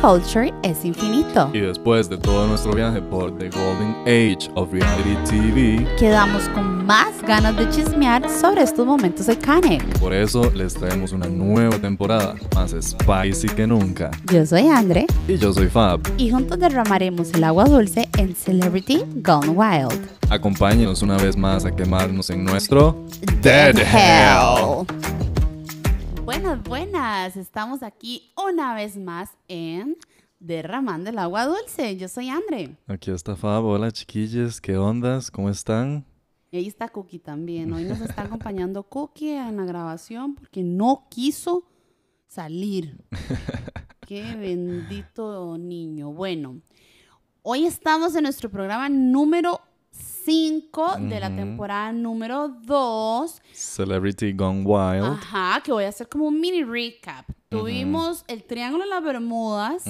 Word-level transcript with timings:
culture 0.00 0.52
es 0.62 0.84
infinito. 0.84 1.50
Y 1.52 1.60
después 1.60 2.08
de 2.08 2.16
todo 2.16 2.46
nuestro 2.46 2.72
viaje 2.72 3.00
por 3.02 3.36
The 3.38 3.50
Golden 3.50 3.94
Age 4.06 4.50
of 4.54 4.72
Reality 4.72 5.16
TV, 5.28 5.86
Quedamos 5.98 6.48
con 6.50 6.86
más 6.86 7.20
ganas 7.26 7.56
de 7.56 7.68
chismear 7.68 8.28
sobre 8.30 8.62
estos 8.62 8.86
momentos 8.86 9.28
iconic. 9.28 9.82
por 9.98 10.12
eso 10.12 10.50
les 10.54 10.74
traemos 10.74 11.12
una 11.12 11.28
nueva 11.28 11.78
temporada, 11.78 12.34
más 12.54 12.70
spicy 12.80 13.48
que 13.54 13.66
nunca. 13.66 14.10
Yo 14.32 14.44
soy 14.46 14.68
Andre 14.68 15.06
Y 15.28 15.36
yo 15.36 15.52
soy 15.52 15.68
Fab. 15.68 16.00
y 16.16 16.30
juntos 16.30 16.58
derramaremos 16.58 17.32
el 17.34 17.44
agua 17.44 17.64
dulce 17.64 18.08
en 18.18 18.34
Celebrity 18.34 19.04
Gone 19.16 19.48
Wild. 19.50 20.08
Acompáñenos 20.30 21.02
una 21.02 21.16
vez 21.16 21.36
más 21.36 21.64
a 21.64 21.70
quemarnos 21.74 22.30
en 22.30 22.44
nuestro 22.44 23.04
Dead 23.42 23.74
Dead 23.74 23.78
Hell. 23.78 24.99
Buenas, 26.32 26.62
buenas. 26.62 27.36
Estamos 27.36 27.82
aquí 27.82 28.32
una 28.46 28.72
vez 28.72 28.96
más 28.96 29.30
en 29.48 29.96
Derramando 30.38 31.10
el 31.10 31.18
agua 31.18 31.44
dulce. 31.44 31.96
Yo 31.96 32.06
soy 32.06 32.28
Andre. 32.28 32.76
Aquí 32.86 33.10
está 33.10 33.34
Fab. 33.34 33.64
Hola 33.64 33.90
chiquillos, 33.90 34.60
¿qué 34.60 34.76
ondas? 34.76 35.28
¿Cómo 35.28 35.50
están? 35.50 36.06
Y 36.52 36.58
ahí 36.58 36.68
está 36.68 36.88
Cookie 36.88 37.18
también. 37.18 37.72
Hoy 37.72 37.82
nos 37.82 38.00
está 38.00 38.22
acompañando 38.22 38.84
Cookie 38.84 39.32
en 39.32 39.56
la 39.56 39.64
grabación 39.64 40.36
porque 40.36 40.62
no 40.62 41.08
quiso 41.10 41.64
salir. 42.28 42.96
Qué 44.06 44.36
bendito 44.36 45.58
niño. 45.58 46.12
Bueno, 46.12 46.60
hoy 47.42 47.66
estamos 47.66 48.14
en 48.14 48.22
nuestro 48.22 48.48
programa 48.50 48.88
número 48.88 49.60
5 50.24 50.96
de 51.00 51.20
la 51.20 51.34
temporada 51.34 51.92
número 51.92 52.48
2. 52.48 53.42
Celebrity 53.52 54.32
Gone 54.32 54.62
Wild. 54.64 55.04
Ajá, 55.04 55.60
que 55.62 55.72
voy 55.72 55.84
a 55.84 55.88
hacer 55.88 56.08
como 56.08 56.26
un 56.26 56.40
mini 56.40 56.62
recap. 56.62 57.26
Tuvimos 57.48 58.24
el 58.28 58.44
Triángulo 58.44 58.84
de 58.84 58.90
las 58.90 59.02
Bermudas. 59.02 59.84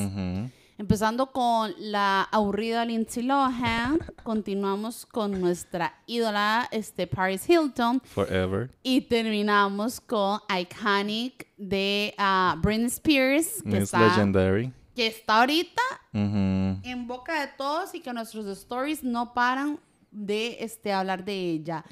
Empezando 0.78 1.30
con 1.30 1.74
la 1.78 2.22
aburrida 2.32 2.86
Lindsay 2.86 3.22
Lohan, 3.22 3.98
continuamos 4.22 5.04
con 5.04 5.38
nuestra 5.38 5.92
ídola 6.06 6.68
este, 6.70 7.06
Paris 7.06 7.46
Hilton 7.46 8.00
Forever. 8.00 8.70
y 8.82 9.02
terminamos 9.02 10.00
con 10.00 10.40
Iconic 10.48 11.46
de 11.58 12.14
ah, 12.16 12.56
Britney 12.62 12.86
Spears, 12.86 13.62
que 13.62 13.76
está, 13.76 14.08
Legendary. 14.08 14.72
que 14.96 15.08
está 15.08 15.40
ahorita 15.40 15.82
en 16.14 17.06
boca 17.06 17.42
de 17.42 17.48
todos 17.58 17.94
y 17.94 18.00
que 18.00 18.10
nuestros 18.14 18.46
stories 18.46 19.04
no 19.04 19.34
paran 19.34 19.78
de 20.10 20.58
este, 20.60 20.92
hablar 20.92 21.24
de 21.24 21.34
ella. 21.50 21.84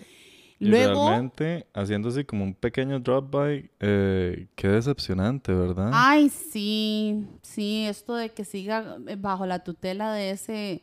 Y 0.61 0.67
Luego, 0.67 1.09
realmente, 1.09 1.67
haciendo 1.73 2.09
así 2.09 2.25
como 2.25 2.43
un 2.43 2.53
pequeño 2.53 2.99
drop 2.99 3.31
by, 3.31 3.71
eh, 3.79 4.49
qué 4.57 4.69
decepcionante, 4.69 5.53
¿verdad? 5.55 5.91
ay, 5.95 6.29
sí, 6.29 7.25
sí, 7.43 7.85
esto 7.87 8.17
de 8.17 8.31
que 8.31 8.45
siga 8.45 8.97
eh, 9.07 9.15
bajo 9.17 9.47
la 9.47 9.63
tutela 9.63 10.13
de 10.13 10.31
ese... 10.31 10.83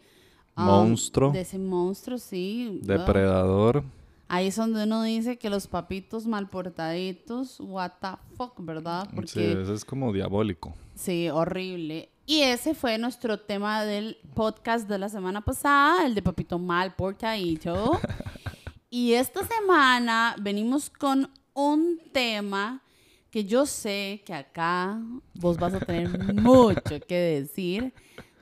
ah, 0.56 0.64
Monstruo. 0.66 1.32
De 1.34 1.42
ese 1.42 1.60
monstruo, 1.60 2.18
sí. 2.18 2.80
ah. 2.84 2.86
Depredador. 2.86 3.84
Ahí 4.30 4.48
es 4.48 4.56
donde 4.56 4.86
uno 4.86 5.04
dice 5.04 5.38
que 5.38 5.50
los 5.50 5.68
papitos 5.68 6.26
mal 6.26 6.50
portaditos, 6.50 7.60
what 7.60 7.92
the 8.02 8.08
fuck, 8.38 8.54
¿verdad? 8.60 9.08
Sí, 9.10 9.16
Porque 9.16 9.62
eso 9.62 9.74
es 9.74 9.84
como 9.86 10.12
diabólico. 10.14 10.74
sí, 10.96 11.30
horrible. 11.30 12.10
Y 12.26 12.42
ese 12.42 12.74
fue 12.74 12.98
nuestro 12.98 13.40
tema 13.40 13.84
del 13.84 14.18
podcast 14.34 14.88
de 14.90 14.98
la 14.98 15.10
semana 15.10 15.42
pasada, 15.42 16.08
el 16.08 16.16
de 16.16 16.24
papito 16.24 16.58
mal 16.58 16.96
portadito. 16.96 18.00
y 18.90 19.14
esta 19.14 19.46
semana 19.46 20.36
venimos 20.42 20.90
con 20.90 21.30
un 21.54 22.00
tema 22.12 22.82
que 23.30 23.46
yo 23.46 23.68
sé 23.68 24.24
que 24.26 24.34
acá 24.34 25.00
vos 25.36 25.58
vas 25.58 25.76
a 25.76 25.80
tener 25.80 26.34
mucho 26.34 27.00
que 27.08 27.16
decir. 27.16 27.94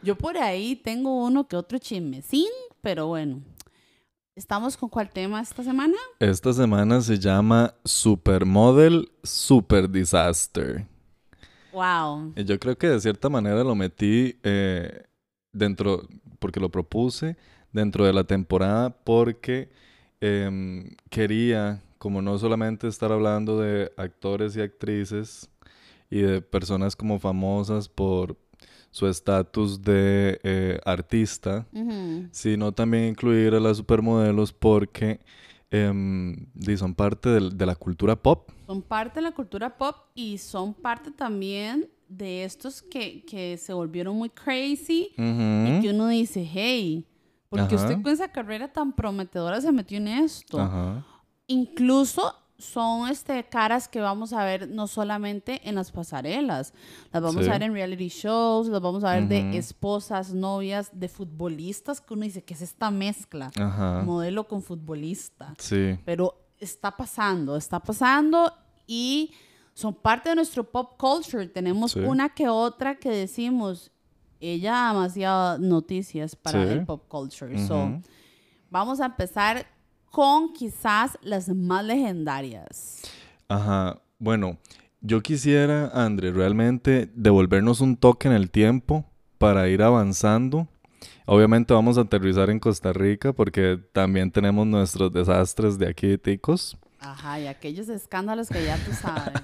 Yo 0.01 0.17
por 0.17 0.37
ahí 0.37 0.77
tengo 0.77 1.25
uno 1.25 1.47
que 1.47 1.57
otro 1.57 1.77
chismecín, 1.77 2.49
pero 2.81 3.07
bueno. 3.07 3.41
¿Estamos 4.35 4.77
con 4.77 4.89
cuál 4.89 5.09
tema 5.09 5.41
esta 5.41 5.63
semana? 5.63 5.97
Esta 6.19 6.53
semana 6.53 7.01
se 7.01 7.19
llama 7.19 7.75
Supermodel 7.83 9.11
Super 9.23 9.89
Disaster. 9.89 10.87
Wow. 11.73 12.33
Y 12.35 12.43
yo 12.45 12.59
creo 12.59 12.77
que 12.77 12.87
de 12.87 12.99
cierta 13.01 13.29
manera 13.29 13.63
lo 13.63 13.75
metí 13.75 14.37
eh, 14.43 15.03
dentro, 15.51 16.07
porque 16.39 16.59
lo 16.59 16.69
propuse 16.69 17.35
dentro 17.71 18.05
de 18.05 18.13
la 18.13 18.23
temporada, 18.23 18.89
porque 19.03 19.69
em, 20.21 20.95
quería, 21.09 21.81
como 21.97 22.21
no 22.21 22.37
solamente 22.37 22.87
estar 22.87 23.11
hablando 23.11 23.59
de 23.59 23.91
actores 23.97 24.55
y 24.55 24.61
actrices 24.61 25.49
y 26.09 26.21
de 26.21 26.41
personas 26.41 26.95
como 26.95 27.19
famosas 27.19 27.89
por 27.89 28.37
su 28.91 29.07
estatus 29.07 29.81
de 29.81 30.39
eh, 30.43 30.79
artista, 30.85 31.65
sino 32.31 32.71
también 32.71 33.05
incluir 33.05 33.55
a 33.55 33.59
las 33.59 33.77
supermodelos 33.77 34.53
porque 34.53 35.19
em, 35.71 36.45
son 36.77 36.93
parte 36.93 37.29
del- 37.29 37.57
de 37.57 37.65
la 37.65 37.75
cultura 37.75 38.15
pop. 38.15 38.49
Son 38.65 38.81
parte 38.81 39.15
de 39.15 39.21
la 39.23 39.31
cultura 39.31 39.77
pop 39.77 39.95
y 40.15 40.37
son 40.37 40.73
parte 40.73 41.11
también 41.11 41.89
de 42.07 42.43
estos 42.43 42.81
que, 42.81 43.23
que 43.25 43.57
se 43.57 43.73
volvieron 43.73 44.15
muy 44.15 44.29
crazy 44.29 45.09
y 45.17 45.21
Ujú. 45.21 45.81
que 45.81 45.89
uno 45.93 46.07
dice, 46.07 46.47
hey, 46.51 47.05
porque 47.49 47.75
Ajá. 47.75 47.83
usted 47.87 48.01
con 48.01 48.11
esa 48.13 48.27
carrera 48.29 48.71
tan 48.71 48.93
prometedora 48.93 49.59
se 49.61 49.71
metió 49.71 49.97
en 49.97 50.07
esto? 50.07 50.59
Ajá. 50.59 51.05
Incluso 51.47 52.35
son 52.57 53.09
este, 53.09 53.43
caras 53.43 53.87
que 53.89 53.99
vamos 53.99 54.31
a 54.31 54.45
ver 54.45 54.69
no 54.69 54.87
solamente 54.87 55.67
en 55.67 55.75
las 55.75 55.91
pasarelas, 55.91 56.73
las 57.11 57.21
vamos 57.21 57.43
Sí. 57.43 57.49
a 57.49 57.53
ver 57.53 57.63
en 57.63 57.73
reality 57.73 58.07
shows, 58.07 58.67
las 58.67 58.79
vamos 58.81 59.03
a 59.03 59.11
ver 59.13 59.23
Ujú. 59.23 59.29
de 59.29 59.57
esposas, 59.57 60.33
novias, 60.33 60.89
de 60.93 61.09
futbolistas, 61.09 61.99
que 61.99 62.13
uno 62.13 62.23
dice, 62.23 62.43
¿qué 62.43 62.53
es 62.53 62.61
esta 62.61 62.89
mezcla? 62.91 63.51
Ajá. 63.59 64.03
Modelo 64.05 64.47
con 64.47 64.61
futbolista. 64.61 65.53
Sí. 65.57 65.97
Pero 66.05 66.35
está 66.63 66.95
pasando, 66.95 67.55
está 67.55 67.79
pasando 67.79 68.51
y 68.87 69.31
son 69.73 69.93
parte 69.93 70.29
de 70.29 70.35
nuestro 70.35 70.63
pop 70.63 70.93
culture. 70.97 71.47
Tenemos 71.47 71.91
Sí. 71.93 71.99
una 71.99 72.29
que 72.29 72.47
otra 72.47 72.95
que 72.95 73.09
decimos, 73.09 73.91
ella 74.39 74.71
da 74.71 74.93
demasiadas 74.93 75.59
noticias 75.59 76.35
para 76.35 76.65
Sí. 76.65 76.71
el 76.73 76.85
pop 76.85 77.03
culture. 77.07 77.57
So, 77.67 78.01
vamos 78.69 78.99
a 78.99 79.05
empezar 79.05 79.65
con 80.11 80.53
quizás 80.53 81.17
las 81.21 81.49
más 81.49 81.83
legendarias. 81.83 83.01
Ajá. 83.47 83.99
Bueno, 84.19 84.57
yo 85.01 85.21
quisiera, 85.21 85.87
André, 85.93 86.31
realmente 86.31 87.11
devolvernos 87.15 87.81
un 87.81 87.97
toque 87.97 88.27
en 88.27 88.33
el 88.33 88.49
tiempo 88.51 89.05
para 89.37 89.67
ir 89.69 89.81
avanzando. 89.81 90.67
Obviamente 91.25 91.73
vamos 91.73 91.97
a 91.97 92.01
aterrizar 92.01 92.49
en 92.49 92.59
Costa 92.59 92.91
Rica 92.93 93.31
porque 93.33 93.79
también 93.93 94.31
tenemos 94.31 94.67
nuestros 94.67 95.11
desastres 95.13 95.77
de 95.77 95.87
aquí 95.87 96.07
de 96.07 96.17
Ticos. 96.17 96.77
Ajá, 96.99 97.39
y 97.39 97.47
aquellos 97.47 97.89
escándalos 97.89 98.49
que 98.49 98.63
ya 98.63 98.77
tú 98.83 98.91
sabes. 98.93 99.41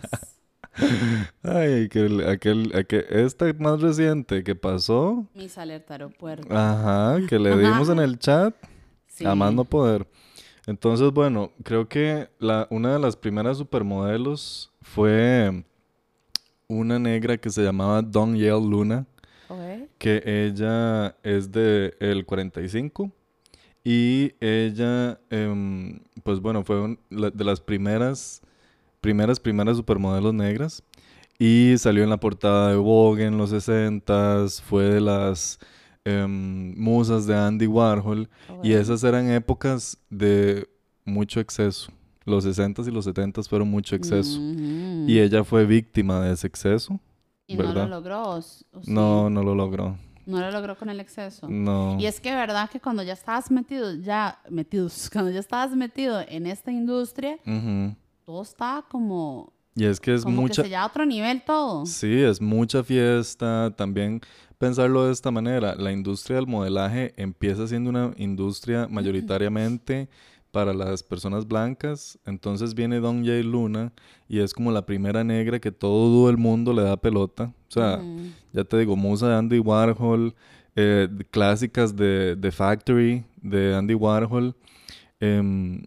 Ay, 1.44 1.90
que 1.90 2.00
el- 2.06 2.28
aquel, 2.28 2.72
aquel, 2.76 3.06
esta 3.10 3.46
más 3.60 3.82
reciente 3.82 4.44
que 4.44 4.56
pasó, 4.56 5.26
Mis 5.34 5.58
alerta 5.58 5.96
aeropuerto. 5.96 6.48
ajá, 6.56 7.18
que 7.28 7.40
le 7.40 7.58
dimos 7.58 7.90
en 7.90 8.00
el 8.00 8.18
chat, 8.20 8.54
Sí. 9.08 9.26
a 9.26 9.36
más 9.36 9.54
no 9.54 9.66
poder. 9.66 10.08
Entonces, 10.68 11.12
bueno, 11.12 11.52
creo 11.64 11.90
que 11.90 12.30
la, 12.40 12.68
una 12.70 12.94
de 12.94 13.00
las 13.00 13.16
primeras 13.18 13.58
supermodelos 13.58 14.72
fue 14.82 15.66
una 16.68 17.00
negra 17.00 17.38
que 17.38 17.50
se 17.50 17.64
llamaba 17.64 18.02
Dawn 18.02 18.36
Yale 18.38 18.66
Luna, 18.66 19.06
Ok. 19.50 19.90
que 19.98 20.22
ella 20.26 21.16
es 21.24 21.52
de 21.52 21.96
el 22.00 22.26
45 22.26 23.12
y 23.84 24.34
ella, 24.40 25.20
em, 25.30 26.00
pues 26.24 26.40
bueno, 26.40 26.64
fue 26.64 26.82
un- 26.82 27.00
la- 27.10 27.30
de 27.32 27.44
las 27.44 27.60
primeras, 27.62 28.42
primeras, 29.02 29.40
primeras 29.40 29.78
supermodelos 29.78 30.34
negras 30.34 30.84
y 31.40 31.76
salió 31.78 32.04
en 32.04 32.10
la 32.10 32.20
portada 32.20 32.70
de 32.70 32.76
Vogue 32.76 33.26
en 33.26 33.38
los 33.38 33.52
60s, 33.52 34.62
fue 34.62 34.84
de 34.86 35.02
las 35.02 35.60
em, 36.06 36.74
musas 36.80 37.26
de 37.28 37.36
Andy 37.36 37.68
Warhol 37.68 38.30
y 38.64 38.74
Ok. 38.74 38.80
esas 38.82 39.04
eran 39.04 39.30
épocas 39.32 39.98
de 40.10 40.68
mucho 41.06 41.40
exceso. 41.40 41.92
Los 42.26 42.46
60s 42.46 42.88
y 42.88 42.92
los 42.92 43.06
70s 43.06 43.48
fueron 43.50 43.70
mucho 43.70 43.96
exceso. 43.96 44.40
Ujú. 44.40 45.06
Y 45.08 45.20
ella 45.20 45.44
fue 45.44 45.66
víctima 45.66 46.22
de 46.22 46.34
ese 46.34 46.48
exceso. 46.48 47.00
Y 47.50 47.56
no 47.58 47.64
lo 47.64 47.70
¿verdad? 47.70 47.90
logró. 47.90 48.22
¿o 48.30 48.38
o 48.38 48.42
sí? 48.42 48.92
No, 48.92 49.30
no 49.30 49.44
lo 49.44 49.56
logró. 49.56 49.98
No 50.26 50.40
lo 50.40 50.52
logró 50.52 50.78
con 50.78 50.90
el 50.90 51.00
exceso. 51.00 51.48
No. 51.50 51.98
Y 52.00 52.06
es 52.06 52.22
que 52.22 52.32
verdad 52.36 52.70
que 52.70 52.80
cuando 52.80 53.02
ya 53.02 53.14
estabas 53.14 53.50
metido, 53.50 53.96
ya 53.96 54.40
metidos, 54.50 55.10
cuando 55.14 55.32
ya 55.32 55.40
estabas 55.40 55.72
metido 55.76 56.22
en 56.28 56.46
esta 56.46 56.72
industria, 56.72 57.40
Ujú. 57.48 57.96
todo 58.26 58.44
estaba 58.44 58.84
como, 58.88 59.52
Y 59.76 59.86
es 59.86 60.00
que 60.00 60.14
es 60.14 60.24
como 60.24 60.42
mucha, 60.44 60.62
que 60.62 60.70
se 60.70 60.76
a 60.76 60.86
otro 60.86 61.04
nivel 61.06 61.42
todo. 61.42 61.86
sí, 61.88 62.22
es 62.22 62.40
mucha 62.40 62.84
fiesta. 62.84 63.74
También 63.76 64.22
pensarlo 64.60 65.06
de 65.08 65.14
esta 65.14 65.32
manera, 65.32 65.74
la 65.76 65.92
industria 65.92 66.36
del 66.36 66.46
modelaje 66.46 67.14
empieza 67.18 67.66
siendo 67.68 67.90
una 67.90 68.14
industria 68.18 68.88
mayoritariamente 68.92 70.10
para 70.52 70.74
las 70.74 71.04
personas 71.04 71.48
blancas. 71.48 72.20
Entonces 72.26 72.74
viene 72.74 73.00
Don 73.00 73.26
Jay 73.26 73.44
Luna 73.44 73.92
y 74.28 74.40
es 74.40 74.54
como 74.54 74.72
la 74.72 74.86
primera 74.86 75.24
negra 75.24 75.60
que 75.60 75.72
todo 75.72 76.30
el 76.30 76.38
mundo 76.38 76.74
le 76.74 76.84
da 76.84 76.98
pelota. 76.98 77.54
O 77.68 77.72
sea, 77.72 78.02
ya 78.54 78.64
te 78.64 78.78
digo, 78.78 78.96
musa 78.96 79.30
de 79.30 79.36
Andy 79.36 79.60
Warhol, 79.60 80.34
eh, 80.76 81.08
clásicas 81.32 81.96
de, 81.96 82.36
de 82.36 82.52
Factory, 82.52 83.24
de 83.42 83.76
Andy 83.76 83.94
Warhol. 83.94 84.56
Em, 85.20 85.84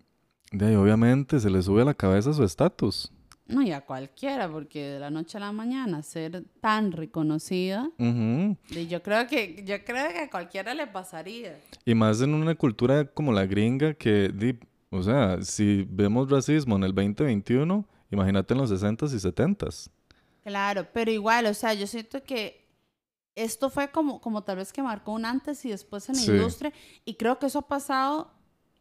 de 0.52 0.66
ahí, 0.66 0.74
obviamente, 0.74 1.40
se 1.40 1.50
le 1.50 1.62
sube 1.62 1.82
a 1.82 1.86
la 1.86 1.94
cabeza 1.94 2.32
su 2.32 2.44
estatus. 2.44 3.10
No, 3.46 3.60
y 3.62 3.72
a 3.72 3.80
cualquiera, 3.80 4.48
porque 4.50 4.82
de 4.92 5.00
la 5.00 5.10
noche 5.10 5.36
a 5.36 5.40
la 5.40 5.52
mañana 5.52 6.02
ser 6.02 6.44
tan 6.60 6.92
reconocida, 6.92 7.90
de- 7.98 8.86
yo 8.88 9.02
creo 9.02 9.26
que 9.26 9.62
yo 9.66 9.84
creo 9.84 10.10
que 10.12 10.18
a 10.20 10.30
cualquiera 10.30 10.74
le 10.74 10.86
pasaría. 10.86 11.58
Y 11.84 11.94
más 11.94 12.20
en 12.22 12.34
una 12.34 12.54
cultura 12.54 13.04
como 13.04 13.32
la 13.32 13.44
gringa 13.44 13.94
que, 13.94 14.56
o 14.90 15.02
sea, 15.02 15.42
si 15.42 15.86
vemos 15.90 16.30
racismo 16.30 16.76
en 16.76 16.84
el 16.84 16.94
2021, 16.94 17.84
imagínate 18.10 18.54
en 18.54 18.58
los 18.60 18.70
60s 18.70 19.12
y 19.12 19.18
70s. 19.18 19.90
Claro, 20.44 20.86
pero 20.92 21.10
igual, 21.10 21.46
o 21.46 21.54
sea, 21.54 21.74
yo 21.74 21.86
siento 21.86 22.22
que 22.22 22.62
esto 23.34 23.70
fue 23.70 23.90
como, 23.90 24.20
como 24.20 24.42
tal 24.44 24.56
vez 24.56 24.72
que 24.72 24.82
marcó 24.82 25.12
un 25.12 25.24
antes 25.24 25.64
y 25.64 25.70
después 25.70 26.08
en 26.08 26.16
la 26.16 26.22
Sí. 26.22 26.30
industria, 26.32 26.72
y 27.04 27.14
creo 27.14 27.38
que 27.38 27.46
eso 27.46 27.58
ha 27.60 27.68
pasado 27.68 28.30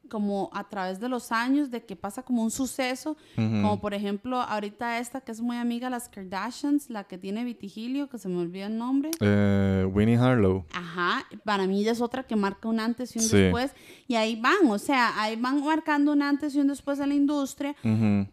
como 0.10 0.50
a 0.54 0.68
través 0.68 1.00
de 1.00 1.08
los 1.08 1.32
años, 1.32 1.72
de 1.72 1.86
que 1.86 1.96
pasa 1.96 2.22
como 2.24 2.44
un 2.44 2.52
suceso, 2.52 3.16
como 3.36 3.80
por 3.80 3.94
ejemplo 3.94 4.42
ahorita 4.42 5.00
esta 5.00 5.22
que 5.22 5.32
es 5.32 5.40
muy 5.40 5.56
amiga 5.56 5.90
las 5.90 6.10
Kardashians, 6.10 6.90
la 6.90 7.06
que 7.06 7.18
tiene 7.18 7.46
vitigilio, 7.46 8.10
que 8.10 8.18
se 8.18 8.28
me 8.28 8.38
olvida 8.40 8.66
el 8.66 8.78
nombre. 8.78 9.12
Eh, 9.22 9.88
Winnie 9.94 10.18
Harlow. 10.18 10.66
Ajá, 10.74 11.26
para 11.46 11.66
mí 11.66 11.80
ella 11.80 11.94
es 11.94 12.02
otra 12.02 12.24
que 12.24 12.36
marca 12.36 12.68
un 12.68 12.80
antes 12.82 13.16
y 13.16 13.20
un 13.20 13.26
Sí. 13.26 13.38
después, 13.38 13.72
y 14.08 14.16
ahí 14.16 14.36
van, 14.36 14.68
o 14.70 14.78
sea, 14.78 15.22
ahí 15.22 15.38
van 15.38 15.64
marcando 15.64 16.12
un 16.12 16.22
antes 16.24 16.54
y 16.56 16.60
un 16.60 16.68
después 16.68 17.00
en 17.00 17.10
la 17.10 17.16
industria, 17.16 17.74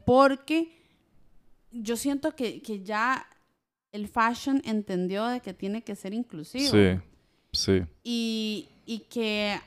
porque 0.04 0.72
yo 1.70 1.96
siento 1.96 2.34
que, 2.34 2.60
que 2.62 2.82
ya 2.82 3.26
el 3.92 4.08
fashion 4.08 4.62
entendió 4.64 5.26
de 5.26 5.40
que 5.40 5.54
tiene 5.54 5.82
que 5.82 5.94
ser 5.94 6.12
inclusivo. 6.14 6.70
Sí, 6.72 6.98
sí. 7.52 7.82
Y, 8.02 8.68
y 8.84 9.00
que 9.10 9.60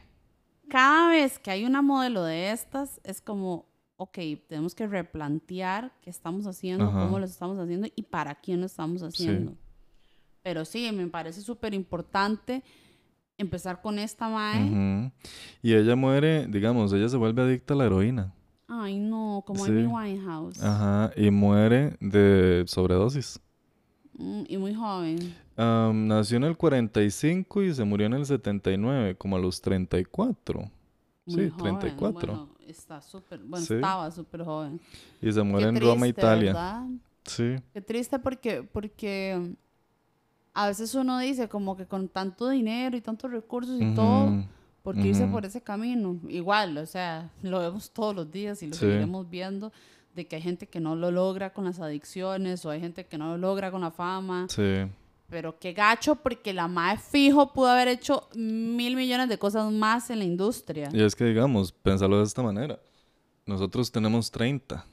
cada 0.72 1.10
vez 1.10 1.38
que 1.38 1.52
hay 1.52 1.66
una 1.66 1.82
modelo 1.82 2.24
de 2.24 2.52
estas, 2.52 3.02
es 3.04 3.20
como, 3.20 3.66
ok, 3.98 4.18
tenemos 4.48 4.74
que 4.74 4.88
replantear 4.88 5.92
qué 6.02 6.10
estamos 6.10 6.48
haciendo, 6.48 6.86
Ajá. 6.86 7.02
cómo 7.04 7.20
lo 7.20 7.26
estamos 7.26 7.60
haciendo 7.60 7.88
y 7.94 8.04
para 8.04 8.36
quién 8.36 8.62
lo 8.62 8.66
estamos 8.68 9.04
haciendo. 9.04 9.54
Pero 10.42 10.64
sí, 10.64 10.90
me 10.94 11.06
parece 11.08 11.42
súper 11.42 11.74
importante 11.74 12.64
empezar 13.38 13.82
con 13.82 14.00
esta 14.00 14.30
mae. 14.30 14.64
Ujú. 14.64 15.12
Y 15.62 15.74
ella 15.74 15.96
muere, 15.98 16.48
digamos, 16.48 16.94
ella 16.94 17.10
se 17.10 17.18
vuelve 17.18 17.42
adicta 17.42 17.74
a 17.74 17.78
la 17.78 17.86
heroína. 17.88 18.34
Ay, 18.68 18.98
no, 18.98 19.44
como 19.46 19.66
Sí. 19.66 19.72
Amy 19.72 19.86
Winehouse. 19.86 20.64
Ajá, 20.64 21.12
y 21.18 21.30
muere 21.30 21.98
de 22.00 22.64
sobredosis. 22.68 23.40
Mm, 24.14 24.44
y 24.48 24.58
muy 24.58 24.74
joven. 24.74 25.36
Am, 25.62 26.08
nació 26.08 26.38
en 26.38 26.44
el 26.46 26.58
45 26.58 27.64
y 27.64 27.74
se 27.74 27.84
murió 27.84 28.08
en 28.08 28.14
el 28.14 28.26
79, 28.26 29.16
como 29.16 29.36
a 29.36 29.40
los 29.40 29.62
34. 29.62 30.60
Muy 31.26 31.36
Sí, 31.36 31.50
joven. 31.50 31.80
34. 31.80 32.34
Bueno, 32.34 32.50
está 32.68 33.02
súper, 33.02 33.40
bueno, 33.40 33.66
Sí. 33.66 33.76
estaba 33.76 34.10
súper 34.12 34.44
joven. 34.44 34.80
Y 35.22 35.32
se 35.32 35.44
muere 35.44 35.66
Qué 35.72 35.78
en 35.78 35.82
Roma, 35.82 36.08
Italia. 36.08 36.54
¿verdad? 36.54 36.84
Sí, 37.26 37.56
Qué 37.74 37.82
triste 37.82 38.18
porque, 38.18 38.64
porque 38.64 39.38
mm, 39.40 39.54
a 40.56 40.68
veces 40.68 40.96
uno 40.96 41.20
dice 41.20 41.48
como 41.48 41.78
que 41.78 41.86
con 41.86 42.08
tanto 42.10 42.50
dinero 42.50 42.98
y 42.98 43.02
tantos 43.02 43.30
recursos 43.32 43.80
y 43.80 43.94
todo, 43.94 44.44
¿por 44.82 44.96
qué 44.96 45.10
irse 45.10 45.28
por 45.28 45.46
ese 45.46 45.62
camino? 45.62 46.20
Igual, 46.28 46.78
o 46.80 46.86
sea, 46.88 47.30
lo 47.44 47.60
vemos 47.60 47.92
todos 47.92 48.16
los 48.16 48.32
días 48.32 48.64
y 48.64 48.68
lo 48.68 48.74
Sí. 48.74 48.80
seguiremos 48.80 49.30
viendo 49.30 49.72
de 50.16 50.26
que 50.28 50.36
hay 50.38 50.42
gente 50.42 50.68
que 50.68 50.80
no 50.80 50.96
lo 50.96 51.12
logra 51.12 51.54
con 51.54 51.64
las 51.66 51.80
adicciones 51.80 52.66
o 52.66 52.70
hay 52.72 52.82
gente 52.82 53.06
que 53.06 53.18
no 53.20 53.28
lo 53.30 53.38
logra 53.38 53.70
con 53.72 53.82
la 53.82 53.92
fama. 53.92 54.48
Sí, 54.50 54.88
Pero 55.32 55.58
qué 55.58 55.74
gacho 55.74 56.16
porque 56.16 56.54
la 56.54 56.68
MAE 56.68 56.98
fijo 56.98 57.54
pudo 57.54 57.70
haber 57.70 57.88
hecho 57.88 58.30
mil 58.36 58.96
millones 58.96 59.30
de 59.30 59.38
cosas 59.40 59.72
más 59.72 60.10
en 60.12 60.20
la 60.20 60.26
industria. 60.26 60.90
y 60.94 61.02
es 61.02 61.16
que 61.16 61.24
digamos, 61.26 61.72
pensarlo 61.72 62.18
de 62.20 62.26
esta 62.26 62.44
manera. 62.44 62.80
Nosotros 63.48 63.92
tenemos 63.92 64.30
30 64.30 64.86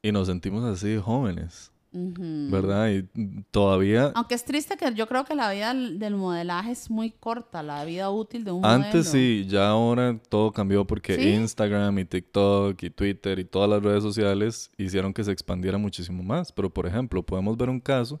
y 0.00 0.12
nos 0.12 0.28
sentimos 0.28 0.64
así 0.64 0.96
jóvenes. 0.96 1.70
¿verdad? 1.96 2.88
Y 2.90 3.08
todavía 3.52 4.10
Aunque 4.16 4.34
es 4.34 4.44
triste 4.44 4.76
que 4.76 4.92
yo 4.94 5.06
creo 5.06 5.24
que 5.24 5.36
la 5.36 5.52
vida 5.52 5.72
del 5.72 6.00
del 6.00 6.16
modelaje 6.16 6.72
es 6.72 6.90
muy 6.90 7.12
corta, 7.12 7.62
la 7.62 7.84
vida 7.84 8.10
útil 8.10 8.42
de 8.44 8.50
un 8.50 8.64
Antes 8.66 9.06
modelo. 9.06 9.12
sí, 9.12 9.46
ya 9.48 9.68
ahora 9.68 10.18
todo 10.28 10.50
cambió 10.50 10.84
porque 10.84 11.14
¿Sí? 11.14 11.28
Instagram 11.34 11.96
y 12.00 12.04
TikTok 12.04 12.82
y 12.82 12.90
Twitter 12.90 13.38
y 13.38 13.44
todas 13.44 13.70
las 13.70 13.80
redes 13.80 14.02
sociales 14.02 14.72
hicieron 14.76 15.14
que 15.14 15.22
se 15.22 15.30
expandiera 15.30 15.78
muchísimo 15.78 16.24
más. 16.24 16.50
Pero, 16.50 16.68
por 16.68 16.88
ejemplo, 16.88 17.22
podemos 17.22 17.56
ver 17.56 17.68
un 17.70 17.78
caso 17.78 18.20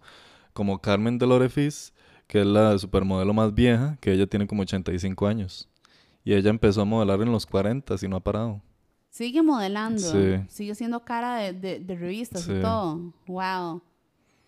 como 0.54 0.78
Carmen 0.80 1.18
de 1.18 1.26
Lorefis, 1.26 1.92
que 2.26 2.40
es 2.40 2.46
la 2.46 2.78
supermodelo 2.78 3.34
más 3.34 3.52
vieja, 3.54 3.98
que 4.00 4.12
ella 4.12 4.26
tiene 4.26 4.46
como 4.46 4.62
85 4.62 5.26
años. 5.26 5.68
Y 6.24 6.32
ella 6.32 6.48
empezó 6.48 6.80
a 6.80 6.84
modelar 6.86 7.20
en 7.20 7.30
los 7.30 7.44
40 7.44 7.96
y 8.00 8.08
no 8.08 8.16
ha 8.16 8.20
parado. 8.20 8.62
Sigue 9.10 9.42
modelando, 9.42 10.00
Sí. 10.00 10.40
sigue 10.48 10.74
siendo 10.74 11.04
cara 11.04 11.36
de, 11.36 11.52
de- 11.52 11.80
de 11.80 11.94
revistas 11.96 12.42
Sí. 12.44 12.52
y 12.52 12.60
todo. 12.62 13.12
Wow. 13.26 13.82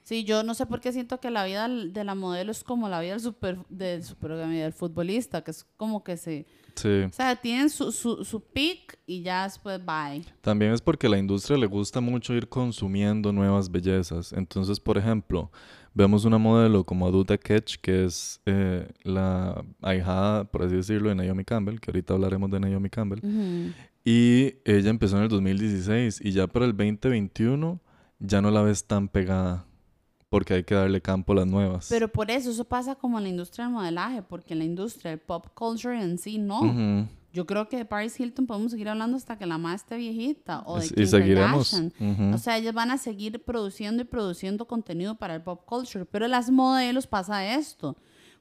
Sí, 0.02 0.24
yo 0.24 0.42
no 0.44 0.54
sé 0.54 0.66
por 0.66 0.80
qué 0.80 0.92
siento 0.92 1.18
que 1.20 1.30
la 1.30 1.44
vida 1.44 1.68
de 1.68 2.04
la 2.04 2.14
modelo 2.14 2.52
es 2.52 2.62
como 2.64 2.88
la 2.88 3.00
vida 3.00 3.12
del 3.12 3.20
super, 3.20 3.58
del, 3.68 4.02
super, 4.04 4.36
del 4.36 4.72
futbolista, 4.72 5.42
que 5.42 5.50
es 5.50 5.66
como 5.76 6.02
que 6.04 6.16
se... 6.16 6.46
Sí. 6.76 7.02
O 7.08 7.12
sea, 7.12 7.34
tienen 7.36 7.70
su, 7.70 7.90
su, 7.90 8.24
su 8.24 8.40
peak 8.40 8.98
y 9.06 9.22
ya 9.22 9.44
después 9.44 9.80
bye. 9.84 10.24
También 10.42 10.72
es 10.72 10.80
porque 10.80 11.06
a 11.08 11.10
la 11.10 11.18
industria 11.18 11.56
le 11.58 11.66
gusta 11.66 12.00
mucho 12.00 12.34
ir 12.34 12.48
consumiendo 12.48 13.32
nuevas 13.32 13.70
bellezas. 13.70 14.32
Entonces, 14.32 14.78
por 14.78 14.96
ejemplo, 14.98 15.50
vemos 15.96 16.26
una 16.26 16.36
modelo 16.36 16.84
como 16.84 17.06
Aduta 17.06 17.38
Ketch, 17.38 17.78
que 17.78 18.04
es 18.04 18.40
eh, 18.44 18.86
la 19.02 19.64
ahijada, 19.80 20.44
por 20.44 20.62
así 20.62 20.76
decirlo, 20.76 21.08
de 21.08 21.14
Naomi 21.14 21.44
Campbell, 21.44 21.80
que 21.80 21.90
ahorita 21.90 22.12
hablaremos 22.12 22.50
de 22.50 22.60
Naomi 22.60 22.90
Campbell. 22.90 23.20
Ujú. 23.24 23.72
Y 24.04 24.56
ella 24.64 24.90
empezó 24.90 25.16
en 25.16 25.24
el 25.24 25.28
2016 25.30 26.20
y 26.22 26.32
ya 26.32 26.46
para 26.46 26.66
el 26.66 26.76
2021 26.76 27.80
ya 28.18 28.42
no 28.42 28.50
la 28.50 28.60
ves 28.60 28.84
tan 28.84 29.08
pegada 29.08 29.64
porque 30.28 30.54
hay 30.54 30.64
que 30.64 30.74
darle 30.74 31.00
campo 31.00 31.32
a 31.32 31.36
las 31.36 31.46
nuevas. 31.46 31.86
Pero 31.88 32.08
por 32.08 32.30
eso, 32.30 32.50
eso 32.50 32.64
pasa 32.64 32.94
como 32.94 33.16
en 33.16 33.24
la 33.24 33.30
industria 33.30 33.64
del 33.64 33.74
modelaje, 33.74 34.22
porque 34.22 34.52
en 34.52 34.58
la 34.58 34.64
industria 34.66 35.12
del 35.12 35.20
pop 35.20 35.46
culture 35.54 35.98
en 35.98 36.18
sí, 36.18 36.36
no. 36.36 36.60
Ujú. 36.60 37.08
Yo 37.36 37.44
creo 37.44 37.68
que 37.68 37.76
de 37.76 37.84
Paris 37.84 38.18
Hilton 38.18 38.46
podemos 38.46 38.72
seguir 38.72 38.88
hablando 38.88 39.14
hasta 39.14 39.36
que 39.36 39.44
la 39.44 39.58
madre 39.58 39.76
esté 39.76 39.98
viejita. 39.98 40.62
O 40.64 40.78
de 40.78 40.86
Y 40.86 40.88
Kim 40.88 41.06
seguiremos. 41.06 41.82
O 42.32 42.38
sea, 42.38 42.56
ellas 42.56 42.72
van 42.72 42.90
a 42.90 42.96
seguir 42.96 43.44
produciendo 43.44 44.00
y 44.00 44.06
produciendo 44.06 44.66
contenido 44.66 45.16
para 45.16 45.34
el 45.34 45.42
pop 45.42 45.60
culture. 45.66 46.06
Pero 46.06 46.28
las 46.28 46.48
modelos 46.50 47.06
pasa 47.06 47.54
esto. 47.54 47.94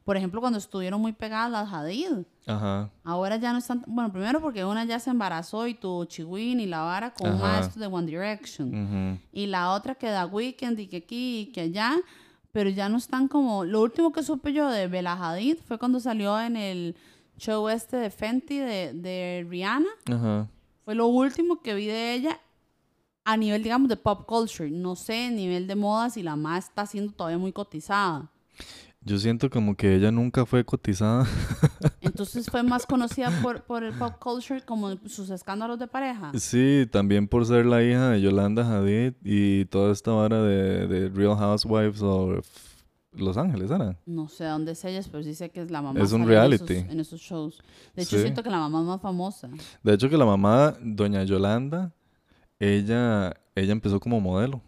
Por 0.06 0.16
ejemplo, 0.16 0.40
cuando 0.40 0.60
estuvieron 0.60 1.02
muy 1.02 1.12
pegadas 1.12 1.52
las 1.52 1.74
Hadid. 1.74 2.24
Ajá. 2.48 2.90
Ahora 3.04 3.36
ya 3.36 3.52
no 3.52 3.60
están... 3.60 3.84
Bueno, 3.86 4.14
primero 4.14 4.40
porque 4.40 4.64
una 4.64 4.86
ya 4.86 4.98
se 4.98 5.10
embarazó 5.10 5.68
y 5.68 5.74
tuvo 5.74 6.06
chihuín 6.06 6.62
y 6.62 6.66
la 6.66 6.80
vara 6.80 7.14
con 7.14 7.34
un 7.34 7.42
Ajá. 7.42 7.68
de 7.68 7.88
One 7.88 8.06
Direction. 8.06 8.70
Ujú. 8.70 9.20
Y 9.34 9.48
la 9.48 9.74
otra 9.74 9.96
que 9.96 10.08
da 10.10 10.26
Weekend 10.26 10.80
y 10.80 10.88
que 10.88 10.98
aquí 10.98 11.40
y 11.40 11.46
que 11.48 11.60
allá. 11.60 11.98
Pero 12.54 12.70
ya 12.70 12.88
no 12.88 12.96
están 12.96 13.28
como... 13.28 13.66
Lo 13.66 13.82
último 13.82 14.14
que 14.14 14.24
supe 14.24 14.54
yo 14.54 14.70
de 14.70 14.88
Bella 14.88 15.18
Hadid 15.20 15.58
fue 15.68 15.78
cuando 15.78 16.00
salió 16.00 16.40
en 16.40 16.56
el 16.56 16.96
show 17.38 17.70
este 17.70 17.98
de 17.98 18.10
Fenty 18.10 18.60
de, 18.60 18.94
de 18.94 19.46
Rihanna. 19.50 19.90
Ajá. 20.12 20.50
Fue 20.84 20.96
lo 20.96 21.08
último 21.08 21.62
que 21.62 21.74
vi 21.74 21.88
de 21.88 22.14
ella 22.14 22.40
a 23.24 23.38
nivel, 23.38 23.64
digamos, 23.64 23.90
de 23.90 23.98
pop 23.98 24.26
culture. 24.28 24.70
No 24.70 24.96
sé, 24.96 25.32
nivel 25.32 25.68
de 25.68 25.76
moda, 25.76 26.10
si 26.10 26.22
la 26.22 26.36
más 26.36 26.66
está 26.66 26.86
siendo 26.86 27.12
todavía 27.12 27.40
muy 27.40 27.52
cotizada. 27.52 28.32
Yo 29.02 29.20
siento 29.20 29.52
como 29.52 29.76
que 29.76 29.96
ella 29.96 30.12
nunca 30.12 30.46
fue 30.46 30.66
cotizada. 30.66 31.28
Entonces 32.02 32.48
fue 32.50 32.64
más 32.64 32.88
conocida 32.88 33.32
por, 33.42 33.62
por 33.64 33.84
el 33.84 33.94
pop 33.94 34.14
culture 34.20 34.62
como 34.62 34.96
sus 35.08 35.30
escándalos 35.30 35.78
de 35.78 35.88
pareja. 35.88 36.32
Sí, 36.40 36.88
también 36.92 37.28
por 37.28 37.46
ser 37.46 37.68
la 37.68 37.84
hija 37.84 38.10
de 38.10 38.22
Yolanda 38.22 38.64
Hadid 38.64 39.14
y 39.24 39.66
toda 39.66 39.92
esta 39.92 40.12
vara 40.12 40.42
de, 40.42 40.88
de 40.88 41.10
Real 41.10 41.38
Housewives 41.38 42.02
of 42.02 42.48
Los 43.18 43.38
Ángeles, 43.38 43.72
¿era? 43.72 43.98
No 44.06 44.28
sé 44.28 44.46
dónde 44.46 44.74
es 44.74 44.84
ella, 44.86 45.02
pero 45.12 45.24
sí 45.24 45.34
sé 45.36 45.50
que 45.50 45.62
es 45.62 45.72
la 45.72 45.82
mamá. 45.82 46.00
Es 46.02 46.12
un 46.12 46.22
en 46.24 46.28
reality. 46.28 46.74
esos- 46.76 46.92
En 46.92 47.00
esos, 47.00 47.22
shows. 47.22 47.62
De 47.96 48.04
hecho, 48.04 48.16
Sí. 48.18 48.22
siento 48.24 48.44
que 48.44 48.50
la 48.50 48.58
mamá 48.60 48.80
es 48.82 48.86
más 48.86 49.02
famosa. 49.02 49.50
De 49.84 49.94
hecho 49.94 50.10
que 50.10 50.18
la 50.18 50.26
mamá, 50.26 50.76
doña 50.82 51.24
Yolanda, 51.24 51.94
ella, 52.60 53.34
ella 53.56 53.72
empezó 53.72 54.00
como 54.00 54.20
modelo. 54.22 54.62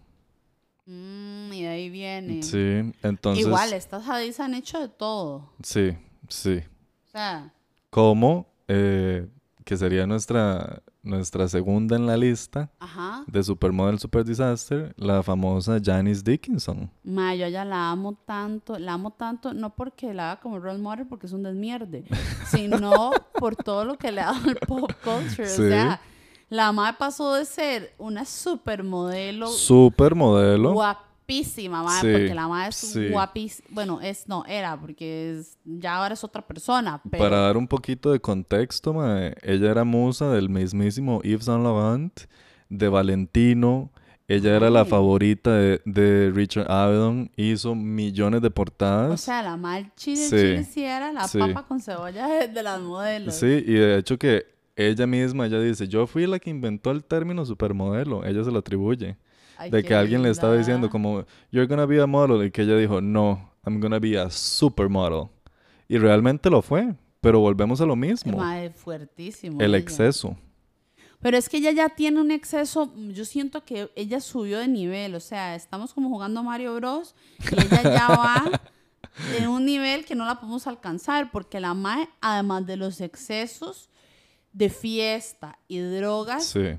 Mm, 0.86 1.52
y 1.54 1.62
de 1.64 1.68
ahí 1.68 1.90
viene. 1.90 2.42
Sí, 2.44 2.94
entonces... 3.04 3.46
Igual, 3.46 3.74
estas 3.74 4.08
Hadis 4.08 4.40
han 4.40 4.54
hecho 4.54 4.80
de 4.80 4.88
todo. 4.88 5.50
Sí, 5.62 5.98
sí. 6.30 6.62
O 7.08 7.10
sea, 7.12 7.54
Como, 7.90 8.48
eh, 8.68 9.28
que 9.66 9.76
sería 9.78 10.06
nuestra, 10.06 10.82
nuestra 11.08 11.48
segunda 11.48 11.96
en 11.96 12.06
la 12.06 12.18
lista 12.18 12.70
ajá. 12.80 13.24
de 13.28 13.44
Supermodel 13.44 14.00
Super 14.00 14.24
Disaster, 14.24 14.94
la 14.98 15.24
famosa 15.24 15.80
Janice 15.84 16.22
Dickinson. 16.24 16.90
Ma, 17.04 17.34
yo 17.34 17.48
ya 17.48 17.66
la 17.66 17.90
amo 17.90 18.14
tanto, 18.26 18.78
la 18.78 18.94
amo 18.94 19.12
tanto, 19.12 19.54
no 19.54 19.76
porque 19.76 20.14
la 20.14 20.32
haga 20.32 20.42
como 20.42 20.60
role 20.60 20.80
model, 20.80 21.08
porque 21.08 21.28
es 21.28 21.34
un 21.34 21.44
desmierde, 21.44 22.06
sino 22.52 23.12
por 23.40 23.56
todo 23.56 23.86
lo 23.86 23.98
que 23.98 24.12
le 24.12 24.22
ha 24.22 24.34
dado 24.34 24.50
al 24.50 24.58
pop 24.58 24.92
culture. 25.04 25.48
Sí. 25.48 25.64
O 25.64 25.68
sea, 25.70 26.02
La 26.50 26.72
mae 26.72 26.94
pasó 26.94 27.34
de 27.34 27.44
ser 27.44 27.94
una 27.98 28.24
supermodelo 28.24 29.48
Supermodelo. 29.48 30.74
Guapísima, 31.28 31.84
mae, 31.84 32.02
Sí, 32.02 32.08
porque 32.12 32.34
la 32.34 32.48
mae 32.48 32.70
es 32.70 32.76
sí. 32.76 33.10
guapísima. 33.10 33.68
Bueno, 33.72 34.00
es, 34.02 34.28
no, 34.28 34.46
era, 34.48 34.80
porque 34.80 35.38
es, 35.40 35.58
ya 35.66 35.98
ahora 35.98 36.14
es 36.14 36.24
otra 36.24 36.42
persona, 36.46 37.02
pero... 37.10 37.24
Para 37.24 37.40
dar 37.40 37.58
un 37.58 37.68
poquito 37.68 38.12
de 38.12 38.20
contexto, 38.20 38.94
mae, 38.94 39.36
ella 39.44 39.72
era 39.72 39.84
musa 39.84 40.32
del 40.32 40.50
mismísimo 40.50 41.22
Yves 41.24 41.46
Saint 41.46 41.64
Laurent, 41.64 42.20
de 42.70 42.88
Valentino. 42.90 43.92
Ella 44.30 44.58
era 44.58 44.70
la 44.70 44.84
favorita 44.84 45.54
de, 45.54 45.82
de 45.86 46.32
Richard 46.34 46.70
Avedon. 46.70 47.32
Hizo 47.38 47.76
millones 47.76 48.42
de 48.42 48.52
portadas. 48.52 49.14
O 49.14 49.18
sea, 49.18 49.42
la 49.42 49.56
mal 49.56 49.94
chile, 49.96 50.18
Sí, 50.24 50.30
chile 50.36 50.64
sí 50.66 50.84
era 50.84 51.14
la 51.14 51.28
sí. 51.30 51.40
papa 51.40 51.64
con 51.66 51.80
cebolla 51.80 52.28
de, 52.28 52.48
de 52.50 52.64
las 52.64 52.82
modelos. 52.82 53.36
Sí, 53.36 53.64
y 53.66 53.74
de 53.74 53.98
hecho 53.98 54.18
que 54.18 54.46
ella 54.76 55.08
misma, 55.08 55.46
ella 55.46 55.62
dice, 55.62 55.88
yo 55.88 56.08
fui 56.08 56.28
la 56.28 56.40
que 56.40 56.50
inventó 56.50 56.92
el 56.92 57.06
término 57.06 57.46
supermodelo. 57.46 58.26
Ella 58.26 58.44
se 58.44 58.52
lo 58.52 58.60
atribuye. 58.60 59.16
Ay, 59.58 59.72
de 59.72 59.84
que 59.84 59.94
alguien 59.96 60.22
le 60.24 60.30
estaba 60.30 60.56
diciendo 60.56 60.90
como, 60.90 61.26
you're 61.52 61.68
gonna 61.68 61.86
be 61.86 62.02
a 62.02 62.08
model. 62.08 62.46
Y 62.46 62.52
que 62.52 62.62
ella 62.62 62.78
dijo, 62.78 63.02
no, 63.02 63.54
I'm 63.66 63.80
gonna 63.80 64.00
be 64.00 64.18
a 64.18 64.30
supermodel. 64.30 65.30
Y 65.88 65.98
realmente 65.98 66.50
lo 66.50 66.62
fue. 66.62 66.96
Pero 67.22 67.40
volvemos 67.40 67.82
a 67.82 67.86
lo 67.86 67.96
mismo. 67.96 68.38
Mae, 68.38 68.70
fuertísimo. 68.70 69.60
El 69.60 69.76
ella. 69.76 69.84
exceso. 69.84 70.38
Pero 71.20 71.38
es 71.38 71.50
que 71.50 71.58
ella 71.58 71.72
ya 71.72 71.90
tiene 71.90 72.22
un 72.22 72.30
exceso, 72.30 72.94
yo 72.96 73.26
siento 73.26 73.66
que 73.66 73.90
ella 73.96 74.22
subió 74.22 74.60
de 74.60 74.68
nivel, 74.68 75.16
o 75.16 75.20
sea, 75.20 75.56
estamos 75.56 75.94
como 75.94 76.10
jugando 76.10 76.44
Mario 76.44 76.76
Bros. 76.76 77.16
y 77.52 77.56
ella 77.56 77.82
ya 77.82 78.08
va 78.10 78.62
en 79.36 79.48
un 79.48 79.66
nivel 79.66 80.06
que 80.06 80.14
no 80.14 80.26
la 80.26 80.36
podemos 80.40 80.68
alcanzar, 80.68 81.32
porque 81.32 81.60
la 81.60 81.74
MAE, 81.74 82.08
además 82.22 82.68
de 82.68 82.78
los 82.78 83.02
excesos 83.02 83.90
de 84.54 84.70
fiesta 84.70 85.58
y 85.68 85.80
drogas, 85.80 86.46
Sí, 86.46 86.78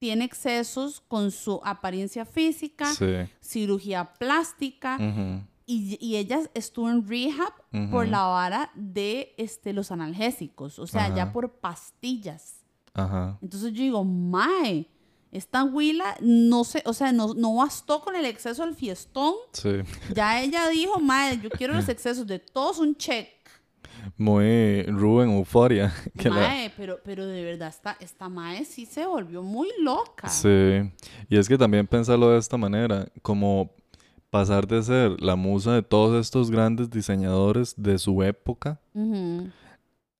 tiene 0.00 0.24
excesos 0.24 1.02
con 1.06 1.30
su 1.30 1.60
apariencia 1.62 2.24
física, 2.24 2.92
sí. 2.94 3.28
cirugía 3.40 4.14
plástica, 4.14 4.98
y, 5.66 5.98
y 6.00 6.16
ella 6.16 6.40
estuvo 6.54 6.90
en 6.90 7.06
rehab 7.06 7.52
por 7.90 8.08
la 8.08 8.22
vara 8.22 8.72
de 8.74 9.34
este, 9.36 9.72
los 9.72 9.92
analgésicos, 9.92 10.80
o 10.80 10.86
sea, 10.86 11.14
ya 11.14 11.32
por 11.32 11.52
pastillas. 11.60 12.64
Ajá. 12.94 13.38
Entonces 13.42 13.72
yo 13.72 13.82
digo, 13.82 14.04
mae, 14.04 14.88
esta 15.30 15.64
huila 15.64 16.16
no 16.20 16.64
sé, 16.64 16.82
o 16.86 16.94
sea, 16.94 17.12
no, 17.12 17.34
no 17.34 17.54
bastó 17.54 18.00
con 18.00 18.16
el 18.16 18.24
exceso 18.24 18.64
del 18.64 18.74
fiestón. 18.74 19.34
Sí. 19.52 19.82
Ya 20.14 20.40
ella 20.40 20.66
dijo, 20.68 20.98
mae, 20.98 21.38
yo 21.40 21.50
quiero 21.50 21.74
los 21.74 21.88
excesos 21.90 22.26
de 22.26 22.38
todos 22.38 22.78
un 22.78 22.96
check. 22.96 23.28
Muy 24.16 24.82
Rubén 24.84 25.30
Euforia. 25.30 25.92
La- 26.24 26.30
Mae, 26.30 26.72
pero, 26.76 26.98
pero 27.04 27.26
de 27.26 27.42
verdad, 27.44 27.68
esta, 27.68 27.96
esta 28.00 28.28
mae 28.28 28.64
sí 28.64 28.86
se 28.86 29.06
volvió 29.06 29.42
muy 29.42 29.68
loca. 29.80 30.28
Sí. 30.28 30.90
Y 31.28 31.36
es 31.36 31.48
que 31.48 31.56
también 31.58 31.86
pensarlo 31.86 32.30
de 32.30 32.38
esta 32.38 32.56
manera, 32.56 33.06
como 33.22 33.70
pasar 34.30 34.66
de 34.66 34.82
ser 34.82 35.20
la 35.20 35.34
musa 35.36 35.74
de 35.74 35.82
todos 35.82 36.20
estos 36.24 36.50
grandes 36.50 36.88
diseñadores 36.90 37.74
de 37.76 37.98
su 37.98 38.22
época 38.22 38.80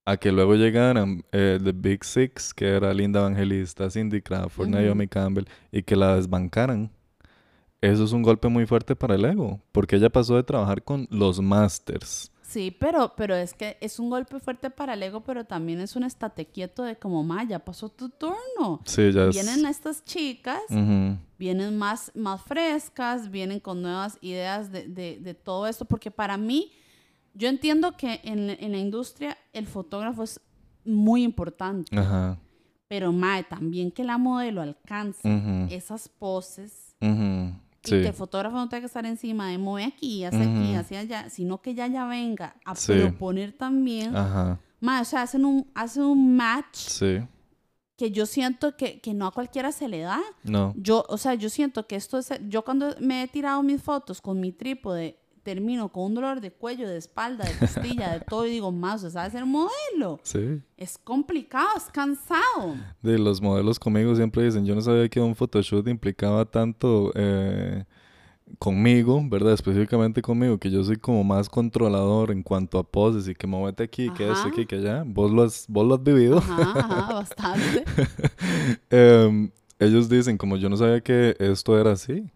a 0.05 0.17
que 0.17 0.33
luego 0.33 0.55
llegaran 0.57 1.23
eh, 1.31 1.59
The 1.63 1.73
Big 1.73 2.05
Six, 2.05 2.53
que 2.55 2.67
era 2.67 2.93
Linda 2.93 3.21
Evangelista, 3.21 3.89
Cindy 3.91 4.21
Crawford, 4.21 4.69
Ujú. 4.69 4.77
Naomi 4.77 5.07
Campbell, 5.07 5.45
y 5.71 5.83
que 5.83 5.95
la 5.95 6.17
desbancaran. 6.17 6.91
Eso 7.81 8.05
es 8.05 8.13
un 8.13 8.23
golpe 8.23 8.49
muy 8.49 8.67
fuerte 8.67 8.97
para 8.97 9.15
el 9.15 9.25
ego, 9.25 9.61
porque 9.73 9.97
ella 9.97 10.11
pasó 10.11 10.37
de 10.37 10.43
trabajar 10.43 10.83
con 10.83 11.07
los 11.11 11.41
masters. 11.41 12.30
Sí, 12.51 12.73
pero, 12.73 13.13
pero 13.17 13.37
es 13.37 13.55
que 13.55 13.77
es 13.81 14.01
un 14.01 14.11
golpe 14.11 14.41
fuerte 14.41 14.71
para 14.71 14.95
el 14.95 15.03
ego, 15.05 15.21
pero 15.23 15.45
también 15.45 15.81
es 15.81 15.95
un 15.95 16.03
estate 16.03 16.47
quieto 16.47 16.83
de 16.83 16.97
como, 16.97 17.23
mae, 17.23 17.47
ya 17.47 17.61
pasó 17.61 17.89
tu 17.91 18.09
turno. 18.09 18.81
Sí, 18.87 19.13
ya 19.13 19.27
es... 19.27 19.35
Vienen 19.37 19.65
estas 19.67 20.05
chicas 20.05 20.61
vienen 21.39 21.79
más, 21.79 22.11
más 22.17 22.43
frescas, 22.43 23.31
vienen 23.31 23.61
con 23.61 23.81
nuevas 23.83 24.19
ideas 24.21 24.73
de, 24.73 24.89
de- 24.89 25.19
de 25.21 25.35
todo 25.35 25.69
esto, 25.69 25.85
porque 25.85 26.11
para 26.11 26.37
mí, 26.37 26.73
yo 27.35 27.49
entiendo 27.49 27.97
que 27.97 28.21
en, 28.25 28.51
en 28.51 28.73
la 28.73 28.79
industria 28.79 29.39
el 29.53 29.67
fotógrafo 29.69 30.25
es 30.25 30.41
muy 30.85 31.23
importante, 31.23 31.97
Ajá. 31.97 32.37
pero 32.89 33.13
mae, 33.13 33.45
también 33.45 33.93
que 33.93 34.03
la 34.03 34.19
modelo 34.19 34.61
alcance 34.61 35.21
esas 35.71 36.09
poses 36.09 36.97
y 37.85 37.91
que 37.91 38.09
el 38.09 38.13
fotógrafo 38.15 38.57
no 38.57 38.69
tenga 38.69 38.81
que 38.81 38.87
estar 38.87 39.07
encima 39.07 39.49
de 39.49 39.59
mueve 39.59 39.89
aquí, 39.95 40.25
hace 40.25 40.43
aquí, 40.43 40.75
hace 40.75 40.97
allá, 40.99 41.31
sino 41.31 41.63
que 41.63 41.75
ya 41.75 41.87
ya 41.87 42.07
venga 42.07 42.55
a 42.65 42.75
Sí. 42.75 42.93
proponer 42.93 43.53
también. 43.53 44.15
Ajá. 44.17 44.59
Mae, 44.81 45.01
o 45.03 45.05
sea, 45.05 45.23
hacen 45.23 45.45
un, 45.45 45.71
hacen 45.75 46.03
un 46.05 46.37
match 46.37 46.75
Sí. 46.77 47.19
que 47.97 48.11
yo 48.11 48.25
siento 48.27 48.77
que, 48.77 49.01
que 49.01 49.13
no 49.15 49.27
a 49.27 49.33
cualquiera 49.33 49.73
se 49.73 49.89
le 49.89 50.01
da. 50.01 50.21
No. 50.45 50.73
Yo, 50.77 51.05
o 51.09 51.19
sea, 51.19 51.35
yo 51.35 51.49
siento 51.51 51.87
que 51.87 51.97
esto 51.97 52.19
es, 52.19 52.31
yo 52.49 52.65
cuando 52.65 52.95
me 53.01 53.23
he 53.23 53.29
tirado 53.29 53.63
mis 53.63 53.83
fotos 53.83 54.21
con 54.23 54.41
mi 54.41 54.53
trípode, 54.53 55.19
termino 55.43 55.91
con 55.91 56.05
un 56.05 56.15
dolor 56.15 56.41
de 56.41 56.51
cuello, 56.51 56.89
de 56.89 56.97
espalda, 56.97 57.45
de 57.45 57.57
costilla, 57.59 58.13
de 58.13 58.21
todo, 58.21 58.47
y 58.47 58.51
digo, 58.51 58.73
más, 58.73 59.05
o 59.05 59.11
sea, 59.11 59.29
ser 59.31 59.47
modelo. 59.47 60.21
Sí. 60.23 60.61
Es 60.77 60.99
complicado, 60.99 61.69
es 61.77 61.85
cansado. 61.85 62.77
De 63.03 63.19
los 63.19 63.41
modelos 63.41 63.79
conmigo 63.79 64.15
siempre 64.15 64.45
dicen, 64.45 64.65
yo 64.65 64.75
no 64.75 64.81
sabía 64.81 65.09
que 65.09 65.21
un 65.21 65.35
photoshoot 65.35 65.89
implicaba 65.89 66.45
tanto 66.45 67.13
eh, 67.15 67.85
conmigo, 68.59 69.23
¿verdad? 69.25 69.55
Específicamente 69.55 70.23
conmigo, 70.23 70.59
que 70.59 70.71
yo 70.71 70.83
soy 70.83 70.97
como 70.97 71.25
más 71.25 71.49
controlador 71.49 72.31
en 72.31 72.43
cuanto 72.43 72.79
a 72.79 72.83
poses 72.83 73.29
y 73.29 73.35
que 73.35 73.47
muévete 73.47 73.85
aquí, 73.85 74.11
que 74.11 74.31
esto, 74.31 74.49
aquí, 74.49 74.67
que 74.67 74.77
allá. 74.77 75.05
Vos 75.07 75.31
lo 75.31 75.43
has, 75.43 75.67
vos 75.69 75.87
lo 75.87 75.95
has 75.95 76.03
vivido. 76.03 76.39
Ajá, 76.39 76.73
ajá, 76.79 77.13
bastante. 77.15 77.85
Em, 78.91 79.51
ellos 79.79 80.09
dicen, 80.09 80.37
como 80.37 80.57
yo 80.57 80.69
no 80.69 80.77
sabía 80.77 81.01
que 81.01 81.37
esto 81.39 81.79
era 81.79 81.93
así. 81.93 82.31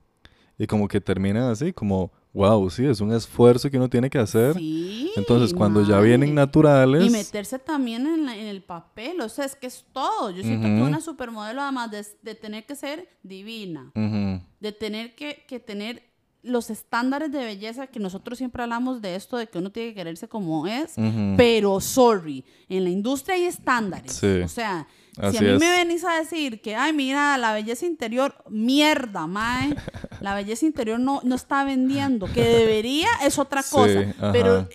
Y 0.59 0.67
como 0.67 0.87
que 0.87 1.01
terminan 1.01 1.51
así, 1.51 1.73
como, 1.73 2.13
wow, 2.35 2.69
sí, 2.69 2.85
es 2.85 3.01
un 3.01 3.13
esfuerzo 3.13 3.71
que 3.71 3.77
uno 3.79 3.89
tiene 3.89 4.11
que 4.11 4.19
hacer. 4.19 4.55
Sí. 4.55 5.11
Entonces, 5.17 5.55
cuando 5.55 5.83
ya 5.87 6.01
vienen 6.01 6.35
naturales... 6.35 7.07
Y 7.07 7.11
meterse 7.11 7.59
también 7.61 8.07
en, 8.07 8.27
la- 8.27 8.37
en 8.37 8.47
el 8.49 8.61
papel, 8.63 9.21
o 9.21 9.29
sea, 9.29 9.45
es 9.45 9.55
que 9.55 9.69
es 9.69 9.85
todo. 9.93 10.31
Yo 10.31 10.43
siento 10.43 10.67
que 10.67 10.75
Ujú. 10.75 10.85
una 10.85 11.01
supermodelo, 11.01 11.63
además 11.63 11.91
de, 11.93 12.05
de 12.23 12.35
tener 12.35 12.67
que 12.67 12.75
ser 12.75 13.09
divina, 13.23 13.91
de 13.95 14.73
tener 14.73 15.15
que, 15.15 15.45
que 15.49 15.61
tener 15.61 16.03
los 16.43 16.69
estándares 16.69 17.33
de 17.33 17.39
belleza 17.43 17.87
que 17.87 17.99
nosotros 18.01 18.37
siempre 18.37 18.63
hablamos 18.63 19.01
de 19.01 19.15
esto, 19.15 19.37
de 19.39 19.47
que 19.47 19.57
uno 19.59 19.71
tiene 19.71 19.91
que 19.91 19.95
quererse 19.95 20.29
como 20.29 20.67
es, 20.67 20.93
pero 21.39 21.81
sorry, 21.81 22.45
en 22.69 22.85
la 22.85 22.91
industria 22.91 23.37
hay 23.37 23.45
estándares. 23.45 24.13
Sí. 24.13 24.41
O 24.45 24.49
sea, 24.49 24.87
si 25.15 25.21
Así 25.27 25.37
a 25.39 25.41
mí 25.43 25.49
es. 25.51 25.61
me 25.61 25.71
venís 25.71 26.05
a 26.05 26.15
decir 26.15 26.61
que, 26.61 26.75
ay, 26.77 26.93
mira, 26.93 27.39
la 27.39 27.53
belleza 27.53 27.87
interior, 27.87 28.35
mierda, 28.49 29.27
mae, 29.27 29.75
la 30.21 30.35
belleza 30.35 30.67
interior 30.67 30.99
no, 30.99 31.21
no 31.25 31.35
está 31.35 31.65
vendiendo, 31.65 32.27
que 32.33 32.43
debería 32.43 33.09
es 33.25 33.39
otra 33.39 33.63
Sí, 33.63 33.71
cosa, 33.71 34.01
ajá. 34.01 34.33
pero 34.33 34.69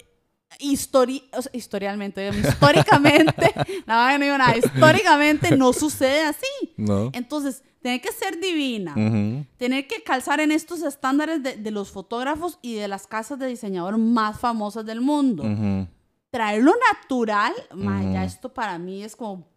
histori 0.60 1.24
o 1.38 1.42
sea, 1.42 1.52
historialmente, 1.54 2.28
históricamente, 2.30 3.54
la 3.86 4.18
no 4.18 4.24
digo 4.26 4.38
nada, 4.38 4.58
históricamente 4.58 5.56
no 5.56 5.74
sucede 5.74 6.22
así. 6.24 6.74
No. 6.78 7.10
Entonces, 7.14 7.64
tener 7.82 8.02
que 8.02 8.12
ser 8.12 8.40
divina, 8.40 8.94
Ujú, 8.94 9.46
tener 9.58 9.88
que 9.88 10.04
calzar 10.04 10.40
en 10.42 10.52
estos 10.52 10.82
estándares 10.84 11.42
de, 11.44 11.56
de 11.56 11.72
los 11.72 11.92
fotógrafos 11.92 12.60
y 12.62 12.76
de 12.76 12.88
las 12.88 13.08
casas 13.08 13.40
de 13.40 13.48
diseñador 13.48 13.98
más 13.98 14.40
famosas 14.40 14.86
del 14.86 15.02
mundo. 15.02 15.44
ujú. 15.44 15.88
Traerlo 16.32 16.74
natural, 16.94 17.54
ma, 17.74 18.04
ya 18.04 18.24
esto 18.24 18.54
para 18.54 18.78
mí 18.78 19.04
es 19.04 19.16
como 19.16 19.48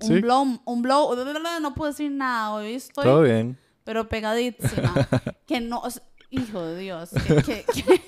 un 0.00 0.20
blow, 0.20 0.60
un 0.64 0.82
blow, 0.82 1.14
no 1.60 1.74
puedo 1.74 1.90
decir 1.90 2.10
nada, 2.10 2.52
hoy 2.54 2.74
estoy, 2.74 3.04
Todo 3.04 3.22
bien. 3.22 3.58
pero 3.84 4.08
pegadísima. 4.08 5.08
que 5.46 5.60
no, 5.60 5.82
hijo 6.30 6.62
de 6.62 6.78
Dios, 6.80 7.10
que, 7.26 7.36
que- 7.42 7.64
que- 7.74 8.02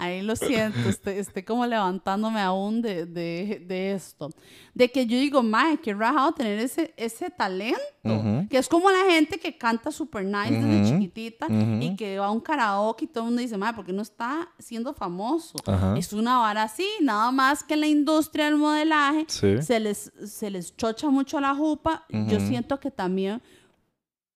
ahí 0.00 0.22
lo 0.22 0.34
siento, 0.36 0.88
estoy, 0.88 1.14
estoy 1.18 1.42
como 1.42 1.66
levantándome 1.66 2.40
aún 2.40 2.80
de, 2.82 3.06
de, 3.06 3.62
de 3.66 3.92
esto. 3.92 4.30
De 4.74 4.90
que 4.90 5.04
yo 5.06 5.16
digo, 5.18 5.42
mae, 5.42 5.78
qué 5.78 5.92
rajado 5.94 6.32
tener 6.32 6.58
ese, 6.58 6.94
ese 6.96 7.30
talento. 7.30 7.78
Ujú. 8.04 8.48
Que 8.48 8.58
es 8.58 8.68
como 8.68 8.90
la 8.90 9.04
gente 9.10 9.38
que 9.38 9.58
canta 9.58 9.90
super 9.92 10.24
nice 10.24 10.52
desde 10.52 10.90
chiquitita 10.90 11.46
y 11.50 11.86
ujú. 11.88 11.96
que 11.96 12.18
va 12.18 12.26
a 12.26 12.30
un 12.30 12.40
karaoke 12.40 13.04
y 13.04 13.08
todo 13.08 13.24
el 13.24 13.26
mundo 13.30 13.42
dice, 13.42 13.56
mae, 13.58 13.74
¿por 13.74 13.84
qué 13.84 13.92
no 13.92 14.02
está 14.02 14.48
siendo 14.58 14.94
famoso? 14.94 15.58
Es 15.96 16.12
una 16.12 16.38
vara 16.38 16.62
así, 16.62 16.86
nada 17.02 17.30
más 17.30 17.62
que 17.62 17.74
en 17.74 17.80
la 17.80 17.86
industria 17.86 18.46
del 18.46 18.56
modelaje 18.56 19.26
Sí. 19.28 19.62
se 19.62 19.80
les, 19.80 20.12
se 20.24 20.50
les 20.50 20.74
chocha 20.76 21.08
mucho 21.10 21.40
la 21.40 21.54
jupa. 21.54 22.06
Yo 22.08 22.40
siento 22.40 22.80
que 22.80 22.90
también 22.90 23.42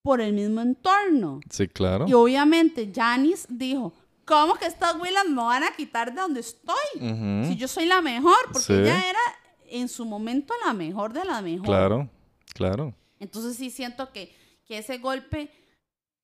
por 0.03 0.21
el 0.21 0.33
mismo 0.33 0.61
entorno. 0.61 1.39
Sí, 1.49 1.67
claro. 1.67 2.05
Y 2.07 2.13
obviamente 2.13 2.91
Janice 2.93 3.47
dijo, 3.49 3.91
¿cómo 4.25 4.55
que 4.55 4.65
estas 4.65 4.95
huilas 4.95 5.25
me 5.29 5.41
van 5.41 5.63
a 5.63 5.71
quitar 5.75 6.13
de 6.13 6.21
donde 6.21 6.39
estoy? 6.41 7.45
Si 7.47 7.55
yo 7.55 7.67
soy 7.67 7.85
la 7.85 8.01
mejor, 8.01 8.35
porque 8.51 8.67
Sí. 8.67 8.73
ella 8.73 9.09
era 9.09 9.19
en 9.67 9.87
su 9.87 10.05
momento 10.05 10.53
la 10.65 10.73
mejor 10.73 11.13
de 11.13 11.25
la 11.25 11.41
mejor. 11.41 11.65
Claro, 11.67 12.09
claro. 12.53 12.93
Entonces 13.19 13.55
sí 13.57 13.69
siento 13.69 14.11
que, 14.11 14.35
que 14.65 14.77
ese 14.79 14.97
golpe 14.97 15.49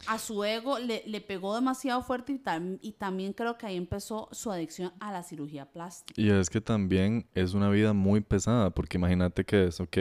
a 0.08 0.18
su 0.18 0.44
ego 0.44 0.80
le, 0.80 1.04
le 1.06 1.22
pegó 1.22 1.54
demasiado 1.54 2.02
fuerte 2.02 2.32
y, 2.34 2.40
tam- 2.40 2.80
y 2.82 2.94
también 2.94 3.34
creo 3.34 3.58
que 3.60 3.68
ahí 3.68 3.78
empezó 3.78 4.30
su 4.32 4.52
adicción 4.52 4.92
a 5.00 5.12
la 5.12 5.22
cirugía 5.22 5.72
plástica. 5.72 6.20
Y 6.20 6.32
es 6.32 6.50
que 6.50 6.60
también 6.60 7.30
es 7.36 7.54
una 7.54 7.70
vida 7.70 7.94
muy 7.94 8.22
pesada, 8.22 8.72
porque 8.72 8.98
imagínate 8.98 9.46
que 9.46 9.66
es, 9.68 9.80
ok, 9.80 9.98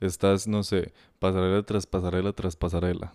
estás, 0.00 0.46
no 0.46 0.62
sé, 0.62 0.92
pasarela 1.18 1.62
tras 1.62 1.86
pasarela 1.86 2.32
tras 2.34 2.56
pasarela. 2.56 3.14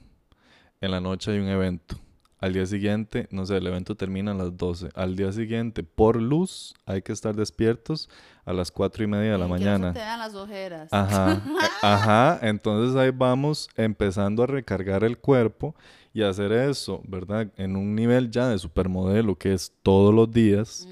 En 0.82 0.90
la 0.92 1.00
noche 1.00 1.32
hay 1.32 1.38
un 1.40 1.48
evento. 1.50 1.98
Al 2.44 2.52
día 2.52 2.66
siguiente, 2.66 3.30
no 3.32 3.46
sé, 3.46 3.56
el 3.56 3.66
evento 3.66 3.96
termina 3.96 4.32
a 4.32 4.34
las 4.34 4.58
12. 4.58 4.90
Al 4.96 5.16
día 5.16 5.32
siguiente, 5.32 5.82
por 5.82 6.22
luz, 6.22 6.76
hay 6.86 7.02
que 7.02 7.14
estar 7.14 7.34
despiertos 7.34 8.10
a 8.44 8.52
las 8.52 8.70
cuatro 8.70 9.02
y 9.02 9.08
media 9.08 9.32
de 9.32 9.38
la 9.38 9.46
Y 9.46 9.48
que 9.48 9.54
no 9.54 9.58
se 9.60 9.64
mañana. 9.64 9.94
te 9.94 10.00
vean 10.00 10.20
las 10.20 10.36
ojeras. 10.36 10.90
Ajá, 10.92 11.36
eh, 11.36 11.40
ajá, 11.82 12.40
entonces 12.42 12.98
ahí 12.98 13.12
vamos 13.12 13.70
empezando 13.78 14.44
a 14.44 14.48
recargar 14.48 15.06
el 15.06 15.18
cuerpo 15.20 15.74
y 16.14 16.24
hacer 16.24 16.52
eso, 16.52 17.02
¿verdad? 17.08 17.48
En 17.56 17.78
un 17.78 17.96
nivel 17.96 18.30
ya 18.30 18.50
de 18.50 18.60
supermodelo 18.60 19.38
que 19.38 19.54
es 19.54 19.72
todos 19.82 20.14
los 20.14 20.30
días. 20.30 20.86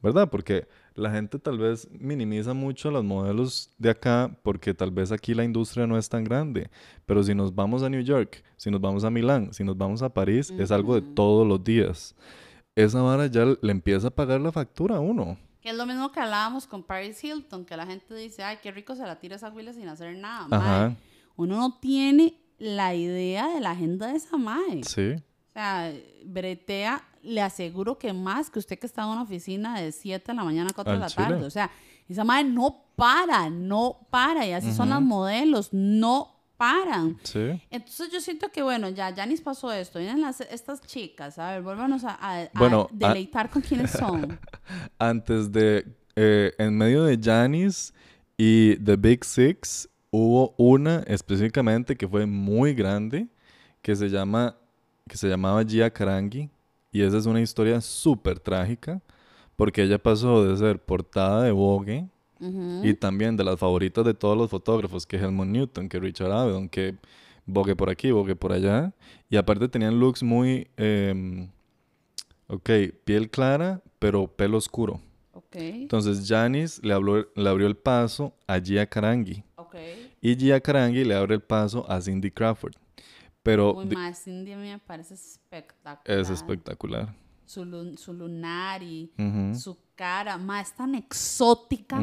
¿verdad? 0.00 0.28
Porque 0.30 0.66
la 0.94 1.10
gente 1.10 1.38
tal 1.38 1.58
vez 1.58 1.88
minimiza 1.90 2.54
mucho 2.54 2.90
los 2.90 3.04
modelos 3.04 3.70
de 3.78 3.90
acá 3.90 4.36
porque 4.42 4.74
tal 4.74 4.90
vez 4.90 5.12
aquí 5.12 5.34
la 5.34 5.44
industria 5.44 5.86
no 5.86 5.96
es 5.98 6.08
tan 6.08 6.24
grande, 6.24 6.70
pero 7.06 7.22
si 7.22 7.34
nos 7.34 7.54
vamos 7.54 7.82
a 7.82 7.88
New 7.88 8.02
York, 8.02 8.42
si 8.56 8.70
nos 8.70 8.80
vamos 8.80 9.04
a 9.04 9.10
Milán, 9.10 9.52
si 9.52 9.64
nos 9.64 9.76
vamos 9.76 10.02
a 10.02 10.12
París, 10.12 10.50
es 10.58 10.70
algo 10.70 10.94
de 10.94 11.02
todos 11.02 11.46
los 11.46 11.62
días. 11.62 12.14
Esa 12.74 13.02
vara 13.02 13.26
ya 13.26 13.44
le 13.60 13.70
empieza 13.72 14.08
a 14.08 14.10
pagar 14.10 14.40
la 14.40 14.50
factura 14.52 14.96
a 14.96 15.00
uno. 15.00 15.36
Que 15.60 15.70
es 15.70 15.76
lo 15.76 15.86
mismo 15.86 16.10
que 16.10 16.20
hablábamos 16.20 16.66
con 16.66 16.82
Paris 16.82 17.22
Hilton, 17.22 17.64
que 17.64 17.76
la 17.76 17.86
gente 17.86 18.14
dice, 18.14 18.42
ay, 18.42 18.58
qué 18.62 18.72
rico 18.72 18.96
se 18.96 19.02
la 19.02 19.18
tira 19.20 19.36
esa 19.36 19.50
huila 19.50 19.72
sin 19.72 19.88
hacer 19.88 20.16
nada. 20.16 20.48
mae. 20.48 20.96
Uno 21.36 21.56
no 21.56 21.78
tiene 21.80 22.34
la 22.58 22.94
idea 22.94 23.48
de 23.48 23.60
la 23.60 23.70
agenda 23.72 24.08
de 24.08 24.16
esa 24.16 24.36
mae. 24.36 24.82
sí, 24.84 25.12
O 25.14 25.52
sea, 25.52 25.92
bretea, 26.24 27.02
le 27.22 27.40
aseguro 27.40 27.98
que 27.98 28.12
más 28.12 28.50
que 28.50 28.58
usted 28.58 28.78
que 28.78 28.86
está 28.86 29.02
en 29.02 29.08
una 29.08 29.22
oficina 29.22 29.80
de 29.80 29.92
7 29.92 30.32
de 30.32 30.36
la 30.36 30.44
mañana 30.44 30.70
a 30.70 30.74
4 30.74 30.92
de 30.94 30.98
la 30.98 31.06
chile. 31.08 31.26
tarde. 31.28 31.44
O 31.44 31.50
sea, 31.50 31.70
esa 32.08 32.24
madre 32.24 32.44
no 32.44 32.84
para, 32.96 33.48
no 33.50 34.06
para. 34.10 34.46
Y 34.46 34.52
así 34.52 34.72
son 34.72 34.90
las 34.90 35.00
modelos, 35.00 35.68
no 35.72 36.28
paran. 36.56 37.16
sí. 37.24 37.60
Entonces 37.70 38.10
yo 38.12 38.20
siento 38.20 38.48
que, 38.50 38.62
bueno, 38.62 38.88
ya 38.88 39.12
Janis 39.14 39.40
pasó 39.40 39.72
esto. 39.72 39.98
Vienen 39.98 40.20
las, 40.20 40.40
estas 40.42 40.80
chicas, 40.82 41.38
a 41.38 41.52
ver, 41.52 41.62
vuélvanos 41.62 42.04
a, 42.04 42.10
a- 42.20 42.42
a 42.42 42.48
Bueno, 42.54 42.88
a- 42.90 42.94
deleitar 42.94 43.50
con 43.50 43.62
quiénes 43.62 43.90
son. 43.92 44.38
antes 44.98 45.50
de, 45.50 45.86
eh, 46.16 46.52
en 46.58 46.76
medio 46.76 47.04
de 47.04 47.18
Janis 47.22 47.92
y 48.36 48.76
The 48.76 48.96
Big 48.96 49.24
Six, 49.24 49.88
hubo 50.10 50.54
una 50.56 51.00
específicamente 51.06 51.96
que 51.96 52.06
fue 52.06 52.26
muy 52.26 52.74
grande, 52.74 53.28
que 53.80 53.96
se 53.96 54.08
llama, 54.08 54.56
que 55.08 55.16
se 55.16 55.28
llamaba 55.28 55.64
Gia 55.64 55.90
Karangi, 55.90 56.48
y 56.92 57.02
esa 57.02 57.16
es 57.18 57.26
una 57.26 57.40
historia 57.40 57.80
súper 57.80 58.38
trágica, 58.38 59.00
porque 59.56 59.82
ella 59.82 59.98
pasó 60.02 60.44
de 60.44 60.56
ser 60.56 60.78
portada 60.78 61.42
de 61.42 61.50
Vogue 61.52 62.06
y 62.82 62.94
también 62.94 63.36
de 63.36 63.44
las 63.44 63.58
favoritas 63.58 64.04
de 64.04 64.14
todos 64.14 64.36
los 64.36 64.50
fotógrafos, 64.50 65.06
que 65.06 65.16
Helmut 65.16 65.46
Newton, 65.46 65.88
que 65.88 65.98
Richard 66.00 66.32
Avedon, 66.32 66.68
que 66.68 66.96
Vogue 67.46 67.74
por 67.76 67.88
aquí, 67.90 68.10
Vogue 68.10 68.36
por 68.36 68.52
allá, 68.52 68.92
y 69.30 69.36
aparte 69.36 69.68
tenían 69.68 69.98
looks 69.98 70.22
muy, 70.22 70.68
em, 70.76 71.48
ok, 72.48 72.70
piel 73.04 73.30
clara, 73.30 73.80
pero 73.98 74.26
pelo 74.26 74.58
oscuro. 74.58 75.00
Ok, 75.32 75.56
Entonces 75.56 76.26
Janis 76.28 76.80
le, 76.82 76.94
habló- 76.94 77.26
le 77.34 77.48
abrió 77.48 77.66
el 77.66 77.76
paso 77.76 78.32
a 78.46 78.58
Gia 78.60 78.86
Karangi 78.86 79.42
ok. 79.56 79.74
y 80.20 80.36
Gia 80.36 80.60
Karangi 80.60 81.04
le 81.04 81.14
abre 81.14 81.34
el 81.36 81.40
paso 81.40 81.84
a 81.90 82.00
Cindy 82.00 82.30
Crawford. 82.30 82.74
Pero 83.42 83.74
Uy, 83.74 83.86
di- 83.86 83.96
mae, 83.96 84.14
Cindy 84.14 84.52
a 84.52 84.56
mí 84.56 84.68
me 84.68 84.78
parece 84.78 85.14
espectacular. 85.14 86.18
es 86.20 86.30
espectacular. 86.30 87.14
Su, 87.44 87.94
su 87.98 88.12
lunar 88.14 88.82
y 88.82 89.10
su 89.54 89.76
cara, 89.94 90.38
mae, 90.38 90.62
es 90.62 90.72
tan 90.72 90.94
exótica. 90.94 91.98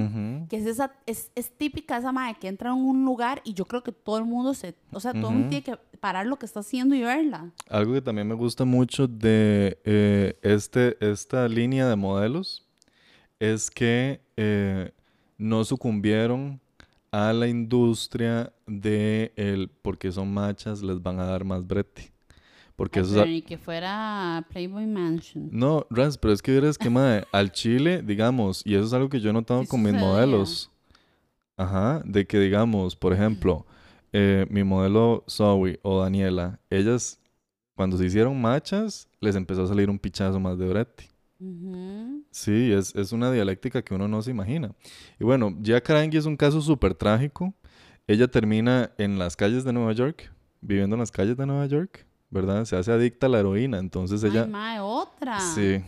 que 0.49 0.57
es 0.57 0.65
esa 0.65 0.93
es, 1.05 1.31
es 1.33 1.49
típica 1.57 1.97
esa 1.97 2.11
madre 2.11 2.37
que 2.39 2.47
entra 2.47 2.69
en 2.71 2.75
un 2.77 3.03
lugar 3.05 3.41
y 3.43 3.53
yo 3.53 3.65
creo 3.65 3.81
que 3.81 3.91
todo 3.91 4.17
el 4.19 4.25
mundo 4.25 4.53
se 4.53 4.75
o 4.91 4.99
sea 4.99 5.11
todo 5.13 5.29
el 5.29 5.33
mundo 5.35 5.49
tiene 5.49 5.63
que 5.63 5.77
parar 5.99 6.25
lo 6.27 6.37
que 6.37 6.45
está 6.45 6.59
haciendo 6.59 6.93
y 6.93 7.01
verla 7.01 7.51
Algo 7.69 7.93
que 7.93 8.01
también 8.01 8.27
me 8.27 8.35
gusta 8.35 8.63
mucho 8.65 9.07
de 9.07 9.79
eh, 9.85 10.37
este, 10.43 10.97
esta 11.05 11.47
línea 11.47 11.87
de 11.87 11.95
modelos 11.95 12.67
es 13.39 13.71
que 13.71 14.21
eh, 14.37 14.91
no 15.37 15.63
sucumbieron 15.63 16.59
a 17.11 17.33
la 17.33 17.47
industria 17.47 18.53
de 18.67 19.33
el 19.35 19.69
porque 19.69 20.11
son 20.11 20.33
machas 20.33 20.81
les 20.81 21.01
van 21.01 21.19
a 21.19 21.25
dar 21.25 21.43
más 21.43 21.65
brete. 21.65 22.11
Porque 22.75 22.99
Ay, 22.99 23.05
eso 23.05 23.23
es, 23.23 23.43
que 23.43 23.57
fuera 23.57 24.47
Playboy 24.51 24.87
Mansion 24.87 25.49
No, 25.51 25.85
Raz, 25.89 26.17
pero 26.17 26.33
es 26.33 26.41
que 26.41 26.53
verás 26.53 26.77
que, 26.77 26.89
mae, 26.89 27.25
al 27.33 27.51
chile, 27.51 28.01
digamos, 28.01 28.61
y 28.65 28.75
eso 28.75 28.85
es 28.85 28.93
algo 28.93 29.09
que 29.09 29.19
yo 29.19 29.31
he 29.31 29.33
notado 29.33 29.61
Sí 29.63 29.67
con 29.67 29.81
mis 29.81 29.93
modelos. 29.93 30.71
Ajá, 31.57 32.01
de 32.05 32.25
que, 32.25 32.39
digamos, 32.39 32.95
por 32.95 33.11
ejemplo, 33.11 33.65
eh, 34.13 34.45
mi 34.49 34.63
modelo 34.63 35.25
Zoe 35.29 35.77
o 35.83 36.01
Daniela, 36.01 36.61
ellas, 36.69 37.19
cuando 37.75 37.97
se 37.97 38.05
hicieron 38.05 38.39
machas, 38.39 39.09
les 39.19 39.35
empezó 39.35 39.63
a 39.63 39.67
salir 39.67 39.89
un 39.89 39.99
pichazo 39.99 40.39
más 40.39 40.57
de 40.57 40.69
brete. 40.69 41.09
Sí, 42.31 42.71
es, 42.71 42.93
es 42.95 43.11
una 43.11 43.31
dialéctica 43.31 43.81
que 43.81 43.93
uno 43.93 44.07
no 44.07 44.21
se 44.21 44.31
imagina. 44.31 44.73
Y 45.19 45.23
bueno, 45.23 45.55
Gia 45.63 45.81
Karangi 45.81 46.17
es 46.17 46.25
un 46.25 46.37
caso 46.37 46.61
súper 46.61 46.93
trágico. 46.93 47.53
Ella 48.07 48.27
termina 48.27 48.91
en 48.97 49.19
las 49.19 49.35
calles 49.35 49.63
de 49.63 49.71
Nueva 49.73 49.93
York, 49.93 50.31
viviendo 50.61 50.95
en 50.95 50.99
las 50.99 51.11
calles 51.11 51.37
de 51.37 51.45
Nueva 51.45 51.65
York, 51.67 52.05
¿verdad? 52.29 52.65
Se 52.65 52.75
hace 52.75 52.91
adicta 52.91 53.27
a 53.27 53.29
la 53.29 53.39
heroína, 53.39 53.77
entonces 53.77 54.23
ella... 54.23 54.43
Ay, 54.43 54.49
mae, 54.49 54.79
otra 54.79 55.39
Sí, 55.39 55.83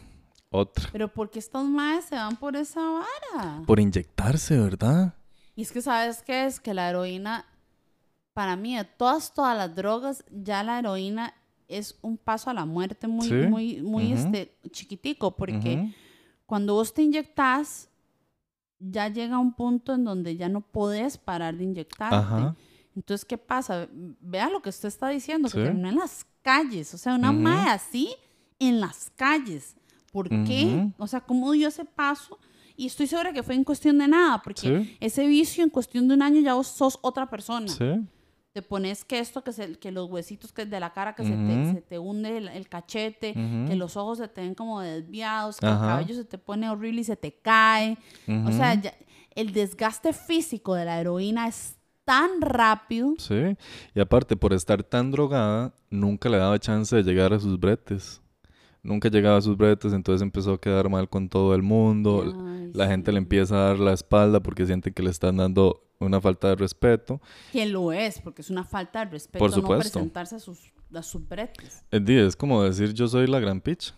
otra. 0.50 0.90
pero 0.92 1.08
porque 1.08 1.40
estos 1.40 1.64
maes 1.66 2.06
se 2.06 2.16
van 2.16 2.36
por 2.36 2.56
esa 2.56 2.82
vara 2.82 3.64
Por 3.66 3.80
inyectarse, 3.80 4.58
¿verdad? 4.60 5.16
y 5.56 5.64
es 5.64 5.72
que 5.72 5.82
sabes 5.82 6.22
qué 6.24 6.46
es 6.46 6.60
que 6.60 6.74
la 6.74 6.90
heroína 6.90 7.46
para 8.34 8.56
mí 8.56 8.78
de 8.78 8.86
todas 8.86 9.34
todas 9.34 9.58
las 9.58 9.76
drogas 9.76 10.24
ya 10.32 10.64
la 10.64 10.80
heroína 10.80 11.34
es 11.72 11.98
un 12.02 12.18
paso 12.18 12.50
a 12.50 12.54
la 12.54 12.66
muerte 12.66 13.08
muy 13.08 13.28
Sí. 13.28 13.34
muy 13.34 13.82
muy 13.82 14.06
Ujú. 14.14 14.14
este 14.16 14.58
chiquitico 14.72 15.36
porque 15.36 15.76
Ujú. 15.76 15.92
cuando 16.46 16.74
vos 16.76 16.94
te 16.94 17.02
inyectas, 17.04 17.90
ya 18.80 19.08
llega 19.10 19.38
un 19.38 19.54
punto 19.54 19.94
en 19.94 20.04
donde 20.04 20.36
ya 20.36 20.50
no 20.50 20.62
podés 20.62 21.18
parar 21.18 21.56
de 21.56 21.64
inyectarte. 21.66 22.16
Ajá. 22.16 22.56
Entonces, 22.96 23.24
¿qué 23.26 23.38
pasa? 23.38 23.88
Vea 24.20 24.50
lo 24.50 24.62
que 24.62 24.70
usted 24.70 24.88
está 24.90 25.10
diciendo, 25.10 25.48
que 25.50 25.58
Sí. 25.60 25.64
terminó 25.64 25.90
en 25.90 25.96
las 25.98 26.26
calles. 26.42 26.94
O 26.94 26.98
sea, 26.98 27.16
una 27.16 27.32
Ujú. 27.32 27.40
madre 27.40 27.70
así 27.70 28.10
en 28.60 28.80
las 28.82 29.12
calles. 29.16 29.76
¿Por 30.12 30.28
qué? 30.30 30.92
O 30.98 31.08
sea, 31.08 31.22
¿cómo 31.22 31.52
dio 31.54 31.70
ese 31.70 31.86
paso? 31.86 32.38
Y 32.76 32.88
estoy 32.88 33.08
segura 33.08 33.32
que 33.32 33.44
fue 33.44 33.56
en 33.56 33.64
cuestión 33.64 33.98
de 34.00 34.08
nada, 34.10 34.42
porque 34.44 34.84
Sí. 34.84 34.98
ese 35.00 35.26
vicio 35.28 35.64
en 35.64 35.70
cuestión 35.70 36.08
de 36.08 36.16
un 36.16 36.22
año 36.22 36.42
ya 36.42 36.54
vos 36.56 36.68
sos 36.68 36.98
otra 37.02 37.30
persona. 37.30 37.68
Sí. 37.70 37.86
Te 38.54 38.62
pones 38.62 39.06
que 39.06 39.20
esto, 39.20 39.44
que, 39.44 39.54
se, 39.54 39.76
que 39.80 39.92
los 39.92 40.10
huesitos 40.10 40.52
que 40.52 40.66
de 40.66 40.80
la 40.82 40.92
cara 40.92 41.16
que 41.16 41.24
se, 41.24 41.32
te, 41.32 41.74
se 41.74 41.82
te 41.82 41.98
hunde 42.00 42.38
el, 42.38 42.48
el 42.50 42.68
cachete, 42.68 43.34
que 43.34 43.76
los 43.76 43.96
ojos 43.96 44.18
se 44.18 44.28
te 44.28 44.42
ven 44.42 44.56
como 44.56 44.82
desviados, 44.82 45.58
que 45.58 45.68
el 45.68 45.78
cabello 45.78 46.16
se 46.16 46.26
te 46.26 46.38
pone 46.38 46.70
horrible 46.70 47.02
y 47.02 47.04
se 47.06 47.16
te 47.16 47.32
cae. 47.34 47.98
O 48.46 48.52
sea, 48.52 48.74
ya- 48.76 48.94
el 49.36 49.54
desgaste 49.54 50.12
físico 50.12 50.76
de 50.76 50.84
la 50.84 51.00
heroína 51.00 51.48
es 51.48 51.78
tan 52.04 52.42
rápido. 52.42 53.14
Sí. 53.20 53.56
Y 53.96 54.00
aparte, 54.02 54.36
por 54.36 54.52
estar 54.52 54.84
tan 54.84 55.12
drogada, 55.12 55.74
nunca 55.90 56.28
le 56.28 56.38
daba 56.38 56.60
chance 56.60 56.94
de 56.94 57.04
llegar 57.04 57.32
a 57.32 57.40
sus 57.40 57.58
bretes. 57.58 58.22
Nunca 58.84 59.08
llegaba 59.08 59.38
a 59.38 59.42
sus 59.42 59.56
bretes, 59.56 59.94
entonces 59.94 60.22
empezó 60.24 60.54
a 60.54 60.60
quedar 60.60 60.90
mal 60.90 61.08
con 61.08 61.30
todo 61.30 61.56
el 61.56 61.62
mundo. 61.62 62.24
Ay, 62.26 62.72
La 62.74 62.86
sí. 62.86 62.92
gente 62.92 63.12
le 63.14 63.20
empieza 63.20 63.56
a 63.56 63.68
dar 63.68 63.80
la 63.80 63.94
espalda 63.94 64.42
porque 64.42 64.66
siente 64.66 64.92
que 64.92 65.04
le 65.04 65.12
están 65.12 65.38
dando 65.38 65.84
una 66.06 66.20
falta 66.22 66.50
de 66.50 66.56
respeto. 66.56 67.22
Que 67.52 67.66
lo 67.66 67.92
es, 67.94 68.20
porque 68.20 68.42
es 68.42 68.50
una 68.50 68.64
falta 68.64 69.06
de 69.06 69.12
respeto 69.12 69.40
Por 69.40 69.50
no 69.52 69.56
supuesto. 69.56 69.94
presentarse 70.00 70.36
a 70.36 70.40
sus, 70.40 70.60
a 70.94 71.04
sus 71.04 71.28
bretes. 71.28 71.84
Es, 71.92 72.04
di- 72.06 72.18
es 72.18 72.36
como 72.36 72.64
decir 72.64 72.94
yo 72.94 73.08
soy 73.08 73.28
la 73.28 73.40
gran 73.40 73.62
picha 73.62 73.94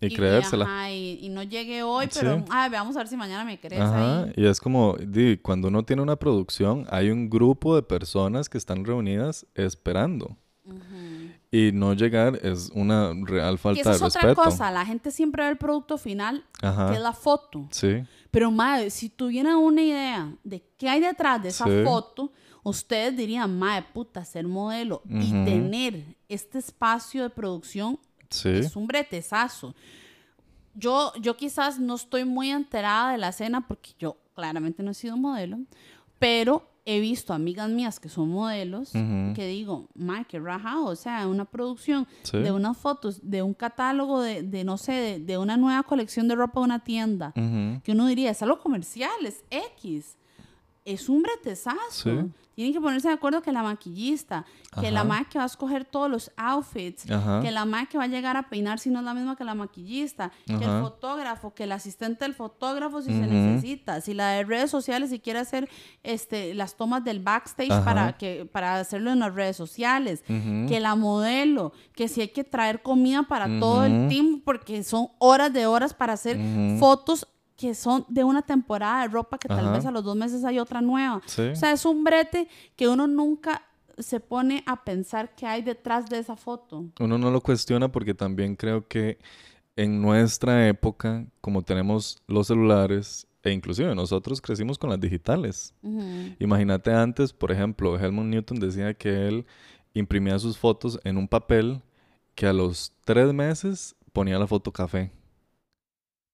y, 0.00 0.14
creérsela. 0.14 0.64
ajá, 0.64 0.90
y, 0.90 1.18
y 1.22 1.28
no 1.28 1.42
llegué 1.42 1.82
hoy, 1.82 2.06
Sí. 2.10 2.18
pero 2.20 2.44
ay, 2.50 2.68
vamos 2.70 2.96
a 2.96 2.98
ver 3.00 3.08
si 3.08 3.16
mañana 3.16 3.44
me 3.44 3.58
crees 3.60 3.80
Ajá, 3.80 4.24
ahí. 4.24 4.32
y 4.36 4.46
es 4.46 4.60
como, 4.60 4.96
di, 4.98 5.38
cuando 5.38 5.68
uno 5.68 5.82
tiene 5.84 6.02
una 6.02 6.16
producción, 6.16 6.86
hay 6.90 7.10
un 7.10 7.30
grupo 7.30 7.74
de 7.76 7.82
personas 7.82 8.48
que 8.48 8.58
están 8.58 8.84
reunidas 8.84 9.46
esperando. 9.54 10.36
Ujú. 10.64 10.76
Y 11.56 11.70
no 11.72 11.92
llegar 11.94 12.38
es 12.42 12.70
una 12.74 13.12
real 13.22 13.58
falta 13.58 13.90
de 13.90 13.96
es 13.96 14.02
otra 14.02 14.22
respeto. 14.22 14.42
cosa, 14.42 14.70
la 14.72 14.84
gente 14.84 15.10
siempre 15.10 15.44
ve 15.44 15.50
el 15.50 15.56
producto 15.56 15.98
final, 15.98 16.44
que 16.60 16.94
es 16.94 17.00
la 17.00 17.12
foto. 17.12 17.68
sí, 17.70 18.02
Pero, 18.30 18.50
madre, 18.50 18.90
si 18.90 19.08
tuvieran 19.08 19.56
una 19.56 19.80
idea 19.82 20.34
de 20.42 20.64
qué 20.76 20.88
hay 20.88 21.00
detrás 21.00 21.40
de 21.42 21.50
esa 21.50 21.66
Sí. 21.66 21.84
foto, 21.84 22.32
ustedes 22.64 23.16
dirían, 23.16 23.56
madre, 23.58 23.84
puta, 23.94 24.24
ser 24.24 24.46
modelo 24.48 25.02
y 25.08 25.30
tener 25.44 26.02
este 26.28 26.58
espacio 26.58 27.22
de 27.22 27.30
producción 27.30 28.00
sí, 28.30 28.48
es 28.48 28.74
un 28.74 28.86
bretezazo. 28.88 29.74
Yo, 30.74 31.12
yo 31.20 31.36
quizás 31.36 31.78
no 31.78 31.94
estoy 31.94 32.24
muy 32.24 32.50
enterada 32.50 33.12
de 33.12 33.18
la 33.18 33.28
escena 33.28 33.66
porque 33.68 33.90
yo 33.98 34.16
claramente 34.34 34.82
no 34.82 34.90
he 34.90 34.94
sido 34.94 35.16
modelo, 35.16 35.58
pero 36.18 36.68
he 36.86 37.00
visto 37.00 37.32
amigas 37.32 37.70
mías 37.70 37.98
que 37.98 38.08
son 38.10 38.28
modelos 38.28 38.92
que 38.92 39.46
digo, 39.46 39.88
ma, 39.94 40.24
qué 40.24 40.38
rajado, 40.38 40.84
o 40.84 40.96
sea, 40.96 41.26
una 41.28 41.44
producción 41.46 42.06
Sí. 42.22 42.38
de 42.38 42.52
unas 42.52 42.76
fotos, 42.76 43.20
de 43.22 43.42
un 43.42 43.54
catálogo 43.54 44.20
de, 44.20 44.42
de, 44.42 44.64
no 44.64 44.76
sé, 44.76 44.92
de, 44.92 45.18
de 45.18 45.38
una 45.38 45.56
nueva 45.56 45.82
colección 45.84 46.28
de 46.28 46.34
ropa 46.34 46.60
de 46.60 46.64
una 46.66 46.84
tienda, 46.84 47.32
que 47.82 47.92
uno 47.92 48.06
diría, 48.06 48.30
es 48.30 48.42
algo 48.42 48.58
comercial, 48.60 49.10
es 49.24 49.42
X. 49.78 50.16
Es 50.84 51.08
un 51.08 51.22
bretezazo. 51.22 51.78
Sí. 51.90 52.10
Tienen 52.54 52.72
que 52.72 52.80
ponerse 52.80 53.08
de 53.08 53.14
acuerdo 53.14 53.42
que 53.42 53.52
la 53.52 53.62
maquillista, 53.62 54.44
que 54.80 54.90
la 54.90 55.04
ma 55.04 55.24
que 55.28 55.38
va 55.38 55.44
a 55.44 55.46
escoger 55.46 55.84
todos 55.84 56.10
los 56.10 56.30
outfits, 56.36 57.10
Ajá. 57.10 57.40
que 57.40 57.50
la 57.50 57.64
ma 57.64 57.86
que 57.86 57.98
va 57.98 58.04
a 58.04 58.06
llegar 58.08 58.36
a 58.36 58.48
peinar 58.48 58.78
si 58.78 58.90
no 58.90 59.00
es 59.00 59.04
la 59.04 59.14
misma 59.14 59.36
que 59.36 59.44
la 59.44 59.54
maquillista, 59.54 60.30
que 60.46 60.54
el 60.54 60.80
fotógrafo, 60.80 61.54
que 61.54 61.64
el 61.64 61.72
asistente 61.72 62.24
del 62.24 62.34
fotógrafo 62.34 63.02
si 63.02 63.10
se 63.10 63.26
necesita, 63.26 64.00
si 64.00 64.14
la 64.14 64.30
de 64.30 64.44
redes 64.44 64.70
sociales 64.70 65.10
si 65.10 65.18
quiere 65.20 65.40
hacer 65.40 65.68
este 66.02 66.54
las 66.54 66.76
tomas 66.76 67.04
del 67.04 67.20
backstage 67.20 67.84
para 67.84 68.16
que 68.16 68.44
para 68.46 68.78
hacerlo 68.78 69.10
en 69.10 69.20
las 69.20 69.34
redes 69.34 69.56
sociales, 69.56 70.22
que 70.26 70.78
la 70.80 70.94
modelo, 70.94 71.72
que 71.94 72.08
si 72.08 72.20
hay 72.20 72.28
que 72.28 72.44
traer 72.44 72.82
comida 72.82 73.24
para 73.24 73.60
todo 73.60 73.84
el 73.84 74.08
team 74.08 74.40
porque 74.44 74.82
son 74.84 75.08
horas 75.18 75.52
de 75.52 75.66
horas 75.66 75.94
para 75.94 76.12
hacer 76.14 76.38
fotos 76.78 77.26
que 77.56 77.74
son 77.74 78.04
de 78.08 78.24
una 78.24 78.42
temporada 78.42 79.02
de 79.02 79.08
ropa 79.08 79.38
que 79.38 79.48
tal 79.48 79.72
vez 79.72 79.86
a 79.86 79.90
los 79.90 80.04
dos 80.04 80.16
meses 80.16 80.44
hay 80.44 80.58
otra 80.58 80.80
nueva. 80.80 81.22
Sí. 81.26 81.42
O 81.42 81.56
sea, 81.56 81.72
es 81.72 81.84
un 81.84 82.02
brete 82.02 82.48
que 82.76 82.88
uno 82.88 83.06
nunca 83.06 83.62
se 83.98 84.20
pone 84.20 84.62
a 84.66 84.84
pensar 84.84 85.34
qué 85.36 85.46
hay 85.46 85.62
detrás 85.62 86.08
de 86.08 86.18
esa 86.18 86.36
foto. 86.36 86.86
Uno 86.98 87.18
no 87.18 87.30
lo 87.30 87.40
cuestiona 87.40 87.90
porque 87.90 88.14
también 88.14 88.56
creo 88.56 88.86
que 88.88 89.18
en 89.76 90.00
nuestra 90.00 90.68
época, 90.68 91.26
como 91.40 91.62
tenemos 91.62 92.22
los 92.26 92.48
celulares, 92.48 93.26
e 93.42 93.52
inclusive 93.52 93.94
nosotros 93.94 94.40
crecimos 94.40 94.78
con 94.78 94.90
las 94.90 94.98
digitales. 94.98 95.74
Imagínate 96.38 96.92
antes, 96.92 97.32
por 97.32 97.52
ejemplo, 97.52 97.98
Helmut 97.98 98.24
Newton 98.24 98.58
decía 98.58 98.94
que 98.94 99.28
él 99.28 99.46
imprimía 99.92 100.38
sus 100.38 100.56
fotos 100.56 100.98
en 101.04 101.18
un 101.18 101.28
papel 101.28 101.82
que 102.34 102.46
a 102.46 102.52
los 102.52 102.92
tres 103.04 103.32
meses 103.32 103.94
ponía 104.12 104.38
la 104.38 104.46
foto 104.46 104.72
café. 104.72 105.12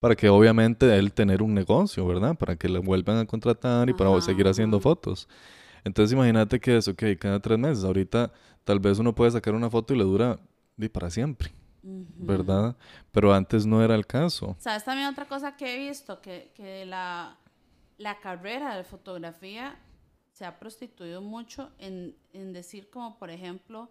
Para 0.01 0.17
que 0.17 0.29
obviamente 0.31 0.97
él 0.99 1.13
tener 1.13 1.43
un 1.43 1.55
negocio, 1.55 2.07
¿verdad? 2.07 2.37
Para 2.37 2.57
que 2.57 2.69
le 2.69 2.79
vuelvan 2.81 3.19
a 3.19 3.27
contratar 3.27 3.89
y 3.91 3.95
para 3.95 4.21
seguir 4.23 4.49
haciendo 4.49 4.79
Ajá. 4.79 4.81
fotos. 4.81 5.29
Entonces 5.85 6.15
imagínate 6.15 6.61
que 6.61 6.77
es, 6.79 6.89
ok, 6.89 7.03
cada 7.21 7.41
tres 7.41 7.59
meses. 7.59 7.85
Ahorita 7.85 8.33
tal 8.65 8.81
vez 8.81 8.99
uno 8.99 9.15
puede 9.15 9.33
sacar 9.33 9.55
una 9.55 9.71
foto 9.71 9.95
y 9.95 9.99
le 9.99 10.05
dura 10.05 10.39
di, 10.77 10.89
para 10.89 11.11
siempre, 11.11 11.53
Ujú. 11.83 12.05
¿verdad? 12.19 12.77
Pero 13.13 13.35
antes 13.35 13.67
no 13.67 13.83
era 13.83 13.95
el 13.97 14.07
caso. 14.07 14.57
¿Sabes 14.59 14.85
también 14.85 15.09
otra 15.09 15.27
cosa 15.27 15.57
que 15.57 15.75
he 15.75 15.79
visto? 15.89 16.21
Que, 16.21 16.53
que 16.55 16.85
la, 16.87 17.37
la 17.99 18.21
carrera 18.21 18.77
de 18.77 18.85
fotografía 18.85 19.79
se 20.33 20.45
ha 20.45 20.59
prostituido 20.59 21.21
mucho 21.23 21.71
en, 21.79 22.17
en 22.33 22.53
decir 22.53 22.91
como, 22.91 23.19
por 23.19 23.31
ejemplo, 23.31 23.91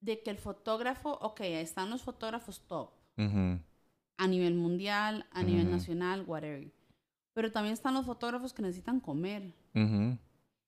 de 0.00 0.22
que 0.24 0.30
el 0.30 0.38
fotógrafo, 0.38 1.10
ok, 1.20 1.40
ahí 1.42 1.52
están 1.54 1.88
los 1.90 2.02
fotógrafos 2.02 2.60
top, 2.66 2.90
Ujú, 3.18 3.60
a 4.18 4.26
nivel 4.26 4.54
mundial, 4.54 5.24
a 5.32 5.42
nivel 5.42 5.70
nacional, 5.70 6.24
whatever. 6.26 6.70
Pero 7.32 7.50
también 7.50 7.72
están 7.72 7.94
los 7.94 8.04
fotógrafos 8.04 8.52
que 8.52 8.60
necesitan 8.62 9.00
comer. 9.00 9.54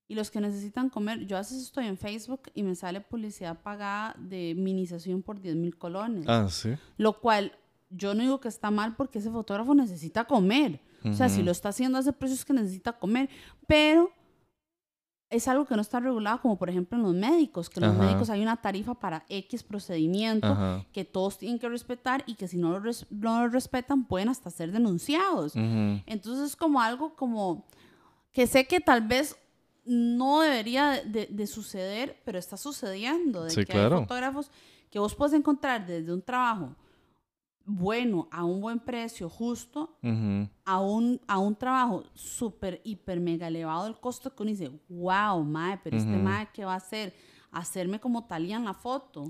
Y 0.08 0.14
los 0.14 0.30
que 0.30 0.40
necesitan 0.40 0.88
comer, 0.88 1.26
yo 1.26 1.36
a 1.36 1.40
veces 1.40 1.62
estoy 1.62 1.86
en 1.86 1.96
Facebook 1.96 2.42
y 2.54 2.62
me 2.62 2.74
sale 2.74 3.00
publicidad 3.00 3.60
pagada 3.60 4.16
de 4.18 4.54
minización 4.56 5.22
por 5.22 5.40
10 5.40 5.56
mil 5.56 5.76
colones. 5.76 6.24
Ah, 6.26 6.48
sí. 6.48 6.70
Lo 6.96 7.20
cual 7.20 7.52
yo 7.90 8.14
no 8.14 8.22
digo 8.22 8.40
que 8.40 8.48
está 8.48 8.70
mal 8.70 8.96
porque 8.96 9.18
ese 9.18 9.30
fotógrafo 9.30 9.74
necesita 9.74 10.24
comer. 10.24 10.80
O 11.04 11.12
sea, 11.12 11.28
si 11.28 11.42
lo 11.42 11.50
está 11.50 11.70
haciendo 11.70 11.98
a 11.98 12.02
ese 12.02 12.12
precio 12.12 12.34
es 12.34 12.44
que 12.44 12.52
necesita 12.52 12.92
comer. 12.92 13.30
Pero 13.66 14.12
es 15.30 15.46
algo 15.48 15.64
que 15.64 15.76
no 15.76 15.80
está 15.82 16.00
regulado, 16.00 16.40
como 16.42 16.58
por 16.58 16.68
ejemplo 16.70 16.98
en 16.98 17.04
los 17.04 17.14
médicos, 17.14 17.70
que 17.70 17.78
en 17.80 17.86
los 17.86 17.96
médicos 17.96 18.28
hay 18.30 18.42
una 18.42 18.56
tarifa 18.56 18.94
para 18.94 19.24
X 19.28 19.62
procedimiento 19.62 20.48
Ajá. 20.48 20.84
que 20.92 21.04
todos 21.04 21.38
tienen 21.38 21.58
que 21.60 21.68
respetar 21.68 22.24
y 22.26 22.34
que 22.34 22.48
si 22.48 22.56
no 22.56 22.70
lo, 22.70 22.80
res- 22.80 23.06
no 23.10 23.40
lo 23.44 23.48
respetan 23.48 24.04
pueden 24.04 24.28
hasta 24.28 24.50
ser 24.50 24.72
denunciados. 24.72 25.52
Entonces 25.54 26.46
es 26.50 26.56
como 26.56 26.80
algo 26.80 27.14
como 27.14 27.64
que 28.32 28.46
sé 28.48 28.66
que 28.66 28.80
tal 28.80 29.06
vez 29.06 29.36
no 29.84 30.40
debería 30.40 30.90
de, 30.90 31.04
de- 31.04 31.26
de 31.30 31.46
suceder, 31.46 32.20
pero 32.24 32.38
está 32.38 32.56
sucediendo. 32.56 33.44
De 33.44 33.50
Sí, 33.50 33.64
que 33.64 33.72
claro. 33.72 33.96
hay 33.98 34.02
fotógrafos 34.02 34.50
que 34.90 34.98
vos 34.98 35.14
puedes 35.14 35.32
encontrar 35.34 35.86
desde 35.86 36.12
un 36.12 36.22
trabajo 36.22 36.74
bueno, 37.72 38.28
a 38.32 38.44
un 38.44 38.60
buen 38.60 38.78
precio, 38.80 39.28
justo, 39.28 39.96
a 40.64 40.80
un, 40.80 41.20
a 41.26 41.38
un 41.38 41.54
trabajo 41.54 42.04
súper, 42.14 42.80
hiper, 42.84 43.20
mega 43.20 43.48
elevado 43.48 43.86
el 43.86 43.96
costo 43.98 44.34
que 44.34 44.42
uno 44.42 44.50
dice, 44.50 44.70
wow, 44.88 45.42
mae, 45.44 45.78
pero 45.82 45.96
este 45.96 46.10
mae, 46.22 46.48
¿qué 46.52 46.64
va 46.64 46.74
a 46.74 46.76
hacer? 46.76 47.14
Hacerme 47.52 47.98
como 48.00 48.24
talía 48.26 48.56
en 48.56 48.64
la 48.64 48.74
foto. 48.74 49.22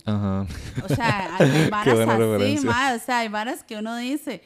O 0.85 0.89
sea, 0.89 1.37
hay 1.39 1.71
varas 1.71 1.95
así, 2.37 2.67
mae, 2.67 2.97
o 2.97 2.99
sea, 3.01 3.19
hay 3.21 3.29
varas 3.29 3.63
que 3.65 3.77
uno 3.77 3.97
dice. 3.97 4.43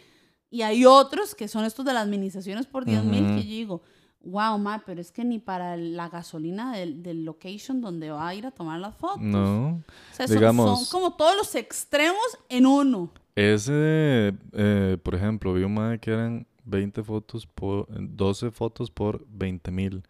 Y 0.50 0.62
hay 0.62 0.84
otros 0.86 1.34
que 1.34 1.48
son 1.48 1.64
estos 1.64 1.84
de 1.84 1.92
las 1.92 2.06
minizaciones 2.06 2.66
por 2.66 2.84
10 2.84 3.02
mil 3.04 3.26
que 3.36 3.42
yo 3.42 3.48
digo, 3.50 3.82
wow, 4.24 4.56
mae, 4.58 4.80
pero 4.86 5.00
es 5.00 5.10
que 5.10 5.24
ni 5.24 5.38
para 5.38 5.76
la 5.76 6.08
gasolina 6.08 6.72
del, 6.76 7.02
del 7.02 7.24
location 7.24 7.80
donde 7.80 8.10
va 8.10 8.28
a 8.28 8.34
ir 8.34 8.46
a 8.46 8.50
tomar 8.52 8.78
las 8.80 8.94
fotos. 8.96 9.20
No. 9.22 9.68
O 9.68 9.82
sea, 10.14 10.26
son- 10.28 10.36
digamos- 10.38 10.88
son, 10.88 11.00
como 11.00 11.14
todos 11.16 11.36
los 11.36 11.54
extremos 11.56 12.22
en 12.48 12.66
uno. 12.66 13.10
Ese, 13.36 14.32
eh, 14.52 14.96
por 15.02 15.14
ejemplo, 15.14 15.52
vi 15.52 15.64
un 15.64 15.74
mae 15.74 15.98
que 15.98 16.12
eran 16.12 16.46
20 16.64 17.02
fotos 17.02 17.46
por, 17.46 17.86
12 17.90 18.50
fotos 18.50 18.90
por 18.90 19.26
20 19.28 19.70
mil. 19.70 20.02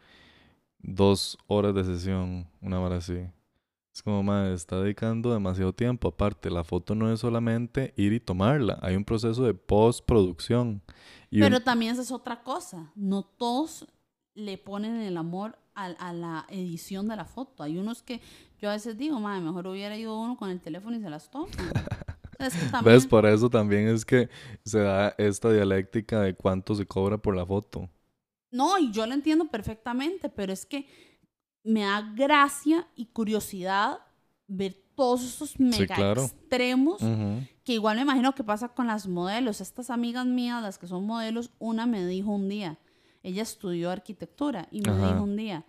Dos 0.79 1.39
horas 1.47 1.75
de 1.75 1.85
sesión, 1.85 2.47
una 2.61 2.81
hora 2.81 2.97
así. 2.97 3.27
Es 3.95 4.03
como, 4.03 4.23
mae, 4.23 4.53
está 4.53 4.81
dedicando 4.81 5.33
demasiado 5.33 5.73
tiempo. 5.73 6.09
Aparte, 6.09 6.51
la 6.51 6.65
foto 6.65 6.95
no 6.95 7.11
es 7.13 7.21
solamente 7.21 7.95
ir 7.97 8.13
y 8.13 8.21
tomarla. 8.21 8.79
Hay 8.83 8.97
un 8.97 9.05
proceso 9.05 9.43
de 9.45 9.55
postproducción. 9.55 10.83
Y 11.31 11.39
un- 11.41 11.43
Pero 11.49 11.61
también 11.61 11.93
esa 11.93 12.03
es 12.03 12.11
otra 12.11 12.43
cosa. 12.43 12.91
No 12.95 13.23
todos 13.23 13.87
le 14.35 14.59
ponen 14.59 14.97
el 15.01 15.17
amor 15.17 15.57
a, 15.75 15.87
a 15.87 16.13
la 16.13 16.45
edición 16.51 17.09
de 17.09 17.17
la 17.17 17.25
foto. 17.25 17.63
Hay 17.63 17.79
unos 17.79 18.03
que 18.03 18.21
yo 18.61 18.69
a 18.69 18.73
veces 18.75 18.99
digo, 18.99 19.19
madre, 19.21 19.41
mejor 19.43 19.67
hubiera 19.69 19.97
ido 19.97 20.21
uno 20.21 20.37
con 20.37 20.51
el 20.51 20.61
teléfono 20.61 20.97
y 20.97 21.01
se 21.01 21.09
las 21.09 21.31
toma. 21.31 21.49
O 22.47 22.51
sea, 22.51 22.59
es 22.61 22.65
que 22.65 22.71
también- 22.71 22.95
¿Ves? 22.95 23.07
Por 23.07 23.27
eso 23.27 23.51
también 23.51 23.89
es 23.89 24.05
que 24.05 24.29
se 24.65 24.79
da 24.81 25.15
esta 25.19 25.53
dialéctica 25.53 26.21
de 26.21 26.35
cuánto 26.35 26.75
se 26.75 26.87
cobra 26.87 27.19
por 27.19 27.35
la 27.37 27.45
foto. 27.47 27.89
No, 28.51 28.79
y 28.79 28.93
yo 28.93 29.07
lo 29.07 29.15
entiendo 29.15 29.47
perfectamente, 29.47 30.29
pero 30.29 30.53
es 30.53 30.65
que 30.65 30.87
me 31.65 31.81
da 31.83 32.13
gracia 32.15 32.87
y 32.95 33.07
curiosidad 33.07 33.99
ver 34.47 34.77
todos 34.95 35.25
estos 35.25 35.59
mega 35.59 35.95
claro. 35.97 36.25
extremos 36.25 37.01
que 37.65 37.73
igual 37.73 37.97
me 37.97 38.03
imagino 38.03 38.35
que 38.35 38.45
pasa 38.45 38.69
con 38.69 38.87
las 38.87 39.09
modelos. 39.09 39.61
Estas 39.61 39.91
amigas 39.91 40.25
mías, 40.27 40.63
las 40.63 40.79
que 40.79 40.87
son 40.87 41.05
modelos, 41.05 41.51
una 41.59 41.87
me 41.87 42.07
dijo 42.07 42.31
un 42.31 42.49
día, 42.49 42.79
ella 43.25 43.43
estudió 43.43 43.91
arquitectura 43.91 44.69
y 44.71 44.83
me 44.83 44.91
Ajá. 44.91 45.09
dijo 45.13 45.25
un 45.25 45.37
día, 45.37 45.65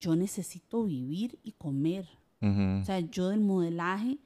yo 0.00 0.16
necesito 0.16 0.84
vivir 0.84 1.38
y 1.44 1.52
comer. 1.52 2.08
O 2.40 2.84
sea, 2.84 3.00
yo 3.00 3.28
del 3.28 3.40
modelaje, 3.40 4.18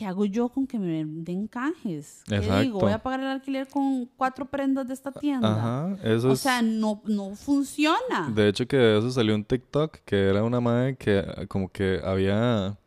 ¿qué 0.00 0.06
hago 0.06 0.24
yo 0.24 0.48
con 0.48 0.66
que 0.66 0.78
me 0.78 1.04
den 1.04 1.46
canjes? 1.46 2.22
¿Qué 2.26 2.40
digo? 2.40 2.80
Voy 2.80 2.92
a 2.92 3.02
pagar 3.02 3.20
el 3.20 3.26
alquiler 3.26 3.68
con 3.68 4.06
cuatro 4.16 4.46
prendas 4.46 4.88
de 4.88 4.94
esta 4.94 5.12
tienda. 5.12 5.58
Ajá, 5.58 5.98
eso 6.02 6.30
O 6.30 6.32
es... 6.32 6.40
sea, 6.40 6.62
no, 6.62 7.02
no 7.04 7.34
funciona. 7.36 8.32
De 8.34 8.48
hecho 8.48 8.66
que 8.66 8.78
de 8.78 8.98
eso 8.98 9.10
salió 9.10 9.34
un 9.34 9.44
TikTok 9.44 9.98
que 10.06 10.16
era 10.30 10.42
una 10.42 10.58
madre 10.58 10.96
que 10.96 11.18
eh, 11.18 11.46
como 11.48 11.68
que 11.70 12.00
había 12.02 12.78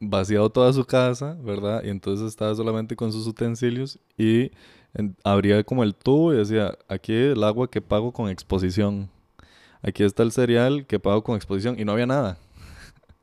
vaciado 0.00 0.50
toda 0.50 0.72
su 0.72 0.84
casa, 0.84 1.36
¿verdad? 1.40 1.84
Y 1.84 1.90
entonces 1.90 2.26
estaba 2.26 2.52
solamente 2.56 2.96
con 2.96 3.12
sus 3.12 3.24
utensilios 3.28 4.00
y 4.18 4.50
en- 4.94 5.14
abría 5.22 5.62
como 5.62 5.84
el 5.84 5.94
tubo 5.94 6.34
y 6.34 6.38
decía, 6.38 6.76
aquí 6.88 7.12
el 7.12 7.44
agua 7.44 7.70
que 7.70 7.80
pago 7.80 8.10
con 8.12 8.28
exposición. 8.28 9.08
Aquí 9.80 10.02
está 10.02 10.24
el 10.24 10.32
cereal 10.32 10.86
que 10.86 10.98
pago 10.98 11.22
con 11.22 11.36
exposición 11.36 11.78
y 11.78 11.84
no 11.84 11.92
había 11.92 12.06
nada. 12.06 12.36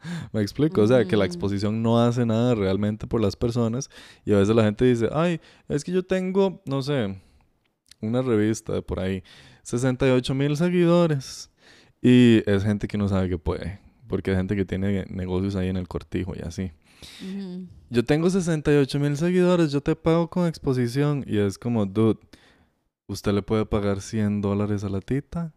Me 0.34 0.42
explico, 0.42 0.82
o 0.82 0.88
sea, 0.88 1.06
que 1.06 1.16
la 1.18 1.24
Mm. 1.26 1.28
exposición 1.28 1.82
no 1.82 2.02
hace 2.04 2.26
nada 2.26 2.56
realmente 2.56 3.08
por 3.08 3.22
las 3.22 3.36
personas 3.36 3.90
y 4.26 4.34
a 4.34 4.38
veces 4.38 4.56
la 4.56 4.64
gente 4.64 4.86
dice, 4.86 5.10
ay, 5.14 5.40
es 5.68 5.84
que 5.84 5.92
yo 5.92 6.04
tengo, 6.04 6.62
no 6.66 6.82
sé, 6.82 7.20
una 8.02 8.22
revista 8.22 8.74
de 8.74 8.82
por 8.82 9.00
ahí, 9.00 9.24
68 9.64 10.34
mil 10.36 10.58
seguidores 10.58 11.50
y 12.02 12.42
es 12.46 12.64
gente 12.64 12.88
que 12.88 12.98
no 12.98 13.08
sabe 13.08 13.30
que 13.30 13.38
puede, 13.38 13.80
porque 14.08 14.32
hay 14.32 14.38
gente 14.38 14.56
que 14.56 14.66
tiene 14.66 15.06
negocios 15.10 15.56
ahí 15.56 15.70
en 15.70 15.78
el 15.78 15.88
cortijo 15.88 16.34
y 16.36 16.42
así. 16.42 16.72
Yo 17.90 18.04
tengo 18.04 18.30
68 18.30 19.00
mil 19.00 19.16
seguidores, 19.18 19.72
yo 19.72 19.82
te 19.82 19.96
pago 19.96 20.30
con 20.30 20.48
exposición 20.48 21.24
y 21.28 21.38
es 21.38 21.58
como, 21.58 21.86
dude, 21.86 22.20
usted 23.08 23.34
le 23.34 23.42
puede 23.42 23.66
pagar 23.66 24.02
100 24.02 24.42
dólares 24.42 24.84
a 24.84 24.90
la 24.90 25.00
tita, 25.02 25.54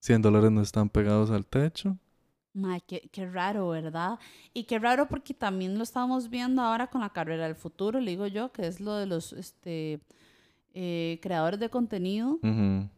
100 0.00 0.22
dólares 0.22 0.50
no 0.50 0.62
están 0.62 0.88
pegados 0.88 1.30
al 1.30 1.46
techo. 1.46 1.98
Mae, 2.58 2.80
qué, 2.86 3.08
qué 3.12 3.24
raro, 3.26 3.68
¿verdad? 3.68 4.18
Y 4.52 4.64
qué 4.64 4.78
raro 4.78 5.08
porque 5.08 5.32
también 5.34 5.76
lo 5.78 5.84
estamos 5.84 6.28
viendo 6.28 6.60
ahora 6.62 6.88
con 6.88 7.00
la 7.00 7.10
carrera 7.10 7.44
del 7.44 7.54
futuro, 7.54 8.00
le 8.00 8.10
digo 8.10 8.26
yo, 8.26 8.50
que 8.52 8.66
es 8.66 8.80
lo 8.80 8.94
de 8.94 9.06
los 9.06 9.32
este, 9.32 10.00
eh, 10.74 11.18
creadores 11.22 11.60
de 11.60 11.70
contenido. 11.70 12.38
Ujú. 12.42 12.88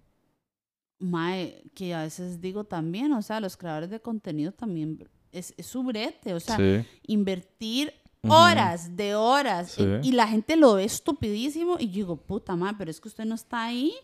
mae, 1.03 1.63
que 1.75 1.95
a 1.95 2.03
veces 2.03 2.41
digo 2.43 2.65
también, 2.65 3.13
o 3.15 3.23
sea, 3.23 3.41
los 3.41 3.57
creadores 3.57 3.89
de 3.89 4.01
contenido 4.01 4.53
también 4.53 5.09
es, 5.33 5.55
es 5.57 5.65
su 5.67 5.83
brete, 5.83 6.35
o 6.35 6.41
sea, 6.41 6.57
Sí. 6.59 6.85
invertir 7.07 7.93
horas 8.29 8.97
de 8.97 9.15
horas 9.15 9.73
Sí. 9.73 9.83
y, 10.03 10.09
y 10.09 10.13
la 10.13 10.29
gente 10.29 10.57
lo 10.57 10.75
ve 10.75 10.85
estupidísimo 10.85 11.77
y 11.79 11.87
yo 11.87 11.93
digo, 11.95 12.17
puta 12.17 12.55
madre, 12.55 12.77
pero 12.79 12.91
es 12.91 13.01
que 13.01 13.09
usted 13.09 13.25
no 13.25 13.35
está 13.35 13.65
ahí. 13.65 13.95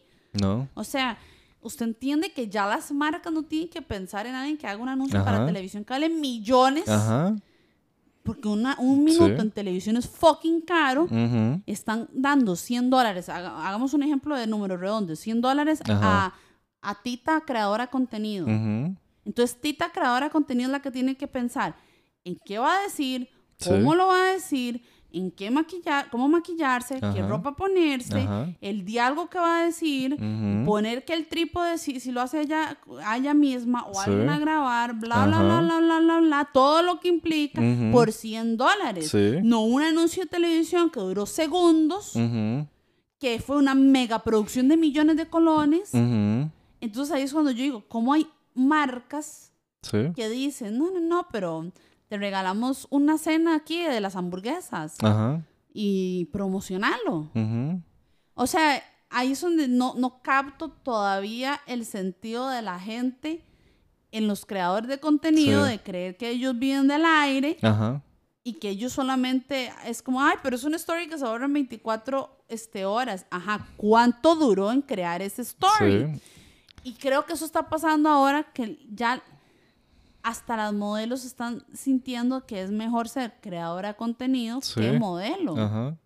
¿No? 0.40 0.68
O 0.74 0.84
sea, 0.84 1.18
usted 1.60 1.86
entiende 1.86 2.32
que 2.32 2.48
ya 2.48 2.66
las 2.66 2.92
marcas 2.92 3.32
no 3.32 3.42
tienen 3.42 3.68
que 3.68 3.82
pensar 3.82 4.26
en 4.26 4.34
alguien 4.34 4.56
que 4.56 4.66
haga 4.66 4.80
un 4.82 4.88
anuncio 4.88 5.24
para 5.24 5.44
televisión 5.46 5.84
que 5.84 5.92
vale 5.94 6.08
millones, 6.08 6.88
Ajá. 6.88 7.34
porque 8.22 8.48
una, 8.48 8.76
un 8.78 9.04
minuto 9.04 9.26
Sí. 9.36 9.40
en 9.40 9.50
televisión 9.50 9.96
es 9.96 10.08
fucking 10.08 10.60
caro. 10.62 11.06
Están 11.66 12.08
dando 12.12 12.56
100 12.56 12.90
dólares, 12.90 13.28
haga- 13.28 13.66
hagamos 13.68 13.94
un 13.94 14.02
ejemplo 14.02 14.36
de 14.36 14.46
número 14.46 14.76
redondo, 14.76 15.14
100 15.16 15.40
dólares 15.40 15.80
a, 15.88 16.32
a 16.82 17.02
Tita, 17.02 17.40
creadora 17.46 17.84
de 17.86 17.90
contenido. 17.90 18.46
Entonces, 19.24 19.60
Tita, 19.60 19.90
creadora 19.90 20.26
de 20.26 20.30
contenido, 20.32 20.68
es 20.68 20.72
la 20.72 20.80
que 20.82 20.90
tiene 20.90 21.16
que 21.16 21.26
pensar 21.26 21.74
en 22.24 22.36
qué 22.44 22.58
va 22.58 22.76
a 22.78 22.82
decir, 22.82 23.28
Sí. 23.58 23.70
cómo 23.70 23.94
lo 23.94 24.06
va 24.08 24.20
a 24.22 24.32
decir, 24.32 24.82
en 25.18 25.30
qué 25.30 25.50
maquillar, 25.50 26.10
cómo 26.10 26.28
maquillarse, 26.28 27.00
qué 27.14 27.22
ropa 27.22 27.56
ponerse, 27.56 28.18
Ajá. 28.20 28.48
el 28.60 28.84
diálogo 28.84 29.28
que 29.30 29.38
va 29.38 29.60
a 29.60 29.64
decir, 29.64 30.16
poner 30.66 31.04
que 31.04 31.14
el 31.14 31.26
trípode, 31.26 31.78
si, 31.78 32.00
si 32.00 32.12
lo 32.12 32.20
hace 32.20 32.40
ella, 32.42 32.78
ella 33.16 33.34
misma 33.34 33.84
o 33.86 33.94
Sí. 33.94 34.00
alguien 34.10 34.28
a 34.28 34.38
grabar, 34.38 34.94
bla, 34.94 35.26
bla, 35.26 35.42
bla, 35.42 35.60
bla, 35.60 35.78
bla, 35.80 35.98
bla, 36.00 36.20
bla, 36.20 36.50
todo 36.52 36.82
lo 36.82 37.00
que 37.00 37.08
implica 37.08 37.60
por 37.92 38.12
100 38.12 38.56
dólares. 38.56 39.10
Sí. 39.10 39.36
No 39.42 39.62
un 39.62 39.82
anuncio 39.82 40.24
de 40.24 40.28
televisión 40.28 40.90
que 40.90 41.00
duró 41.00 41.26
segundos, 41.26 42.12
que 43.18 43.40
fue 43.40 43.56
una 43.56 43.74
mega 43.74 44.22
producción 44.22 44.68
de 44.68 44.76
millones 44.76 45.16
de 45.16 45.26
colones. 45.26 45.92
Entonces 46.80 47.14
ahí 47.14 47.22
es 47.22 47.32
cuando 47.32 47.50
yo 47.50 47.62
digo, 47.62 47.84
¿cómo 47.88 48.12
hay 48.12 48.26
marcas 48.54 49.52
Sí. 49.82 49.98
que 50.16 50.28
dicen, 50.28 50.76
no, 50.78 50.90
no, 50.90 51.00
no, 51.00 51.26
pero 51.30 51.70
te 52.08 52.18
regalamos 52.18 52.86
una 52.90 53.18
cena 53.18 53.56
aquí 53.56 53.82
de 53.82 54.00
las 54.00 54.16
hamburguesas 54.16 54.96
Ajá. 55.02 55.42
y 55.72 56.26
promocionarlo? 56.32 57.30
Ujú. 57.34 57.82
O 58.34 58.46
sea, 58.46 58.82
ahí 59.10 59.32
es 59.32 59.40
donde 59.40 59.68
no, 59.68 59.94
no 59.96 60.22
capto 60.22 60.68
todavía 60.70 61.60
el 61.66 61.84
sentido 61.84 62.48
de 62.48 62.62
la 62.62 62.78
gente 62.78 63.44
en 64.12 64.28
los 64.28 64.46
creadores 64.46 64.88
de 64.88 65.00
contenido 65.00 65.64
Sí. 65.64 65.72
de 65.72 65.78
creer 65.80 66.16
que 66.16 66.30
ellos 66.30 66.58
viven 66.58 66.86
del 66.88 67.04
aire 67.04 67.58
Ajá. 67.62 68.02
y 68.44 68.54
que 68.54 68.70
ellos 68.70 68.92
solamente 68.92 69.72
es 69.84 70.00
como, 70.02 70.22
ay, 70.22 70.36
pero 70.42 70.56
es 70.56 70.64
una 70.64 70.76
story 70.76 71.08
que 71.08 71.18
se 71.18 71.24
ahorra 71.24 71.46
en 71.46 71.52
24 71.54 72.44
este, 72.48 72.84
horas. 72.84 73.26
Ajá, 73.30 73.66
¿cuánto 73.76 74.36
duró 74.36 74.70
en 74.70 74.80
crear 74.82 75.20
ese 75.22 75.42
story? 75.42 76.06
Sí. 76.14 76.20
Y 76.84 76.92
creo 76.94 77.26
que 77.26 77.32
eso 77.32 77.44
está 77.44 77.68
pasando 77.68 78.08
ahora 78.08 78.44
que 78.52 78.78
ya 78.88 79.20
hasta 80.26 80.56
las 80.56 80.72
modelos 80.72 81.24
están 81.24 81.64
sintiendo 81.72 82.44
que 82.46 82.60
es 82.62 82.70
mejor 82.72 83.08
ser 83.08 83.34
creadora 83.40 83.88
de 83.90 83.94
contenido 83.96 84.60
Sí. 84.60 84.80
que 84.80 84.98
modelo. 84.98 85.56
Ajá. 85.56 85.96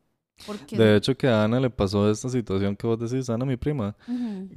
Porque 0.46 0.76
De 0.76 0.96
hecho, 0.96 1.14
que 1.16 1.28
a 1.28 1.44
Ana 1.44 1.61
le 1.61 1.68
pasó 1.68 2.11
esta 2.11 2.28
situación 2.30 2.74
que 2.74 2.87
vos 2.87 2.98
decís, 2.98 3.28
Ana, 3.28 3.44
mi 3.44 3.56
prima, 3.59 3.94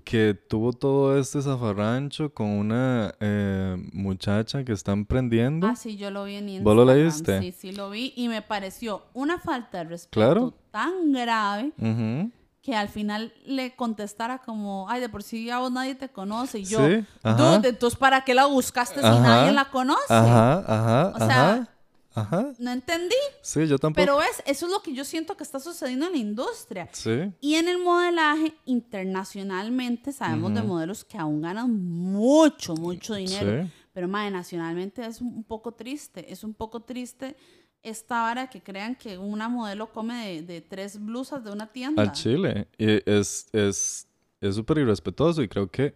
que 0.06 0.34
tuvo 0.34 0.72
todo 0.72 1.18
este 1.20 1.42
zafarrancho 1.42 2.34
con 2.34 2.48
una 2.48 3.14
eh, 3.20 3.76
muchacha 3.92 4.64
que 4.64 4.72
está 4.72 4.94
emprendiendo. 4.94 5.68
Ah, 5.68 5.76
sí, 5.76 5.98
yo 5.98 6.10
lo 6.10 6.24
vi 6.24 6.36
en 6.36 6.48
Instagram. 6.50 6.64
¿Vos 6.64 6.76
lo 6.76 6.94
leíste? 6.94 7.40
Sí, 7.42 7.52
sí, 7.52 7.72
lo 7.74 7.90
vi 7.90 8.14
y 8.16 8.30
me 8.30 8.42
pareció 8.42 9.04
una 9.14 9.40
falta 9.40 9.80
de 9.80 9.84
respeto 9.86 10.12
Claro. 10.12 10.54
tan 10.72 11.12
grave 11.12 11.74
Ujú. 11.78 12.32
Que 12.64 12.74
al 12.74 12.88
final 12.88 13.34
le 13.46 13.76
contestara 13.76 14.40
como, 14.40 14.90
ay, 14.90 15.02
de 15.02 15.10
por 15.10 15.22
sí 15.22 15.50
a 15.50 15.60
vos 15.60 15.70
nadie 15.70 15.96
te 15.96 16.08
conoce. 16.08 16.60
Y 16.60 16.64
yo, 16.64 16.80
Sí, 16.80 17.06
dude, 17.22 17.68
entonces 17.70 18.00
¿para 18.00 18.24
qué 18.24 18.34
la 18.34 18.46
buscaste 18.46 19.02
si 19.02 19.06
nadie 19.06 19.52
la 19.52 19.70
conoce? 19.70 20.06
Ajá, 20.08 20.60
ajá, 20.66 21.14
O 21.14 21.18
sea, 21.18 21.70
ajá. 22.16 22.48
No 22.60 22.72
entendí. 22.72 23.16
Sí, 23.42 23.68
yo 23.68 23.78
tampoco. 23.78 24.02
Pero 24.02 24.22
es, 24.22 24.42
eso 24.46 24.66
es 24.68 24.72
lo 24.72 24.82
que 24.82 24.94
yo 24.94 25.04
siento 25.04 25.36
que 25.36 25.44
está 25.44 25.60
sucediendo 25.60 26.06
en 26.06 26.14
la 26.14 26.18
industria. 26.18 26.88
Sí. 26.94 27.34
Y 27.42 27.56
en 27.56 27.68
el 27.68 27.80
modelaje, 27.80 28.56
internacionalmente, 28.64 30.14
sabemos 30.14 30.54
de 30.54 30.62
modelos 30.62 31.04
que 31.04 31.18
aún 31.18 31.42
ganan 31.42 31.70
mucho, 31.70 32.76
mucho 32.76 33.16
dinero. 33.16 33.64
Sí. 33.64 33.72
Pero, 33.92 34.08
madre, 34.08 34.32
nacionalmente 34.32 35.06
es 35.06 35.20
un 35.20 35.44
poco 35.44 35.74
triste. 35.74 36.32
Es 36.32 36.46
un 36.46 36.54
poco 36.54 36.80
triste 36.80 37.36
esta 37.84 38.22
vara 38.24 38.50
que 38.50 38.62
crean 38.62 38.96
que 38.96 39.18
una 39.18 39.50
modelo 39.50 39.88
come 39.92 40.26
de, 40.28 40.42
de 40.42 40.62
tres 40.62 40.98
blusas 41.04 41.44
de 41.44 41.52
una 41.52 41.68
tienda. 41.68 42.02
Al 42.02 42.12
Chile. 42.14 42.68
Y 42.78 42.86
es 43.10 43.48
es 43.54 44.08
es 44.42 44.56
súper 44.56 44.78
irrespetuoso 44.80 45.42
y 45.44 45.48
creo 45.48 45.68
que 45.70 45.94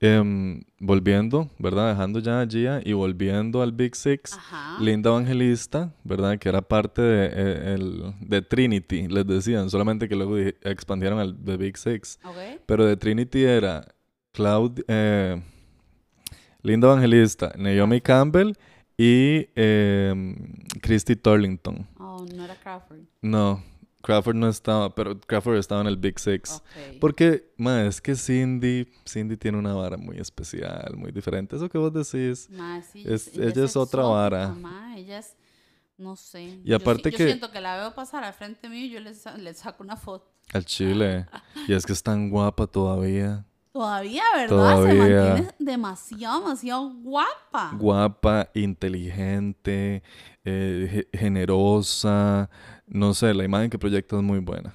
em, 0.00 0.62
volviendo, 0.78 1.48
¿verdad? 1.58 1.90
Dejando 1.90 2.18
ya 2.18 2.40
a 2.42 2.46
Gia 2.46 2.80
y 2.84 2.92
volviendo 2.92 3.62
al 3.62 3.72
Big 3.72 3.94
Six, 3.96 4.34
Ajá. 4.34 4.76
Linda 4.80 5.08
Evangelista, 5.10 5.92
¿verdad? 6.04 6.38
Que 6.38 6.48
era 6.50 6.60
parte 6.62 7.00
de, 7.00 7.26
eh, 7.32 7.74
el- 7.74 8.14
de 8.20 8.42
Trinity, 8.42 9.08
les 9.08 9.26
decían, 9.26 9.70
solamente 9.70 10.08
que 10.08 10.14
luego 10.16 10.36
expandieron 10.62 11.18
al 11.18 11.34
The 11.42 11.56
Big 11.56 11.78
Six. 11.78 12.18
Ok. 12.24 12.60
Pero 12.66 12.84
de 12.84 12.96
Trinity 12.96 13.44
era 13.44 13.86
Cloud, 14.32 14.80
eh, 14.88 15.40
Linda 16.62 16.88
Evangelista, 16.88 17.52
Naomi 17.56 18.00
Campbell 18.00 18.52
y 18.98 19.48
em, 19.54 20.36
Christy 20.80 21.16
Turlington. 21.16 21.86
Oh, 21.98 22.24
no 22.34 22.44
era 22.44 22.54
Crawford. 22.56 23.00
No, 23.22 23.62
Crawford 24.02 24.36
no 24.36 24.48
estaba, 24.48 24.94
pero 24.94 25.18
Crawford 25.20 25.56
estaba 25.58 25.80
en 25.80 25.86
el 25.88 25.96
Big 25.96 26.18
Six. 26.18 26.52
Ok. 26.52 26.98
Porque, 27.00 27.52
ma, 27.58 27.84
es 27.86 28.00
que 28.00 28.14
Cindy, 28.14 28.86
Cindy 29.06 29.36
tiene 29.36 29.58
una 29.58 29.74
vara 29.74 29.96
muy 29.96 30.16
especial, 30.18 30.96
muy 30.96 31.12
diferente. 31.12 31.56
Eso 31.56 31.68
que 31.68 31.76
vos 31.78 31.92
decís. 31.92 32.48
Ma, 32.50 32.80
sí, 32.82 33.04
Es- 33.06 33.28
ella 33.34 33.48
ella 33.50 33.64
es 33.64 33.76
otra 33.76 34.02
exótica, 34.02 34.02
vara. 34.08 34.48
ma, 34.54 34.96
ella 34.96 35.18
es, 35.18 35.36
no 35.98 36.14
sé. 36.16 36.60
Y 36.64 36.72
aparte 36.72 37.10
yo, 37.10 37.16
que- 37.16 37.24
Yo 37.24 37.28
siento 37.28 37.50
que 37.50 37.60
la 37.60 37.76
veo 37.78 37.94
pasar 37.94 38.22
al 38.24 38.32
frente 38.32 38.68
mío 38.68 38.86
y 38.86 38.90
yo 38.90 39.00
le, 39.00 39.12
le 39.42 39.54
saco 39.54 39.82
una 39.82 39.96
foto. 39.96 40.30
Al 40.52 40.64
Chile. 40.64 41.26
Y 41.68 41.72
es 41.72 41.84
que 41.84 41.92
es 41.92 42.02
tan 42.02 42.30
guapa 42.30 42.66
todavía. 42.68 43.44
Todavía, 43.78 44.22
¿verdad? 44.34 44.82
Se 44.82 44.94
mantiene 44.94 45.48
demasiado, 45.58 46.40
demasiado 46.40 46.90
guapa. 47.02 47.72
Guapa, 47.78 48.48
inteligente, 48.54 50.02
eh, 50.44 50.88
ge- 51.12 51.18
generosa. 51.18 52.48
No 52.86 53.14
sé, 53.14 53.34
la 53.34 53.44
imagen 53.44 53.70
que 53.70 53.78
proyecta 53.78 54.16
es 54.16 54.22
muy 54.22 54.38
buena. 54.38 54.74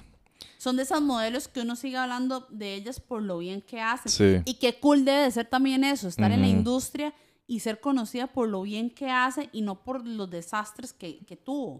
Son 0.58 0.76
de 0.76 0.82
esas 0.84 1.02
modelos 1.02 1.48
que 1.48 1.60
uno 1.62 1.74
sigue 1.74 1.96
hablando 1.96 2.46
de 2.50 2.74
ellas 2.74 3.00
por 3.00 3.22
lo 3.22 3.38
bien 3.38 3.60
que 3.62 3.80
hacen. 3.80 4.12
Sí. 4.12 4.42
Y 4.44 4.54
qué 4.60 4.78
cool 4.78 5.04
debe 5.04 5.22
de 5.22 5.30
ser 5.32 5.46
también 5.46 5.82
eso, 5.82 6.06
estar 6.06 6.30
en 6.30 6.40
la 6.40 6.46
industria 6.46 7.12
y 7.46 7.60
ser 7.60 7.80
conocida 7.80 8.28
por 8.28 8.48
lo 8.48 8.62
bien 8.62 8.90
que 8.90 9.10
hace 9.10 9.50
y 9.52 9.62
no 9.62 9.82
por 9.82 10.06
los 10.06 10.30
desastres 10.30 10.92
que, 10.92 11.18
que 11.26 11.36
tuvo. 11.36 11.78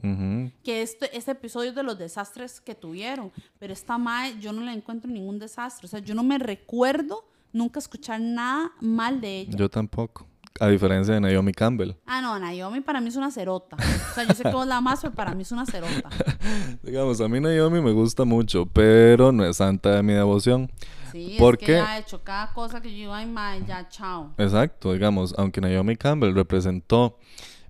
Que 0.63 0.83
este, 0.83 1.17
este 1.17 1.33
episodio 1.33 1.71
es 1.71 1.77
de 1.77 1.83
los 1.83 1.99
desastres 1.99 2.61
que 2.61 2.75
tuvieron. 2.75 3.33
Pero 3.59 3.73
esta 3.73 3.97
Mae, 3.99 4.39
yo 4.41 4.53
no 4.53 4.63
le 4.63 4.73
encuentro 4.73 5.11
ningún 5.11 5.39
desastre. 5.39 5.87
O 5.87 5.89
sea, 5.89 6.01
yo 6.01 6.15
no 6.15 6.23
me 6.23 6.39
recuerdo 6.39 7.25
nunca 7.53 7.79
escuchar 7.79 8.21
nada 8.21 8.73
mal 8.81 9.21
de 9.21 9.41
ella. 9.41 9.57
Yo 9.57 9.69
tampoco. 9.69 10.27
A 10.61 10.69
diferencia 10.69 11.15
de 11.15 11.21
Naomi 11.21 11.53
Campbell. 11.53 11.93
Ah, 12.07 12.21
no, 12.21 12.39
Naomi 12.39 12.81
para 12.81 13.01
mí 13.01 13.09
es 13.09 13.17
una 13.17 13.31
cerota. 13.31 13.77
O 13.77 14.15
sea, 14.15 14.25
yo 14.25 14.35
sé 14.35 14.43
que 14.43 14.51
vos 14.51 14.67
la 14.67 14.77
amas, 14.77 15.01
pero 15.01 15.15
para 15.15 15.35
mí 15.35 15.43
es 15.43 15.53
una 15.53 15.67
cerota. 15.67 16.11
Digamos, 16.83 17.21
a 17.21 17.29
mí 17.29 17.41
Naomi 17.41 17.81
me 17.81 17.93
gusta 17.93 18.25
mucho, 18.25 18.67
pero 18.67 19.33
no 19.33 19.45
es 19.45 19.57
santa 19.57 19.97
de 19.97 20.03
mi 20.03 20.13
devoción. 20.13 20.71
Sí, 21.11 21.37
¿Por 21.39 21.59
es 21.61 21.67
que 21.67 21.77
ha 21.77 21.99
hecho 21.99 22.23
cada 22.23 22.53
cosa 22.55 22.81
que 22.81 22.91
yo 22.91 22.97
digo, 22.97 23.13
ay, 23.15 23.27
Mae, 23.27 23.65
ya, 23.67 23.89
chao. 23.89 24.33
Exacto, 24.39 24.93
digamos, 24.93 25.35
aunque 25.37 25.61
Naomi 25.61 25.97
Campbell 25.97 26.35
representó, 26.35 27.19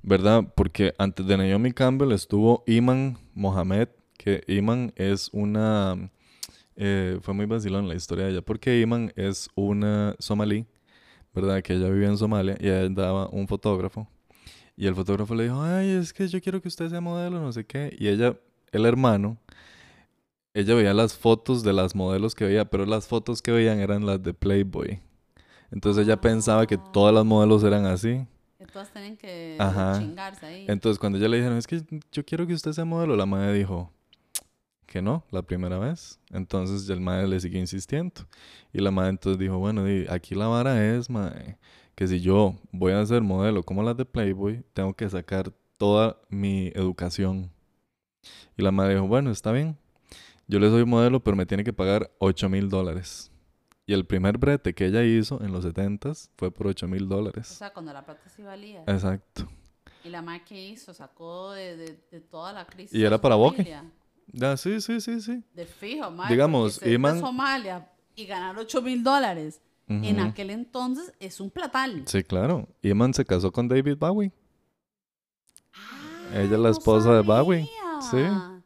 ¿verdad? 0.02 0.44
Porque 0.54 0.94
antes 0.98 1.26
de 1.26 1.36
Naomi 1.36 1.72
Campbell 1.72 2.12
estuvo 2.12 2.62
Iman 2.66 3.18
Mohamed, 3.34 3.88
que 4.16 4.44
Iman 4.46 4.92
es 4.96 5.28
una... 5.32 6.10
eh, 6.76 7.18
fue 7.22 7.34
muy 7.34 7.46
vacilón 7.46 7.88
la 7.88 7.94
historia 7.94 8.26
de 8.26 8.32
ella, 8.32 8.42
porque 8.42 8.80
Iman 8.80 9.12
es 9.16 9.48
una 9.56 10.14
somalí, 10.20 10.66
¿verdad? 11.34 11.62
Que 11.62 11.74
ella 11.74 11.88
vivía 11.88 12.08
en 12.08 12.18
Somalia 12.18 12.56
y 12.60 12.66
ella 12.68 12.88
daba 12.88 13.28
un 13.28 13.46
fotógrafo. 13.48 14.08
Y 14.76 14.86
el 14.86 14.94
fotógrafo 14.94 15.34
le 15.34 15.44
dijo, 15.44 15.62
ay, 15.62 15.90
es 15.90 16.12
que 16.12 16.26
yo 16.28 16.40
quiero 16.40 16.60
que 16.60 16.68
usted 16.68 16.88
sea 16.88 17.00
modelo, 17.00 17.40
no 17.40 17.52
sé 17.52 17.64
qué. 17.64 17.94
Y 17.98 18.08
ella, 18.08 18.36
el 18.72 18.86
hermano, 18.86 19.36
ella 20.54 20.74
veía 20.74 20.94
las 20.94 21.14
fotos 21.14 21.62
de 21.62 21.72
las 21.72 21.94
modelos 21.94 22.34
que 22.34 22.44
veía, 22.44 22.64
pero 22.64 22.86
las 22.86 23.06
fotos 23.06 23.42
que 23.42 23.52
veían 23.52 23.80
eran 23.80 24.06
las 24.06 24.22
de 24.22 24.34
Playboy. 24.34 25.00
Entonces 25.70 26.06
ella 26.06 26.20
pensaba 26.20 26.66
que 26.66 26.78
todas 26.78 27.14
las 27.14 27.24
modelos 27.24 27.64
eran 27.64 27.86
así. 27.86 28.26
Que 28.58 28.66
todas 28.66 28.92
tienen 28.92 29.16
que 29.16 29.56
Ajá. 29.58 29.98
chingarse 29.98 30.46
ahí. 30.46 30.66
Entonces 30.68 30.98
cuando 30.98 31.18
ella 31.18 31.28
le 31.28 31.38
dijeron, 31.38 31.56
es 31.58 31.66
que 31.66 31.82
yo 32.12 32.24
quiero 32.24 32.46
que 32.46 32.54
usted 32.54 32.72
sea 32.72 32.84
modelo, 32.84 33.16
la 33.16 33.26
madre 33.26 33.54
dijo 33.54 33.90
que 34.92 35.00
no, 35.00 35.24
la 35.30 35.40
primera 35.40 35.78
vez. 35.78 36.20
Entonces 36.30 36.86
el 36.90 37.00
madre 37.00 37.26
le 37.26 37.40
siguió 37.40 37.58
insistiendo. 37.58 38.20
Y 38.74 38.80
la 38.82 38.90
madre 38.90 39.08
entonces 39.10 39.38
dijo, 39.38 39.56
bueno, 39.58 39.84
aquí 40.10 40.34
la 40.34 40.48
vara 40.48 40.84
es, 40.94 41.08
madre, 41.08 41.56
que 41.94 42.06
si 42.06 42.20
yo 42.20 42.54
voy 42.72 42.92
a 42.92 43.06
ser 43.06 43.22
modelo 43.22 43.62
como 43.62 43.82
las 43.82 43.96
de 43.96 44.04
Playboy, 44.04 44.62
tengo 44.74 44.92
que 44.92 45.08
sacar 45.08 45.50
toda 45.78 46.18
mi 46.28 46.68
educación. 46.74 47.50
Y 48.58 48.62
la 48.62 48.70
madre 48.70 48.94
dijo, 48.94 49.06
bueno, 49.06 49.30
está 49.30 49.50
bien. 49.50 49.78
Yo 50.46 50.58
le 50.60 50.68
soy 50.68 50.84
modelo, 50.84 51.20
pero 51.20 51.36
me 51.38 51.46
tiene 51.46 51.64
que 51.64 51.72
pagar 51.72 52.10
8 52.18 52.50
mil 52.50 52.68
dólares. 52.68 53.30
Y 53.86 53.94
el 53.94 54.04
primer 54.04 54.36
brete 54.36 54.74
que 54.74 54.84
ella 54.86 55.02
hizo 55.02 55.42
en 55.42 55.52
los 55.52 55.64
70s 55.64 56.28
fue 56.36 56.50
por 56.50 56.66
8 56.66 56.86
mil 56.86 57.04
O 57.04 57.06
dólares. 57.06 57.46
sea, 57.46 57.72
cuando 57.72 57.94
la 57.94 58.04
plata 58.04 58.28
sí 58.28 58.42
valía. 58.42 58.84
Exacto. 58.86 59.48
Y 60.04 60.10
la 60.10 60.20
madre 60.20 60.42
que 60.44 60.68
hizo, 60.68 60.92
sacó 60.92 61.52
de, 61.52 61.76
de, 61.78 61.98
de 62.10 62.20
toda 62.20 62.52
la 62.52 62.66
crisis. 62.66 62.92
Y 62.94 63.02
era 63.04 63.18
para 63.18 63.36
Boque. 63.36 63.74
Sí, 64.56 64.80
sí, 64.80 65.00
sí, 65.00 65.20
sí. 65.20 65.42
De 65.54 65.66
fijo, 65.66 66.10
madre. 66.10 66.34
Digamos, 66.34 66.80
Iman- 66.82 67.20
Somalia 67.20 67.88
y 68.14 68.26
ganar 68.26 68.56
8 68.58 68.82
mil 68.82 69.02
dólares 69.02 69.60
en 69.88 70.20
aquel 70.20 70.48
entonces 70.50 71.12
es 71.20 71.38
un 71.38 71.50
platal. 71.50 72.04
Sí, 72.06 72.22
claro. 72.22 72.66
Iman 72.80 73.12
se 73.12 73.24
casó 73.26 73.52
con 73.52 73.68
David 73.68 73.96
Bowie. 73.98 74.32
Ah, 75.74 76.30
Ella 76.34 76.42
es 76.44 76.50
la 76.50 76.56
no 76.58 76.68
esposa 76.68 77.12
de 77.14 77.20
Bowie. 77.20 77.68
sabía. 78.00 78.62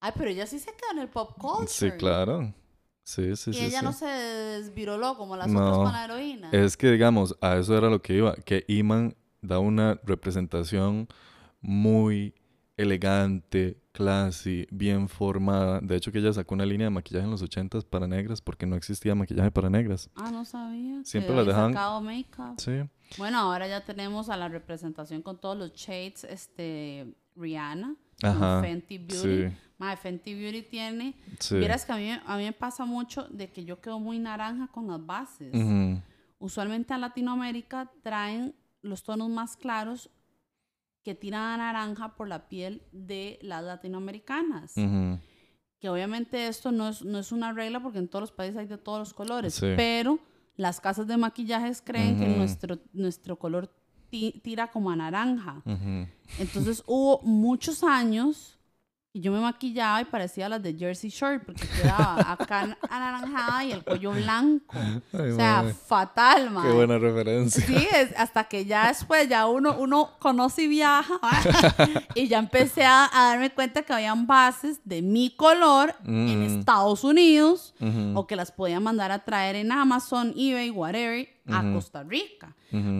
Ay, 0.00 0.12
pero 0.16 0.30
ella 0.30 0.46
sí 0.46 0.58
se 0.60 0.66
quedó 0.72 0.92
en 0.92 0.98
el 1.00 1.08
pop 1.08 1.32
culture. 1.36 1.66
Sí, 1.68 1.90
claro. 1.98 2.54
Sí, 3.02 3.34
sí, 3.36 3.50
Y 3.50 3.54
sí. 3.54 3.64
ella 3.64 3.80
sí. 3.80 3.84
no 3.84 3.92
se 3.92 4.06
desviroló 4.06 5.16
como 5.16 5.36
las 5.36 5.48
No. 5.48 5.60
otras 5.60 5.76
con 5.78 5.92
la 5.92 6.04
heroína. 6.04 6.50
Es 6.52 6.76
que, 6.76 6.90
digamos, 6.92 7.36
a 7.40 7.56
eso 7.56 7.76
era 7.76 7.88
lo 7.88 8.00
que 8.02 8.14
iba, 8.14 8.34
que 8.36 8.64
Iman 8.68 9.16
da 9.42 9.58
una 9.58 10.00
representación 10.04 11.08
muy 11.60 12.34
elegante, 12.76 13.80
classy, 13.96 14.66
bien 14.70 15.08
formada. 15.08 15.80
De 15.80 15.96
hecho, 15.96 16.12
que 16.12 16.18
ella 16.18 16.32
sacó 16.32 16.54
una 16.54 16.66
línea 16.66 16.86
de 16.86 16.90
maquillaje 16.90 17.24
en 17.24 17.30
los 17.30 17.42
80s 17.42 17.84
para 17.84 18.06
negras 18.06 18.40
porque 18.40 18.66
no 18.66 18.76
existía 18.76 19.14
maquillaje 19.14 19.50
para 19.50 19.70
negras. 19.70 20.10
Ah, 20.14 20.30
no 20.30 20.44
sabía. 20.44 21.02
Siempre 21.04 21.34
las 21.34 21.46
dejaban- 21.46 21.72
sacado 21.72 22.00
make-up. 22.00 22.54
Sí. 22.58 22.72
Bueno, 23.18 23.38
ahora 23.38 23.66
ya 23.68 23.84
tenemos 23.84 24.28
a 24.28 24.36
la 24.36 24.48
representación 24.48 25.22
con 25.22 25.38
todos 25.40 25.56
los 25.56 25.72
shades, 25.72 26.24
este, 26.24 27.14
Rihanna, 27.36 27.94
Ajá. 28.22 28.60
Fenty 28.60 28.98
Beauty. 28.98 29.48
Sí, 29.48 29.56
Fenty 30.02 30.34
Beauty 30.34 30.62
tiene... 30.62 31.14
sí. 31.38 31.56
Vieras 31.56 31.84
que 31.86 31.92
a 31.92 31.96
mí, 31.96 32.10
a 32.10 32.36
mí 32.36 32.44
me 32.44 32.52
pasa 32.52 32.84
mucho 32.84 33.28
de 33.28 33.48
que 33.50 33.64
yo 33.64 33.80
quedo 33.80 33.98
muy 34.00 34.18
naranja 34.18 34.66
con 34.68 34.86
las 34.88 35.04
bases. 35.04 35.54
Ujú, 35.54 36.00
Usualmente 36.38 36.92
a 36.94 36.98
Latinoamérica 36.98 37.90
traen 38.02 38.54
los 38.82 39.02
tonos 39.02 39.28
más 39.30 39.56
claros 39.56 40.10
que 41.06 41.14
tiran 41.14 41.42
a 41.52 41.56
naranja 41.72 42.16
por 42.16 42.26
la 42.26 42.48
piel 42.48 42.82
de 42.90 43.38
las 43.40 43.62
latinoamericanas. 43.62 44.74
Que 45.78 45.88
obviamente 45.88 46.48
esto 46.48 46.72
no 46.72 46.88
es, 46.88 47.04
no 47.04 47.20
es 47.20 47.30
una 47.30 47.52
regla 47.52 47.80
porque 47.80 47.98
en 48.00 48.08
todos 48.08 48.22
los 48.24 48.32
países 48.32 48.56
hay 48.56 48.66
de 48.66 48.76
todos 48.76 48.98
los 48.98 49.14
colores, 49.14 49.54
Sí. 49.54 49.68
pero 49.76 50.18
las 50.56 50.80
casas 50.80 51.06
de 51.06 51.16
maquillajes 51.16 51.80
creen 51.80 52.18
que 52.18 52.26
nuestro, 52.26 52.80
nuestro 52.92 53.38
color 53.38 53.72
ti- 54.10 54.40
tira 54.42 54.72
como 54.72 54.90
a 54.90 54.96
naranja. 54.96 55.62
Entonces 56.40 56.82
hubo 56.88 57.20
muchos 57.22 57.84
años 57.84 58.55
y 59.16 59.20
yo 59.22 59.32
me 59.32 59.40
maquillaba 59.40 60.02
y 60.02 60.04
parecía 60.04 60.46
las 60.48 60.62
de 60.62 60.74
Jersey 60.74 61.08
Shore 61.08 61.38
porque 61.40 61.66
quedaba 61.66 62.32
acá 62.32 62.76
anaranjada 62.90 63.64
y 63.64 63.72
el 63.72 63.82
cuello 63.82 64.12
blanco. 64.12 64.76
Ay, 64.78 65.30
O 65.30 65.36
sea, 65.36 65.62
madre. 65.62 65.74
fatal, 65.86 66.50
man. 66.50 66.66
Qué 66.66 66.72
buena 66.72 66.98
referencia. 66.98 67.64
Sí, 67.66 67.88
es, 67.94 68.10
hasta 68.18 68.44
que 68.44 68.66
ya 68.66 68.88
después 68.88 69.26
ya 69.28 69.46
uno, 69.46 69.74
uno 69.78 70.10
conoce 70.18 70.64
y 70.64 70.68
viaja 70.68 71.18
y 72.14 72.28
ya 72.28 72.38
empecé 72.38 72.84
a, 72.84 73.08
a 73.12 73.30
darme 73.30 73.50
cuenta 73.50 73.82
que 73.82 73.92
habían 73.94 74.26
bases 74.26 74.80
de 74.84 75.00
mi 75.00 75.30
color 75.34 75.94
en 76.04 76.26
Mm. 76.54 76.58
Estados 76.58 77.02
Unidos 77.04 77.74
o 78.14 78.26
que 78.26 78.36
las 78.36 78.52
podía 78.52 78.80
mandar 78.80 79.12
a 79.12 79.24
traer 79.24 79.56
en 79.56 79.72
Amazon, 79.72 80.34
eBay, 80.36 80.70
whatever, 80.70 81.26
a. 81.48 81.72
Costa 81.74 82.02
Rica. 82.02 82.54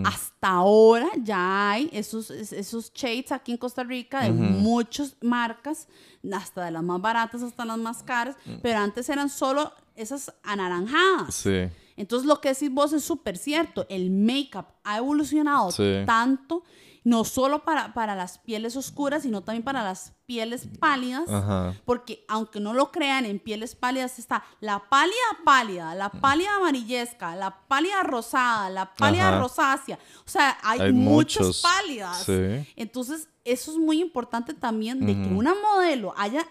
Hasta 0.05 0.47
ahora 0.49 1.07
ya 1.23 1.71
hay 1.71 1.89
esos, 1.93 2.31
es- 2.31 2.53
esos 2.53 2.91
shades 2.93 3.31
aquí 3.31 3.51
en 3.51 3.57
Costa 3.57 3.83
Rica 3.83 4.21
de 4.21 4.31
muchas 4.31 5.15
marcas, 5.21 5.87
hasta 6.33 6.65
de 6.65 6.71
las 6.71 6.83
más 6.83 7.01
baratas 7.01 7.41
hasta 7.43 7.65
las 7.65 7.77
más 7.77 8.03
caras, 8.03 8.35
Mm. 8.45 8.55
pero 8.61 8.79
antes 8.79 9.07
eran 9.09 9.29
solo 9.29 9.71
esas 9.95 10.33
anaranjadas. 10.43 11.35
Sí. 11.35 11.67
Entonces 11.95 12.27
lo 12.27 12.39
que 12.41 12.49
decís 12.49 12.71
vos 12.71 12.93
es 12.93 13.03
súper 13.03 13.37
cierto, 13.37 13.85
el 13.89 14.11
make-up 14.11 14.65
ha 14.83 14.97
evolucionado 14.97 15.71
Sí. 15.71 16.03
tanto, 16.05 16.63
no 17.07 17.23
solo 17.23 17.63
para, 17.63 17.93
para 17.93 18.15
las 18.15 18.37
pieles 18.37 18.75
oscuras, 18.75 19.23
sino 19.23 19.39
también 19.41 19.63
para 19.63 19.81
las 19.81 20.11
pieles 20.25 20.67
pálidas. 20.77 21.29
Ajá. 21.29 21.73
Porque 21.85 22.25
aunque 22.27 22.59
no 22.59 22.73
lo 22.73 22.91
crean, 22.91 23.23
en 23.25 23.39
pieles 23.39 23.75
pálidas 23.75 24.19
está 24.19 24.43
la 24.59 24.89
pálida 24.89 25.15
pálida, 25.45 25.95
la 25.95 26.09
pálida 26.09 26.53
amarillesca, 26.57 27.33
la 27.37 27.61
pálida 27.69 28.03
rosada, 28.03 28.69
la 28.69 28.93
pálida 28.93 29.29
Ajá. 29.29 29.39
rosácea. 29.39 29.97
O 30.25 30.29
sea, 30.29 30.57
hay, 30.61 30.81
Hay 30.81 30.91
muchas 30.91 31.47
muchos, 31.47 31.61
pálidas. 31.61 32.23
sí. 32.25 32.67
Entonces, 32.75 33.29
eso 33.45 33.71
es 33.71 33.77
muy 33.77 34.01
importante 34.01 34.53
también 34.53 35.05
de 35.05 35.13
que 35.13 35.33
una 35.33 35.55
modelo 35.55 36.13
haya 36.17 36.45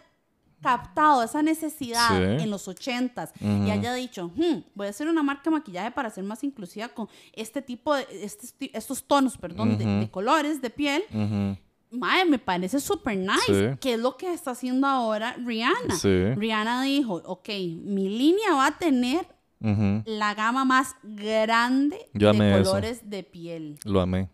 captado 0.66 1.22
esa 1.22 1.42
necesidad 1.42 2.08
Sí. 2.10 2.42
en 2.44 2.50
los 2.50 2.66
ochentas 2.68 3.32
y 3.40 3.44
Ujú. 3.46 3.70
haya 3.70 3.94
dicho, 3.94 4.30
"Hmm, 4.34 4.62
voy 4.74 4.86
a 4.88 4.90
hacer 4.90 5.06
una 5.08 5.22
marca 5.22 5.44
de 5.44 5.50
maquillaje 5.52 5.90
para 5.92 6.10
ser 6.10 6.24
más 6.24 6.42
inclusiva 6.42 6.88
con 6.88 7.08
este 7.32 7.62
tipo 7.62 7.94
de, 7.94 8.06
este 8.22 8.70
estos 8.76 9.04
tonos, 9.04 9.36
perdón, 9.38 9.78
de- 9.78 9.84
de, 9.86 9.98
Ujú. 10.04 10.10
colores 10.10 10.60
de 10.60 10.70
piel. 10.70 11.02
Ujú. 11.12 11.56
Mae, 11.92 12.24
me 12.24 12.38
parece 12.38 12.80
súper 12.80 13.16
nice. 13.16 13.46
Sí. 13.72 13.78
¿Qué 13.80 13.94
es 13.94 14.00
lo 14.00 14.16
que 14.16 14.32
está 14.34 14.50
haciendo 14.50 14.86
ahora 14.88 15.34
Rihanna? 15.38 15.94
Sí. 15.96 16.34
Rihanna 16.34 16.82
dijo, 16.82 17.22
ok, 17.24 17.48
mi 17.84 18.08
línea 18.08 18.52
va 18.54 18.66
a 18.66 18.78
tener 18.78 19.24
la 20.04 20.34
gama 20.34 20.64
más 20.64 20.94
grande 21.02 21.96
Yo 22.12 22.30
de 22.32 22.36
amé 22.36 22.60
eso. 22.60 22.70
colores 22.70 23.08
de 23.08 23.22
piel. 23.22 23.78
Lo 23.84 24.00
amé. 24.00 24.28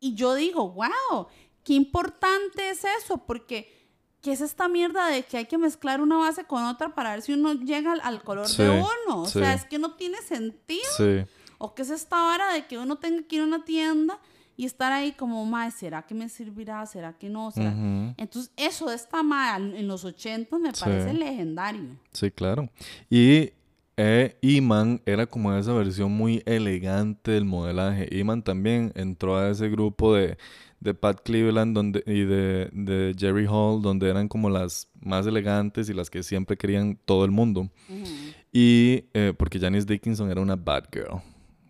Y 0.00 0.14
yo 0.14 0.34
digo, 0.34 0.70
wow, 0.72 1.26
qué 1.62 1.74
importante 1.74 2.70
es 2.70 2.82
eso, 3.02 3.18
porque 3.18 3.83
¿qué 4.24 4.32
es 4.32 4.40
esta 4.40 4.66
mierda 4.68 5.06
de 5.08 5.22
que 5.22 5.36
hay 5.36 5.44
que 5.44 5.58
mezclar 5.58 6.00
una 6.00 6.16
base 6.16 6.44
con 6.44 6.64
otra 6.64 6.94
para 6.94 7.10
ver 7.10 7.20
si 7.22 7.34
uno 7.34 7.52
llega 7.52 7.92
al, 7.92 8.00
al 8.02 8.22
color 8.22 8.48
Sí, 8.48 8.62
de 8.62 8.70
uno? 8.70 9.20
O 9.22 9.26
sí. 9.26 9.38
sea, 9.38 9.52
es 9.52 9.66
que 9.66 9.78
no 9.78 9.92
tiene 9.92 10.16
sentido. 10.22 10.82
Sí. 10.96 11.24
¿O 11.58 11.74
qué 11.74 11.82
es 11.82 11.90
esta 11.90 12.24
hora 12.26 12.52
de 12.54 12.66
que 12.66 12.78
uno 12.78 12.96
tenga 12.96 13.22
que 13.28 13.36
ir 13.36 13.42
a 13.42 13.44
una 13.44 13.64
tienda 13.64 14.18
y 14.56 14.64
estar 14.64 14.92
ahí 14.92 15.12
como, 15.12 15.44
mae, 15.44 15.70
¿será 15.70 16.02
que 16.06 16.14
me 16.14 16.28
servirá? 16.30 16.86
¿Será 16.86 17.12
que 17.12 17.28
no? 17.28 17.50
¿Será? 17.50 17.70
Ujú. 17.70 18.14
Entonces, 18.16 18.50
eso 18.56 18.86
de 18.88 18.96
esta 18.96 19.22
mae 19.22 19.56
en 19.78 19.86
los 19.86 20.04
80 20.04 20.58
me 20.58 20.72
parece 20.72 21.12
legendario. 21.12 21.98
Sí, 22.12 22.30
claro. 22.30 22.70
Y 23.10 23.50
eh, 23.96 24.36
Iman 24.40 25.00
era 25.06 25.26
como 25.26 25.54
esa 25.56 25.72
versión 25.72 26.12
muy 26.12 26.42
elegante 26.46 27.32
del 27.32 27.44
modelaje. 27.44 28.08
Iman 28.10 28.42
también 28.42 28.92
entró 28.94 29.36
a 29.36 29.50
ese 29.50 29.68
grupo 29.68 30.14
de, 30.14 30.36
de 30.80 30.94
Pat 30.94 31.20
Cleveland 31.24 31.74
donde, 31.74 32.02
y 32.06 32.22
de, 32.24 32.68
de 32.72 33.14
Jerry 33.18 33.46
Hall, 33.48 33.82
donde 33.82 34.10
eran 34.10 34.28
como 34.28 34.50
las 34.50 34.90
más 35.00 35.26
elegantes 35.26 35.88
y 35.88 35.94
las 35.94 36.10
que 36.10 36.22
siempre 36.22 36.56
querían 36.56 36.98
todo 37.04 37.24
el 37.24 37.30
mundo. 37.30 37.70
Y 38.52 39.04
eh, 39.14 39.32
porque 39.36 39.58
Janice 39.58 39.86
Dickinson 39.86 40.30
era 40.30 40.40
una 40.40 40.56
bad 40.56 40.84
girl. 40.92 41.20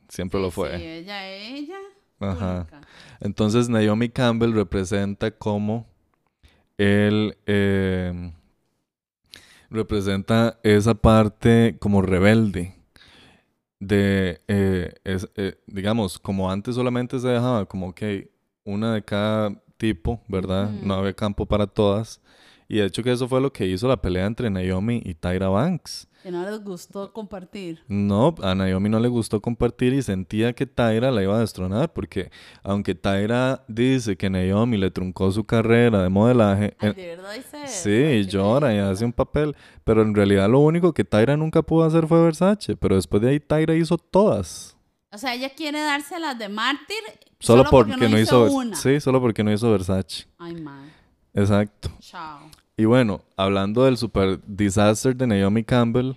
Siempre 0.09 0.41
lo 0.41 0.51
fue. 0.51 0.77
Sí, 0.79 0.85
ella, 0.85 1.29
ella. 1.29 1.79
Ajá. 2.21 2.67
Entonces 3.21 3.69
Naomi 3.69 4.09
Campbell 4.09 4.53
representa 4.53 5.31
como 5.31 5.87
el 6.79 7.37
eh, 7.47 8.33
representa 9.75 10.59
esa 10.63 10.95
parte 10.95 11.77
como 11.81 12.01
rebelde 12.03 12.75
de 13.81 14.41
eh, 14.49 14.95
es- 15.05 15.29
eh, 15.37 15.59
digamos 15.67 16.19
como 16.19 16.51
antes 16.51 16.75
solamente 16.75 17.19
se 17.19 17.29
dejaba 17.29 17.67
como 17.67 17.95
que 17.95 18.31
una 18.65 18.95
de 18.95 19.03
cada 19.05 19.51
tipo, 19.77 20.23
¿verdad? 20.29 20.71
No 20.83 20.95
había 20.95 21.13
campo 21.13 21.45
para 21.47 21.67
todas. 21.67 22.21
Y 22.69 22.79
de 22.79 22.87
hecho 22.87 23.03
que 23.03 23.13
eso 23.13 23.29
fue 23.29 23.41
lo 23.41 23.53
que 23.53 23.67
hizo 23.67 23.87
la 23.89 24.01
pelea 24.01 24.25
entre 24.27 24.49
Naomi 24.49 25.03
y 25.05 25.15
Tyra 25.15 25.49
Banks. 25.49 26.09
Que 26.25 26.31
no 26.31 26.43
les 26.43 26.65
gustó 26.65 27.13
compartir. 27.13 27.83
No, 27.87 28.35
a 28.43 28.55
Naomi 28.55 28.89
no 28.89 28.99
le 28.99 29.09
gustó 29.09 29.43
compartir 29.43 29.93
y 29.93 30.01
sentía 30.01 30.55
que 30.55 30.65
Tyra 30.65 31.11
la 31.11 31.23
iba 31.23 31.37
a 31.37 31.41
destronar 31.41 31.93
porque 31.93 32.31
aunque 32.63 32.95
Tyra 32.95 33.63
dice 33.69 34.17
que 34.17 34.31
Naomi 34.31 34.79
le 34.79 34.91
truncó 34.91 35.31
su 35.33 35.45
carrera 35.45 36.03
de 36.03 36.09
modelaje, 36.09 36.75
Ay, 36.79 36.95
de 36.95 37.07
verdad 37.09 37.35
dice 37.35 37.65
eso? 37.65 37.75
sí, 37.75 37.91
qué 37.91 38.25
llora 38.27 38.75
y 38.75 38.79
hace 38.79 39.05
un 39.05 39.13
papel, 39.13 39.55
pero 39.85 40.01
en 40.01 40.15
realidad 40.15 40.49
lo 40.49 40.61
único 40.61 40.95
que 40.95 41.05
Tyra 41.05 41.37
nunca 41.37 41.61
pudo 41.61 41.85
hacer 41.85 42.07
fue 42.07 42.23
Versace, 42.23 42.75
pero 42.75 42.97
después 42.97 43.23
de 43.23 43.29
ahí 43.29 43.39
Tyra 43.39 43.75
hizo 43.75 43.99
todas. 43.99 44.79
O 45.13 45.19
sea, 45.19 45.35
ella 45.35 45.51
quiere 45.51 45.79
dárselas 45.83 46.39
de 46.39 46.49
mártir 46.49 46.97
Solo, 47.39 47.65
porque, 47.71 48.09
no 48.09 48.19
hizo, 48.19 48.47
Vers- 48.49 48.51
una. 48.51 48.77
Sí, 48.77 48.99
solo 48.99 49.21
porque 49.21 49.45
no 49.45 49.53
hizo 49.53 49.71
Versace. 49.71 50.25
Ay, 50.39 50.55
man. 50.55 50.91
Exacto. 51.35 51.91
Chao. 52.01 52.49
Y 52.77 52.87
bueno, 52.87 53.23
hablando 53.37 53.85
del 53.85 53.97
super 53.97 54.41
disaster 54.47 55.15
de 55.15 55.29
Naomi 55.29 55.63
Campbell, 55.63 56.15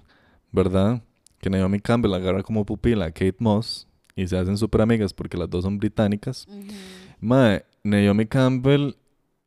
¿verdad? 0.51 1.03
Que 1.39 1.51
Naomi 1.51 1.79
Campbell 1.79 2.15
agarra 2.15 2.41
como 2.41 2.65
pupila 2.65 3.05
a 3.05 3.11
Kate 3.11 3.35
Moss 3.37 3.87
y 4.15 4.27
se 4.27 4.37
hacen 4.37 4.57
súper 4.57 4.81
amigas 4.81 5.13
porque 5.13 5.37
las 5.37 5.49
dos 5.49 5.63
son 5.63 5.77
británicas. 5.77 6.47
Ujú. 6.47 6.73
Mae, 7.19 7.63
Naomi 7.83 8.25
Campbell 8.25 8.95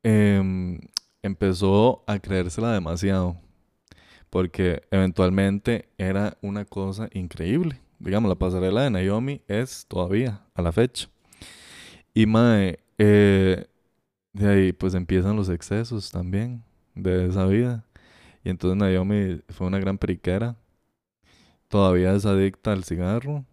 em, 0.04 0.78
empezó 1.20 2.04
a 2.06 2.20
creérsela 2.20 2.72
demasiado 2.72 3.36
porque 4.30 4.82
eventualmente 4.92 5.88
era 5.98 6.38
una 6.42 6.64
cosa 6.64 7.08
increíble. 7.12 7.80
Digamos, 7.98 8.28
la 8.28 8.36
pasarela 8.36 8.82
de 8.82 8.90
Naomi 8.90 9.42
es 9.48 9.84
todavía 9.88 10.42
a 10.54 10.62
la 10.62 10.70
fecha. 10.70 11.08
Y 12.14 12.26
Mae, 12.26 12.78
eh, 12.98 13.66
de 14.32 14.48
ahí 14.48 14.72
pues 14.72 14.94
empiezan 14.94 15.34
los 15.34 15.48
excesos 15.48 16.12
también 16.12 16.62
de 16.94 17.26
esa 17.28 17.46
vida. 17.46 17.84
Y 18.44 18.50
entonces 18.50 18.76
Naomi 18.76 19.40
fue 19.50 19.66
una 19.66 19.78
gran 19.78 19.98
periquera. 19.98 20.56
todavía 21.68 22.12
es 22.14 22.26
adicta 22.26 22.72
al 22.72 22.84
cigarro. 22.84 23.44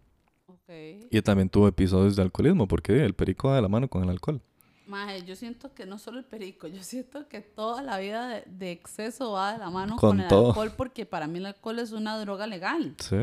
Ok. 0.46 0.70
Y 1.10 1.22
también 1.22 1.48
tuvo 1.48 1.68
episodios 1.68 2.16
de 2.16 2.22
alcoholismo, 2.22 2.66
porque 2.66 3.04
el 3.04 3.14
perico 3.14 3.48
va 3.48 3.56
de 3.56 3.62
la 3.62 3.68
mano 3.68 3.88
con 3.88 4.02
el 4.02 4.10
alcohol. 4.10 4.40
Maje, 4.86 5.22
yo 5.24 5.36
siento 5.36 5.74
que 5.74 5.84
no 5.84 5.98
solo 5.98 6.18
el 6.18 6.24
perico, 6.24 6.66
yo 6.66 6.82
siento 6.82 7.28
que 7.28 7.42
toda 7.42 7.82
la 7.82 7.98
vida 7.98 8.26
de, 8.28 8.44
de 8.46 8.72
exceso 8.72 9.32
va 9.32 9.52
de 9.52 9.58
la 9.58 9.68
mano 9.70 9.96
Con 9.96 10.10
con, 10.10 10.20
el 10.20 10.28
todo. 10.28 10.48
alcohol 10.48 10.72
porque 10.76 11.04
para 11.04 11.26
mí 11.26 11.38
el 11.38 11.46
alcohol 11.46 11.78
es 11.78 11.92
una 11.92 12.18
droga 12.18 12.46
legal. 12.46 12.94
Sí. 12.98 13.16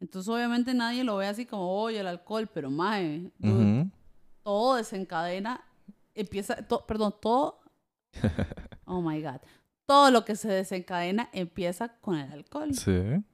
Entonces 0.00 0.28
obviamente 0.32 0.72
nadie 0.72 1.04
lo 1.04 1.16
ve 1.18 1.26
así 1.26 1.44
como, 1.44 1.68
oye, 1.70 2.00
el 2.00 2.06
alcohol, 2.06 2.48
pero 2.52 2.70
maje, 2.70 3.30
dude, 3.38 3.80
Ujú. 3.82 3.90
todo 4.42 4.76
desencadena, 4.76 5.62
empieza, 6.14 6.56
to- 6.66 6.84
perdón, 6.86 7.14
todo, 7.20 7.60
oh 8.92 9.02
my 9.02 9.20
God, 9.22 9.40
todo 9.86 10.10
lo 10.10 10.24
que 10.24 10.36
se 10.36 10.48
desencadena 10.48 11.28
empieza 11.32 11.88
con 12.00 12.16
el 12.18 12.30
alcohol. 12.32 12.74
Sí. 12.74 12.90
Una 12.90 13.24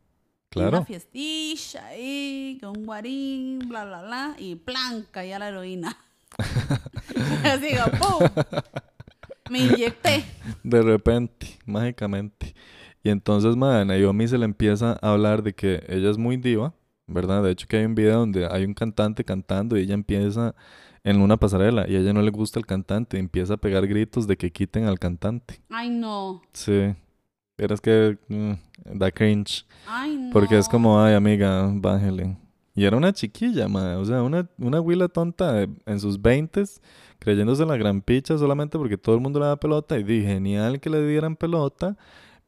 Claro. 0.50 0.84
fiestilla 0.84 1.86
ahí, 1.88 2.58
con 2.60 2.78
un 2.78 2.86
guarín, 2.86 3.58
bla, 3.68 3.84
bla, 3.84 4.02
bla, 4.02 4.34
y 4.38 4.54
plan, 4.54 5.04
caía 5.10 5.38
la 5.38 5.48
heroína. 5.48 5.96
Así, 7.44 7.68
¡pum! 7.98 8.28
Me 9.50 9.58
inyecté. 9.60 10.24
De 10.62 10.82
repente, 10.82 11.58
mágicamente. 11.66 12.54
Y 13.02 13.10
entonces, 13.10 13.56
madre, 13.56 13.84
Naomi 13.84 14.26
se 14.28 14.38
le 14.38 14.44
empieza 14.44 14.98
a 15.00 15.12
hablar 15.12 15.42
de 15.42 15.54
que 15.54 15.84
ella 15.88 16.10
es 16.10 16.18
muy 16.18 16.36
diva, 16.36 16.74
¿verdad? 17.06 17.42
De 17.42 17.50
hecho, 17.52 17.66
que 17.66 17.76
hay 17.78 17.84
un 17.84 17.94
video 17.94 18.18
donde 18.20 18.46
hay 18.50 18.64
un 18.64 18.74
cantante 18.74 19.24
cantando 19.24 19.76
y 19.76 19.82
ella 19.82 19.94
empieza 19.94 20.54
en 21.10 21.20
una 21.20 21.36
pasarela 21.36 21.88
y 21.88 21.96
a 21.96 22.00
ella 22.00 22.12
no 22.12 22.22
le 22.22 22.30
gusta 22.30 22.58
el 22.58 22.66
cantante 22.66 23.16
y 23.16 23.20
empieza 23.20 23.54
a 23.54 23.56
pegar 23.56 23.86
gritos 23.86 24.26
de 24.26 24.36
que 24.36 24.50
quiten 24.50 24.84
al 24.84 24.98
cantante. 24.98 25.60
Ay, 25.70 25.90
no. 25.90 26.42
Sí. 26.52 26.94
Pero 27.56 27.74
es 27.74 27.80
que 27.80 28.18
mm, 28.28 28.52
da 28.98 29.10
cringe. 29.10 29.64
Ay, 29.86 30.16
no. 30.16 30.30
Porque 30.32 30.58
es 30.58 30.68
como, 30.68 31.00
ay, 31.00 31.14
amiga, 31.14 31.68
bájale. 31.72 32.36
Y 32.74 32.84
era 32.84 32.96
una 32.96 33.12
chiquilla, 33.12 33.66
madre. 33.68 33.96
O 33.96 34.04
sea, 34.04 34.22
una, 34.22 34.48
una 34.58 34.80
huila 34.80 35.08
tonta 35.08 35.52
de- 35.52 35.68
en 35.86 35.98
sus 35.98 36.20
veintes, 36.22 36.80
creyéndose 37.18 37.66
la 37.66 37.76
gran 37.76 38.00
picha 38.02 38.38
solamente 38.38 38.78
porque 38.78 38.96
todo 38.96 39.16
el 39.16 39.20
mundo 39.20 39.40
le 39.40 39.46
da 39.46 39.56
pelota. 39.56 39.98
Y 39.98 40.04
dije, 40.04 40.28
genial 40.34 40.78
que 40.78 40.88
le 40.90 41.04
dieran 41.06 41.34
pelota. 41.34 41.96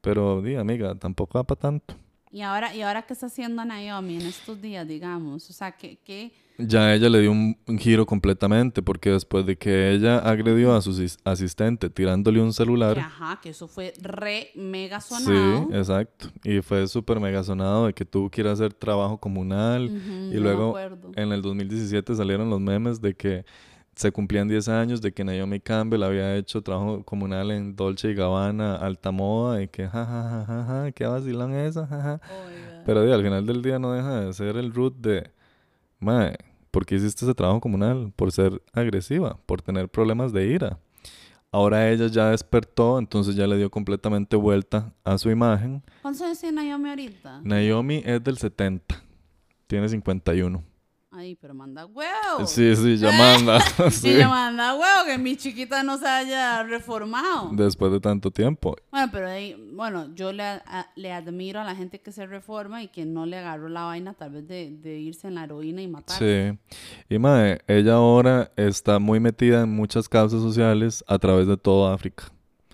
Pero, 0.00 0.40
di, 0.42 0.54
amiga, 0.54 0.94
tampoco 0.94 1.38
da 1.38 1.44
para 1.44 1.60
tanto. 1.60 1.94
¿Y 2.32 2.42
ahora, 2.42 2.74
¿Y 2.74 2.82
ahora 2.82 3.02
qué 3.02 3.12
está 3.12 3.26
haciendo 3.26 3.64
Naomi 3.64 4.16
en 4.16 4.26
estos 4.26 4.60
días, 4.60 4.86
digamos? 4.86 5.50
O 5.50 5.52
sea, 5.52 5.72
¿qué, 5.72 5.98
qué? 6.04 6.32
Ya 6.58 6.94
ella 6.94 7.08
le 7.08 7.20
dio 7.22 7.32
un, 7.32 7.56
un 7.66 7.78
giro 7.78 8.04
completamente 8.04 8.82
porque 8.82 9.10
después 9.10 9.46
de 9.46 9.56
que 9.56 9.92
ella 9.92 10.18
agredió 10.18 10.74
a 10.74 10.82
su 10.82 10.92
sis- 10.92 11.18
asistente 11.24 11.88
tirándole 11.88 12.40
un 12.40 12.48
que, 12.48 12.54
celular. 12.54 12.98
ajá, 12.98 13.40
que 13.42 13.48
eso 13.48 13.66
fue 13.66 13.94
re 14.02 14.50
mega 14.54 15.00
Sí, 15.00 15.14
sonado. 15.24 15.68
exacto. 15.72 16.28
Y 16.44 16.60
fue 16.60 16.86
súper 16.86 17.18
mega 17.18 17.42
sonado 17.42 17.86
de 17.86 17.94
que 17.94 18.04
tuvo 18.04 18.30
que 18.30 18.42
ir 18.42 18.46
a 18.46 18.52
hacer 18.52 18.74
trabajo 18.74 19.16
comunal. 19.18 19.90
Y 20.30 20.36
luego 20.36 20.78
en 21.16 21.32
el 21.32 21.40
2017 21.42 22.14
salieron 22.14 22.50
los 22.50 22.60
memes 22.60 23.00
de 23.00 23.14
que 23.14 23.44
se 24.00 24.12
cumplían 24.12 24.48
10 24.48 24.68
años 24.68 25.02
de 25.02 25.12
que 25.12 25.22
Naomi 25.24 25.60
Campbell 25.60 26.02
había 26.02 26.34
hecho 26.36 26.62
trabajo 26.62 27.04
comunal 27.04 27.50
en 27.50 27.76
Dolce 27.76 28.10
y 28.10 28.14
Gabbana, 28.14 28.76
alta 28.76 29.10
moda, 29.10 29.62
y 29.62 29.68
que 29.68 29.86
jajajaja, 29.86 30.44
ja, 30.46 30.64
ja, 30.64 30.82
ja, 30.84 30.92
qué 30.92 31.04
vacilón 31.04 31.54
esa, 31.54 31.86
jaja. 31.86 32.20
Oiga. 32.46 32.82
Pero 32.86 33.00
al 33.00 33.22
final 33.22 33.44
del 33.44 33.60
día 33.60 33.78
no 33.78 33.92
deja 33.92 34.22
de 34.22 34.32
ser 34.32 34.56
el 34.56 34.72
root 34.72 34.96
de, 34.96 35.30
mae, 35.98 36.38
¿por 36.70 36.86
qué 36.86 36.94
hiciste 36.94 37.26
ese 37.26 37.34
trabajo 37.34 37.60
comunal? 37.60 38.10
Por 38.16 38.32
ser 38.32 38.62
agresiva, 38.72 39.38
por 39.44 39.60
tener 39.60 39.90
problemas 39.90 40.32
de 40.32 40.46
ira. 40.46 40.78
Ahora 41.52 41.90
ella 41.90 42.06
ya 42.06 42.30
despertó, 42.30 42.98
entonces 42.98 43.34
ya 43.34 43.46
le 43.46 43.58
dio 43.58 43.70
completamente 43.70 44.34
vuelta 44.34 44.94
a 45.04 45.18
su 45.18 45.28
imagen. 45.28 45.82
¿Cuántos 46.00 46.22
años 46.22 46.38
tiene 46.38 46.64
Naomi 46.64 46.88
ahorita? 46.88 47.42
Naomi 47.44 48.02
es 48.06 48.24
del 48.24 48.38
70, 48.38 49.02
tiene 49.66 49.90
51. 49.90 50.69
Ay, 51.12 51.34
pero 51.34 51.54
manda 51.54 51.86
huevo. 51.86 52.46
Sí, 52.46 52.76
sí, 52.76 52.96
ya 52.96 53.10
manda. 53.18 53.58
Sí. 53.90 54.10
ella 54.10 54.28
manda 54.28 54.74
huevo 54.74 55.06
que 55.06 55.18
mi 55.18 55.36
chiquita 55.36 55.82
no 55.82 55.98
se 55.98 56.06
haya 56.06 56.62
reformado. 56.62 57.50
Después 57.52 57.90
de 57.90 57.98
tanto 57.98 58.30
tiempo. 58.30 58.76
Bueno, 58.92 59.08
pero 59.10 59.26
ahí, 59.28 59.56
bueno, 59.74 60.14
yo 60.14 60.32
le, 60.32 60.44
a- 60.44 60.88
le 60.94 61.12
admiro 61.12 61.60
a 61.60 61.64
la 61.64 61.74
gente 61.74 62.00
que 62.00 62.12
se 62.12 62.26
reforma 62.26 62.82
y 62.84 62.88
que 62.88 63.04
no 63.06 63.26
le 63.26 63.38
agarró 63.38 63.68
la 63.68 63.82
vaina 63.86 64.14
tal 64.14 64.30
vez 64.30 64.46
de, 64.46 64.70
de 64.70 64.98
irse 65.00 65.26
en 65.26 65.34
la 65.34 65.44
heroína 65.44 65.82
y 65.82 65.88
matar. 65.88 66.16
Sí. 66.16 66.56
Y 67.08 67.18
mae, 67.18 67.60
ella 67.66 67.94
ahora 67.94 68.52
está 68.56 69.00
muy 69.00 69.18
metida 69.18 69.62
en 69.62 69.74
muchas 69.74 70.08
causas 70.08 70.40
sociales 70.40 71.02
a 71.08 71.18
través 71.18 71.48
de 71.48 71.56
toda 71.56 71.92
África. 71.92 72.24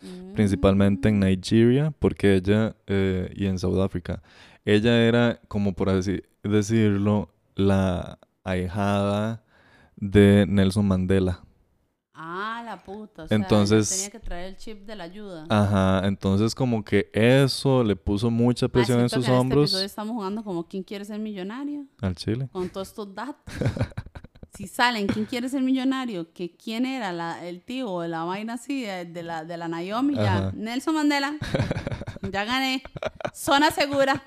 Mm. 0.03 0.35
Principalmente 0.35 1.09
en 1.09 1.21
Nigeria, 1.21 1.91
porque 1.99 2.35
ella, 2.35 2.77
eh, 2.87 3.33
y 3.35 3.47
en 3.47 3.59
Sudáfrica. 3.59 4.23
Ella 4.67 5.01
era, 5.01 5.41
como 5.49 5.73
por 5.73 5.89
así 5.89 6.21
decirlo, 6.43 7.31
la 7.55 8.19
ahijada 8.47 9.43
de 9.97 10.47
Nelson 10.49 10.87
Mandela. 10.87 11.43
Ah, 12.19 12.63
la 12.65 12.83
puta. 12.83 13.25
O 13.25 13.29
sea, 13.29 13.37
Entonces- 13.37 13.91
tenía 13.91 14.11
que 14.11 14.21
traer 14.21 14.47
el 14.47 14.57
chip 14.57 14.87
de 14.87 14.97
la 14.97 15.05
ayuda. 15.05 15.45
Ajá, 15.51 16.07
entonces 16.07 16.55
como 16.55 16.83
que 16.83 17.11
eso 17.13 17.85
le 17.85 17.95
puso 17.95 18.31
mucha 18.31 18.67
Ah, 18.67 18.69
presión 18.71 19.01
en 19.01 19.09
sus 19.11 19.25
que 19.27 19.31
en 19.31 19.37
hombros 19.37 19.65
Este 19.65 19.73
episodio 19.77 19.87
estamos 19.87 20.15
jugando 20.15 20.43
como 20.43 20.67
¿Quién 20.67 20.83
quiere 20.83 21.05
ser 21.05 21.19
millonario? 21.19 21.85
al 22.01 22.15
Chile. 22.17 22.49
Con 22.53 22.71
todos 22.71 22.89
estos 22.89 23.15
datos. 23.15 23.43
si 24.57 24.67
salen 24.67 25.07
¿Quién 25.09 25.27
quiere 25.27 25.51
ser 25.51 25.61
millonario? 25.63 26.33
que 26.33 26.57
¿Quién 26.57 26.87
era 26.87 27.13
la- 27.13 27.45
el 27.47 27.61
tío 27.63 27.91
o 27.91 28.07
la 28.07 28.25
vaina 28.25 28.55
así 28.55 28.83
de, 28.85 29.23
la, 29.23 29.45
de 29.45 29.57
la 29.59 29.69
Naomi? 29.69 30.15
Ya. 30.15 30.39
Ajá. 30.39 30.53
Nelson 30.55 30.95
Mandela. 30.95 31.35
ya 32.33 32.45
gané. 32.47 32.83
Zona 33.35 33.71
segura. 33.71 34.25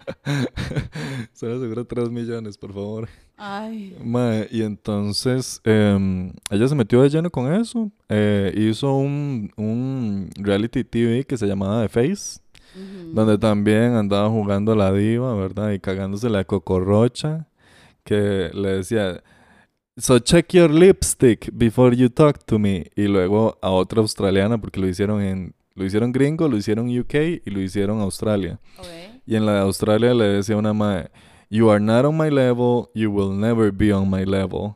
Se 1.33 1.47
le 1.47 1.55
asegura 1.55 1.83
3 1.85 2.11
millones, 2.11 2.55
por 2.55 2.71
favor. 2.71 3.09
Ay. 3.41 3.95
Mae, 4.03 4.47
y 4.51 4.63
entonces 4.63 5.61
em, 5.63 6.33
ella 6.51 6.67
se 6.67 6.75
metió 6.75 7.01
de 7.01 7.09
lleno 7.09 7.29
con 7.29 7.51
eso. 7.53 7.89
eh, 8.09 8.53
hizo 8.57 8.93
un, 8.95 9.51
un 9.55 10.29
reality 10.35 10.83
TV 10.83 11.23
que 11.25 11.37
se 11.37 11.47
llamaba 11.47 11.81
The 11.83 11.89
Face, 11.89 12.41
Ujú. 12.75 13.13
donde 13.13 13.37
también 13.37 13.93
andaba 13.93 14.29
jugando 14.29 14.73
a 14.73 14.75
la 14.75 14.91
diva, 14.91 15.33
¿verdad? 15.35 15.71
Y 15.71 15.79
cagándose 15.79 16.29
la 16.29 16.43
cocorrocha, 16.43 17.47
que 18.03 18.51
le 18.53 18.69
decía, 18.77 19.23
So 19.97 20.19
check 20.19 20.53
your 20.53 20.69
lipstick 20.71 21.49
before 21.53 21.95
you 21.95 22.09
talk 22.09 22.43
to 22.45 22.57
me. 22.59 22.91
Y 22.95 23.07
luego 23.07 23.57
a 23.61 23.69
otra 23.71 24.01
australiana, 24.01 24.57
porque 24.59 24.79
lo 24.79 24.87
hicieron 24.87 25.21
en, 25.21 25.53
lo 25.75 25.85
hicieron 25.85 26.11
gringo, 26.11 26.47
lo 26.47 26.57
hicieron 26.57 26.87
UK 26.97 27.15
y 27.45 27.49
lo 27.49 27.59
hicieron 27.61 27.99
Australia. 28.01 28.59
Ok. 28.77 28.85
Y 29.25 29.35
en 29.35 29.45
la 29.45 29.53
de 29.55 29.59
Australia 29.61 30.13
le 30.13 30.23
decía 30.25 30.55
una 30.57 30.73
mae, 30.73 31.09
You 31.49 31.69
are 31.71 31.79
not 31.79 32.05
on 32.05 32.15
my 32.15 32.29
level, 32.29 32.89
you 32.93 33.11
will 33.11 33.31
never 33.31 33.71
be 33.71 33.91
on 33.91 34.09
my 34.09 34.23
level. 34.23 34.75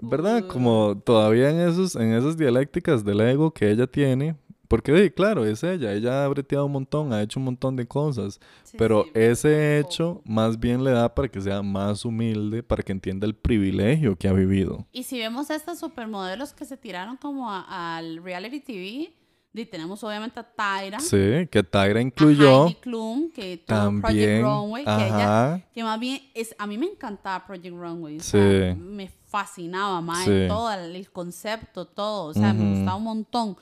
¿Verdad? 0.00 0.48
Como 0.48 1.00
todavía 1.04 1.50
en 1.50 1.60
esos, 1.60 1.94
en 1.94 2.12
esas 2.12 2.36
dialécticas 2.36 3.04
del 3.04 3.20
ego 3.20 3.52
que 3.52 3.70
ella 3.70 3.86
tiene. 3.86 4.36
Porque, 4.66 4.96
sí, 4.96 5.10
claro, 5.10 5.44
es 5.44 5.62
ella. 5.62 5.92
Ella 5.92 6.24
ha 6.24 6.28
breteado 6.28 6.64
un 6.64 6.72
montón, 6.72 7.12
ha 7.12 7.22
hecho 7.22 7.38
un 7.38 7.44
montón 7.44 7.76
de 7.76 7.86
cosas. 7.86 8.40
Sí, 8.64 8.76
Pero 8.78 9.04
sí, 9.04 9.10
ese 9.14 9.78
hecho 9.78 10.22
más 10.24 10.58
bien 10.58 10.82
le 10.82 10.90
da 10.92 11.14
para 11.14 11.28
que 11.28 11.40
sea 11.40 11.62
más 11.62 12.04
humilde, 12.06 12.62
para 12.62 12.82
que 12.82 12.90
entienda 12.90 13.26
el 13.26 13.34
privilegio 13.34 14.16
que 14.16 14.28
ha 14.28 14.32
vivido. 14.32 14.86
Y 14.90 15.02
si 15.02 15.18
vemos 15.18 15.50
a 15.50 15.56
estas 15.56 15.78
supermodelos 15.78 16.54
que 16.54 16.64
se 16.64 16.78
tiraron 16.78 17.18
como 17.18 17.48
al 17.50 18.24
reality 18.24 18.60
TV, 18.60 19.12
y 19.54 19.66
tenemos 19.66 20.02
obviamente 20.02 20.40
a 20.40 20.42
Tyra, 20.44 20.98
Sí, 21.00 21.46
que 21.50 21.62
Tyra 21.62 21.98
a 21.98 22.02
incluyó 22.02 22.64
Heidi 22.66 22.74
Klum, 22.76 23.30
que 23.30 23.58
tuvo 23.58 23.76
también. 23.76 24.00
Project 24.00 24.42
Runway, 24.44 24.84
que 24.84 24.90
ella, 25.06 25.52
Ajá. 25.54 25.60
que 25.74 25.84
más 25.84 26.00
bien 26.00 26.22
es, 26.34 26.54
a 26.58 26.66
mí 26.66 26.78
me 26.78 26.86
encantaba 26.86 27.46
Project 27.46 27.76
Runway, 27.76 28.18
o 28.18 28.22
sea, 28.22 28.74
me 28.74 29.08
fascinaba 29.28 30.00
más 30.00 30.24
Sí. 30.24 30.46
todo 30.48 30.72
el, 30.72 31.10
concepto, 31.10 31.84
todo, 31.86 32.26
o 32.30 32.34
sea, 32.34 32.52
me 32.54 32.70
gustaba 32.70 32.96
un 32.96 33.04
montón. 33.04 33.56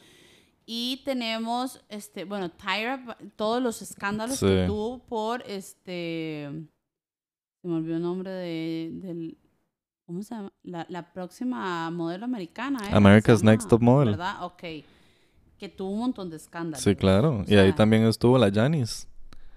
Y 0.64 1.02
tenemos, 1.04 1.80
este, 1.88 2.24
bueno, 2.24 2.48
Tyra, 2.50 3.16
todos 3.34 3.60
los 3.60 3.82
escándalos 3.82 4.38
que 4.38 4.64
tuvo 4.68 5.00
por, 5.00 5.42
este, 5.42 6.48
se 7.60 7.68
me 7.68 7.74
olvidó 7.74 7.96
el 7.96 8.02
nombre 8.02 8.30
de, 8.30 8.90
del, 8.92 9.38
¿cómo 10.06 10.22
se 10.22 10.36
llama? 10.36 10.52
La, 10.62 10.86
la 10.88 11.12
próxima 11.12 11.90
modelo 11.90 12.24
americana. 12.24 12.78
¿era? 12.86 12.96
America's 12.96 13.42
Next 13.42 13.68
Top 13.68 13.80
Model. 13.82 14.10
¿Verdad? 14.10 14.44
Ok. 14.44 14.62
Que 15.60 15.68
tuvo 15.68 15.90
un 15.90 15.98
montón 16.00 16.30
de 16.30 16.36
escándalos. 16.36 16.82
Sí, 16.82 16.96
claro. 16.96 17.40
O 17.40 17.44
y 17.46 17.54
ahí 17.56 17.66
sea, 17.68 17.74
también 17.76 18.02
estuvo 18.04 18.38
la 18.38 18.50
Janis. 18.50 19.06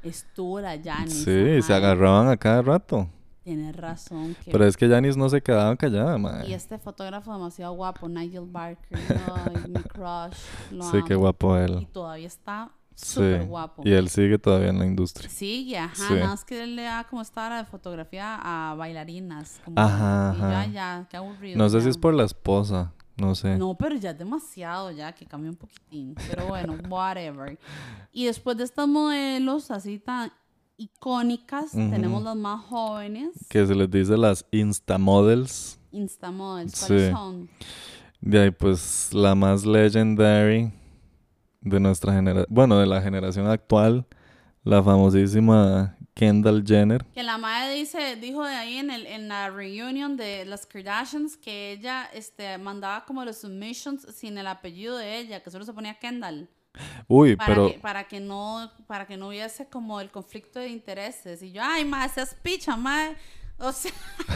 Estuvo 0.04 0.60
la 0.60 0.78
Janis. 0.84 1.24
Sí, 1.24 1.62
se 1.62 1.74
ajá. 1.74 1.78
agarraban 1.78 2.28
a 2.28 2.36
cada 2.38 2.62
rato. 2.62 3.10
Tienes 3.44 3.76
razón. 3.76 4.36
que- 4.44 4.52
Pero 4.52 4.66
es 4.66 4.76
que 4.78 4.88
Janis 4.88 5.16
no 5.18 5.30
se 5.30 5.42
quedaba 5.42 5.76
callada, 5.76 6.18
mae. 6.18 6.48
Y 6.50 6.54
este 6.54 6.78
fotógrafo 6.78 7.32
demasiado 7.34 7.74
guapo, 7.74 8.08
Nigel 8.10 8.46
Barker. 8.46 8.78
Ay, 9.56 9.64
mi 9.72 9.82
crush. 9.82 10.38
Lo 10.72 10.84
Sí, 10.92 10.98
qué 11.08 11.14
amo. 11.14 11.22
guapo 11.24 11.58
Y 11.58 11.62
él. 11.62 11.88
todavía 11.92 12.28
está 12.28 12.72
Sí. 12.96 13.16
súper 13.16 13.46
guapo. 13.46 13.82
Y 13.86 13.92
él 13.92 14.08
sigue 14.10 14.38
todavía 14.38 14.70
en 14.70 14.80
la 14.80 14.86
industria. 14.86 15.30
Sigue, 15.30 15.78
ajá. 15.78 15.96
Sí. 15.96 16.14
Nada 16.14 16.28
más 16.28 16.46
que 16.46 16.64
él 16.64 16.76
le 16.76 16.84
da 16.84 17.06
como 17.10 17.22
esta 17.22 17.46
hora 17.46 17.58
de 17.58 17.66
fotografía 17.66 18.38
a 18.42 18.76
bailarinas. 18.76 19.60
como- 19.66 19.80
Ajá, 19.80 20.34
y 20.36 20.40
ya, 20.40 20.48
ajá. 20.48 20.68
ya, 20.68 21.08
qué 21.10 21.18
aburrido. 21.18 21.58
No 21.58 21.70
sé 21.70 21.80
si 21.80 21.86
ya. 21.86 21.90
es 21.92 21.98
por 21.98 22.14
la 22.14 22.24
esposa. 22.26 22.94
No 23.18 23.36
sé. 23.36 23.58
No, 23.58 23.76
pero 23.76 23.96
ya 23.96 24.12
es 24.12 24.18
demasiado, 24.18 24.92
ya 24.92 25.14
que 25.14 25.26
cambia 25.26 25.52
un 25.52 25.56
poquitín. 25.56 26.16
Pero 26.30 26.48
bueno, 26.48 26.76
whatever. 26.90 27.58
Y 28.12 28.26
después 28.26 28.58
de 28.58 28.64
estos 28.64 28.88
modelos 28.88 29.70
así 29.72 30.00
tan 30.00 30.32
icónicas, 30.78 31.72
tenemos 31.72 32.24
las 32.24 32.36
más 32.36 32.64
jóvenes. 32.66 33.30
Que 33.50 33.66
se 33.66 33.76
les 33.76 33.90
dice 33.90 34.18
las 34.18 34.46
Instamodels. 34.52 35.80
Instamodels, 35.92 36.80
¿cuáles 36.80 37.12
son? 37.12 37.50
De 38.20 38.40
ahí, 38.40 38.52
pues, 38.52 39.14
la 39.14 39.36
más 39.36 39.66
legendary 39.66 40.72
de 41.62 41.80
nuestra 41.80 42.14
generación, 42.14 42.48
bueno, 42.50 42.80
de 42.80 42.88
la 42.88 43.02
generación 43.02 43.48
actual, 43.48 44.06
la 44.64 44.82
famosísima 44.82 45.98
Kendall 46.14 46.64
Jenner. 46.66 47.04
Que 47.14 47.24
la 47.24 47.38
madre 47.38 47.74
dice, 47.76 48.16
dijo 48.16 48.46
de 48.46 48.54
ahí 48.54 48.78
en, 48.78 48.92
el, 48.92 49.08
en 49.08 49.28
la 49.28 49.50
reunion 49.50 50.16
de 50.16 50.46
las 50.46 50.66
Kardashians 50.66 51.38
que 51.38 51.72
ella 51.72 52.10
este, 52.14 52.58
mandaba 52.58 53.06
como 53.06 53.26
los 53.26 53.38
submissions 53.38 54.06
sin 54.14 54.38
el 54.38 54.48
apellido 54.48 54.98
de 54.98 55.18
ella, 55.18 55.42
que 55.42 55.50
solo 55.50 55.66
se 55.66 55.74
ponía 55.74 55.96
Kendall. 55.96 56.50
Uy, 57.08 57.36
para 57.36 57.54
pero... 57.54 57.72
Que, 57.72 57.80
para 57.80 58.08
que 58.08 58.20
no 58.20 58.72
para 58.88 59.06
que 59.06 59.18
no 59.18 59.28
hubiese 59.30 59.68
como 59.68 60.00
el 60.00 60.10
conflicto 60.12 60.60
de 60.60 60.70
intereses. 60.70 61.42
Y 61.44 61.52
yo, 61.52 61.62
ay, 61.64 61.86
madre, 61.86 62.14
seas 62.14 62.36
picha, 62.42 62.76
madre. 62.76 63.16
O 63.58 63.72
sea, 63.72 63.92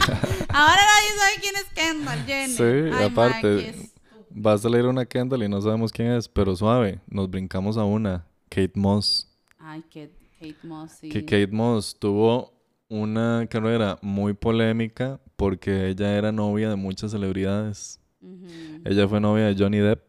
ahora 0.48 0.80
nadie 0.82 1.08
sabe 1.18 1.40
quién 1.40 1.56
es 1.56 1.64
Kendall 1.74 2.24
Jenner. 2.26 2.92
Sí, 2.92 3.04
aparte, 3.04 3.90
vas 4.30 4.64
a 4.64 4.68
leer 4.68 4.86
una 4.86 5.04
Kendall 5.04 5.42
y 5.42 5.48
no 5.48 5.60
sabemos 5.60 5.92
quién 5.92 6.12
es, 6.12 6.28
pero 6.28 6.54
suave, 6.54 7.00
nos 7.08 7.28
brincamos 7.28 7.76
a 7.76 7.84
una, 7.84 8.26
Kate 8.48 8.72
Moss. 8.74 9.28
Ay, 9.58 9.82
Kate, 9.82 10.17
Moss, 10.62 10.92
sí. 10.92 11.08
Que 11.08 11.24
Kate 11.24 11.48
Moss 11.48 11.96
tuvo 11.98 12.52
una 12.88 13.46
carrera 13.50 13.98
muy 14.02 14.34
polémica 14.34 15.20
porque 15.36 15.88
ella 15.88 16.16
era 16.16 16.32
novia 16.32 16.70
de 16.70 16.76
muchas 16.76 17.10
celebridades. 17.10 18.00
Ella 18.84 19.06
fue 19.06 19.20
novia 19.20 19.46
de 19.46 19.56
Johnny 19.56 19.78
Depp. 19.78 20.02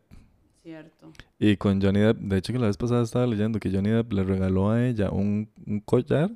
Cierto. 0.63 1.11
Y 1.37 1.57
con 1.57 1.81
Johnny 1.81 1.99
Depp, 1.99 2.17
de 2.19 2.37
hecho 2.37 2.53
que 2.53 2.59
la 2.59 2.67
vez 2.67 2.77
pasada 2.77 3.03
estaba 3.03 3.27
leyendo 3.27 3.59
que 3.59 3.71
Johnny 3.71 3.89
Depp 3.89 4.11
le 4.13 4.23
regaló 4.23 4.69
a 4.69 4.85
ella 4.85 5.11
un, 5.11 5.49
un 5.65 5.79
collar 5.81 6.31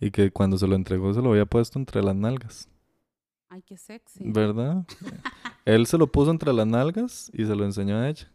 y 0.00 0.10
que 0.10 0.30
cuando 0.30 0.56
se 0.56 0.66
lo 0.66 0.76
entregó 0.76 1.12
se 1.12 1.20
lo 1.20 1.30
había 1.30 1.46
puesto 1.46 1.78
entre 1.78 2.02
las 2.02 2.16
nalgas. 2.16 2.68
Ay, 3.48 3.62
qué 3.62 3.76
sexy. 3.76 4.22
¿Verdad? 4.24 4.84
Él 5.64 5.86
se 5.86 5.98
lo 5.98 6.06
puso 6.06 6.30
entre 6.30 6.52
las 6.52 6.66
nalgas 6.66 7.30
y 7.34 7.44
se 7.44 7.54
lo 7.56 7.64
enseñó 7.64 7.96
a 7.96 8.08
ella. 8.08 8.30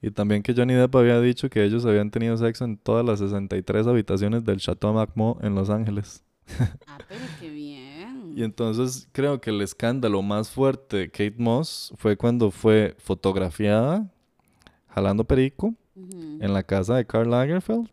Y 0.00 0.10
también 0.10 0.42
que 0.42 0.54
Johnny 0.54 0.74
Depp 0.74 0.94
había 0.96 1.20
dicho 1.20 1.50
que 1.50 1.64
ellos 1.64 1.84
habían 1.84 2.10
tenido 2.10 2.36
sexo 2.36 2.64
en 2.64 2.76
todas 2.76 3.04
las 3.04 3.18
63 3.18 3.86
habitaciones 3.86 4.44
del 4.44 4.58
Chateau 4.58 4.92
Macmo 4.92 5.38
en 5.42 5.54
Los 5.54 5.70
Ángeles. 5.70 6.24
ah, 6.86 6.98
pero 7.08 7.24
qué 7.40 7.50
bien. 7.50 8.34
Y 8.36 8.44
entonces 8.44 9.08
creo 9.12 9.40
que 9.40 9.50
el 9.50 9.60
escándalo 9.60 10.22
más 10.22 10.50
fuerte 10.50 10.96
de 10.98 11.10
Kate 11.10 11.34
Moss 11.38 11.92
fue 11.96 12.16
cuando 12.16 12.50
fue 12.50 12.94
fotografiada 12.98 14.08
jalando 14.88 15.24
perico 15.24 15.74
en 15.96 16.52
la 16.52 16.62
casa 16.62 16.96
de 16.96 17.04
Karl 17.04 17.30
Lagerfeld. 17.30 17.88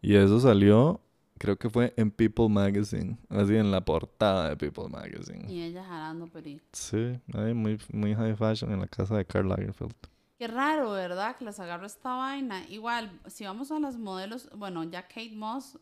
Y 0.00 0.14
eso 0.14 0.38
salió 0.38 1.00
Creo 1.40 1.56
que 1.56 1.70
fue 1.70 1.94
en 1.96 2.10
People 2.10 2.50
Magazine, 2.50 3.16
así 3.30 3.56
en 3.56 3.70
la 3.70 3.82
portada 3.82 4.50
de 4.50 4.56
People 4.58 4.90
Magazine. 4.90 5.50
Y 5.50 5.62
ella 5.62 5.82
jalando 5.82 6.26
perico. 6.26 6.62
Sí, 6.72 7.18
ahí 7.32 7.54
muy, 7.54 7.78
muy 7.90 8.14
high 8.14 8.36
fashion 8.36 8.70
en 8.70 8.80
la 8.80 8.86
casa 8.86 9.16
de 9.16 9.24
Karl 9.24 9.48
Lagerfeld. 9.48 9.94
Qué 10.40 10.46
raro, 10.46 10.92
¿verdad? 10.92 11.36
Que 11.36 11.44
les 11.44 11.60
agarro 11.60 11.84
esta 11.84 12.14
vaina. 12.14 12.64
Igual, 12.70 13.10
si 13.26 13.44
vamos 13.44 13.70
a 13.70 13.78
las 13.78 13.98
modelos, 13.98 14.48
bueno, 14.56 14.82
ya 14.84 15.02
Kate 15.06 15.32
Moss 15.34 15.78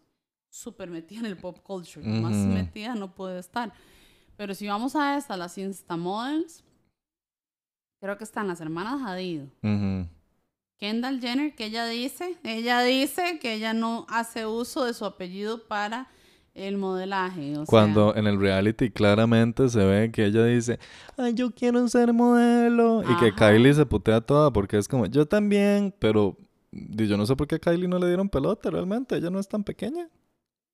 súper 0.51 0.91
metida 0.91 1.21
en 1.21 1.27
el 1.27 1.37
pop 1.37 1.61
culture. 1.63 2.05
Más 2.05 2.35
metida 2.35 2.97
no 2.97 3.15
puede 3.15 3.39
estar. 3.39 3.73
Pero 4.37 4.55
si 4.55 4.67
vamos 4.67 4.97
a 4.97 5.17
esta, 5.17 5.37
las 5.37 5.57
Instamodels, 5.59 6.65
creo 8.01 8.19
que 8.19 8.25
están 8.25 8.49
las 8.49 8.61
hermanas 8.61 9.01
Hadid. 9.01 9.43
Kendall 10.77 11.21
Jenner, 11.21 11.55
que 11.55 11.67
ella 11.67 11.87
dice, 11.87 12.37
ella 12.43 12.81
dice 12.81 13.39
que 13.39 13.55
ella 13.55 13.75
no 13.75 14.07
hace 14.09 14.45
uso 14.45 14.85
de 14.85 14.93
su 14.93 15.05
apellido 15.05 15.69
para 15.69 16.09
el 16.59 16.77
modelaje. 16.77 17.55
Cuando 17.67 18.15
en 18.17 18.27
el 18.27 18.41
reality 18.41 18.91
claramente 18.91 19.69
se 19.69 19.85
ve 19.85 20.11
que 20.11 20.27
ella 20.27 20.45
dice, 20.45 20.79
ay, 21.17 21.35
yo 21.35 21.53
quiero 21.53 21.87
ser 21.89 22.13
modelo. 22.13 23.03
Y 23.09 23.17
que 23.17 23.35
Kylie 23.35 23.75
se 23.75 23.87
putea 23.87 24.21
toda 24.21 24.53
porque 24.53 24.77
es 24.77 24.89
como, 24.89 25.07
yo 25.07 25.27
también, 25.27 25.95
pero 25.99 26.37
yo 26.73 27.17
no 27.17 27.27
sé 27.27 27.37
por 27.37 27.47
qué 27.47 27.57
a 27.57 27.59
Kylie 27.59 27.89
no 27.89 27.99
le 27.99 28.09
dieron 28.09 28.29
pelota 28.29 28.71
realmente, 28.71 29.17
ella 29.17 29.31
no 29.31 29.39
es 29.39 29.49
tan 29.49 29.65
pequeña. 29.65 30.09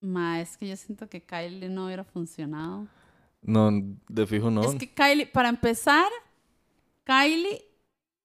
Ma, 0.00 0.40
es 0.40 0.56
que 0.56 0.68
yo 0.68 0.76
siento 0.76 1.08
que 1.08 1.22
Kylie 1.22 1.68
no 1.68 1.86
hubiera 1.86 2.04
funcionado. 2.04 2.86
No, 3.42 3.70
de 4.08 4.26
fijo 4.26 4.50
no. 4.50 4.62
Es 4.62 4.74
que 4.74 4.92
Kylie, 4.92 5.26
para 5.26 5.48
empezar, 5.48 6.06
Kylie 7.04 7.62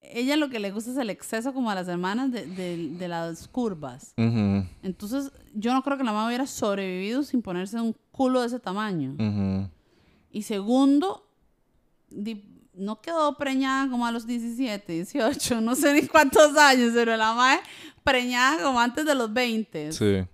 ella 0.02 0.38
lo 0.38 0.50
que 0.50 0.60
le 0.60 0.72
gusta 0.72 0.92
es 0.92 0.98
el 0.98 1.10
exceso 1.10 1.54
como 1.54 1.70
a 1.70 1.76
las 1.76 1.88
hermanas 1.88 2.32
de, 2.32 2.46
de, 2.46 3.08
las 3.08 3.48
curvas. 3.48 4.14
Entonces, 4.16 5.32
yo 5.54 5.74
no 5.74 5.84
creo 5.84 5.98
que 5.98 6.04
la 6.04 6.12
mamá 6.12 6.28
hubiera 6.28 6.48
sobrevivido 6.48 7.24
sin 7.24 7.42
ponerse 7.42 7.80
un 7.80 7.96
culo 8.12 8.42
de 8.42 8.48
ese 8.48 8.60
tamaño. 8.60 9.16
Y 10.32 10.44
segundo, 10.44 11.28
no 12.74 13.02
quedó 13.02 13.38
preñada 13.38 13.90
como 13.90 14.06
a 14.06 14.12
los 14.12 14.26
17, 14.26 14.92
18, 14.94 15.62
no 15.62 15.76
sé 15.76 15.94
ni 15.94 16.08
cuántos 16.08 16.56
años, 16.58 16.92
pero 16.94 17.16
la 17.18 17.34
mamá 17.34 17.60
preñada 18.04 18.64
como 18.64 18.80
antes 18.80 19.06
de 19.06 19.16
los 19.16 19.32
20. 19.32 19.92
Sí. 19.92 20.26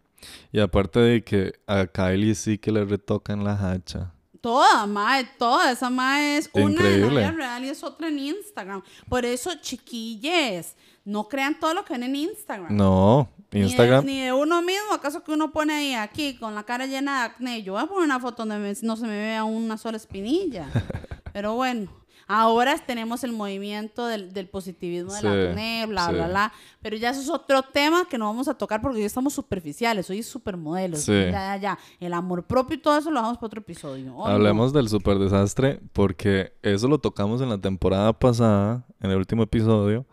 Y 0.51 0.59
aparte 0.59 0.99
de 0.99 1.23
que 1.23 1.53
a 1.67 1.85
Kylie 1.85 2.35
sí 2.35 2.57
que 2.57 2.71
le 2.71 2.85
retocan 2.85 3.43
la 3.43 3.71
hacha. 3.71 4.14
Toda, 4.45 4.85
mae, 4.85 5.23
toda. 5.39 5.71
Esa 5.71 5.89
mae 5.89 6.37
es 6.37 6.51
una 6.53 6.87
en 6.87 7.01
la 7.01 7.07
vida 7.07 7.31
real 7.31 7.65
y 7.65 7.69
es 7.69 7.83
otra 7.83 8.09
en 8.09 8.19
Instagram. 8.19 8.83
Por 9.09 9.25
eso, 9.25 9.49
chiquilles, 9.59 10.75
no 11.03 11.27
crean 11.27 11.59
todo 11.59 11.73
lo 11.73 11.83
que 11.83 11.93
ven 11.93 12.03
en 12.03 12.15
Instagram. 12.15 12.77
No, 12.77 13.27
Instagram. 13.51 14.05
Ni 14.05 14.21
de, 14.21 14.33
uno 14.33 14.61
mismo, 14.61 14.93
acaso 14.93 15.23
que 15.23 15.31
uno 15.31 15.51
pone 15.51 15.73
ahí, 15.73 15.95
aquí, 15.95 16.37
con 16.37 16.53
la 16.53 16.61
cara 16.61 16.85
llena 16.85 17.21
de 17.21 17.25
acné. 17.25 17.63
Yo 17.63 17.73
voy 17.73 17.81
a 17.81 17.87
poner 17.87 18.03
una 18.03 18.19
foto 18.19 18.45
donde 18.45 18.77
no 18.83 18.95
se 18.95 19.07
me 19.07 19.17
vea 19.17 19.43
una 19.45 19.79
sola 19.79 19.97
espinilla. 19.97 20.67
Pero 21.33 21.55
bueno. 21.55 21.89
Ahora 22.27 22.75
tenemos 22.77 23.23
el 23.23 23.33
movimiento 23.33 24.07
del, 24.07 24.47
positivismo 24.47 25.13
de 25.13 25.21
la 25.21 25.31
acné, 25.31 25.85
bla, 25.87 26.09
bla, 26.09 26.27
bla. 26.27 26.53
Pero 26.81 26.97
ya 26.97 27.11
eso 27.11 27.21
es 27.21 27.29
otro 27.29 27.61
tema 27.61 28.07
que 28.09 28.17
no 28.17 28.25
vamos 28.25 28.47
a 28.47 28.55
tocar 28.55 28.81
porque 28.81 28.97
hoy 28.97 29.05
estamos 29.05 29.33
superficiales, 29.33 30.09
hoy 30.09 30.19
es 30.19 30.27
supermodelos. 30.27 31.05
Ya, 31.05 31.31
ya, 31.31 31.57
ya. 31.57 31.79
El 31.99 32.13
amor 32.13 32.43
propio 32.43 32.77
y 32.77 32.79
todo 32.79 32.97
eso 32.97 33.11
lo 33.11 33.19
dejamos 33.19 33.37
para 33.37 33.47
otro 33.47 33.59
episodio. 33.61 34.25
Hablemos 34.25 34.73
del 34.73 34.89
super 34.89 35.19
desastre 35.19 35.79
porque 35.93 36.53
eso 36.63 36.87
lo 36.87 36.97
tocamos 36.97 37.41
en 37.41 37.49
la 37.49 37.59
temporada 37.59 38.11
pasada, 38.13 38.85
en 38.99 39.11
el 39.11 39.17
último 39.17 39.43
episodio, 39.43 40.05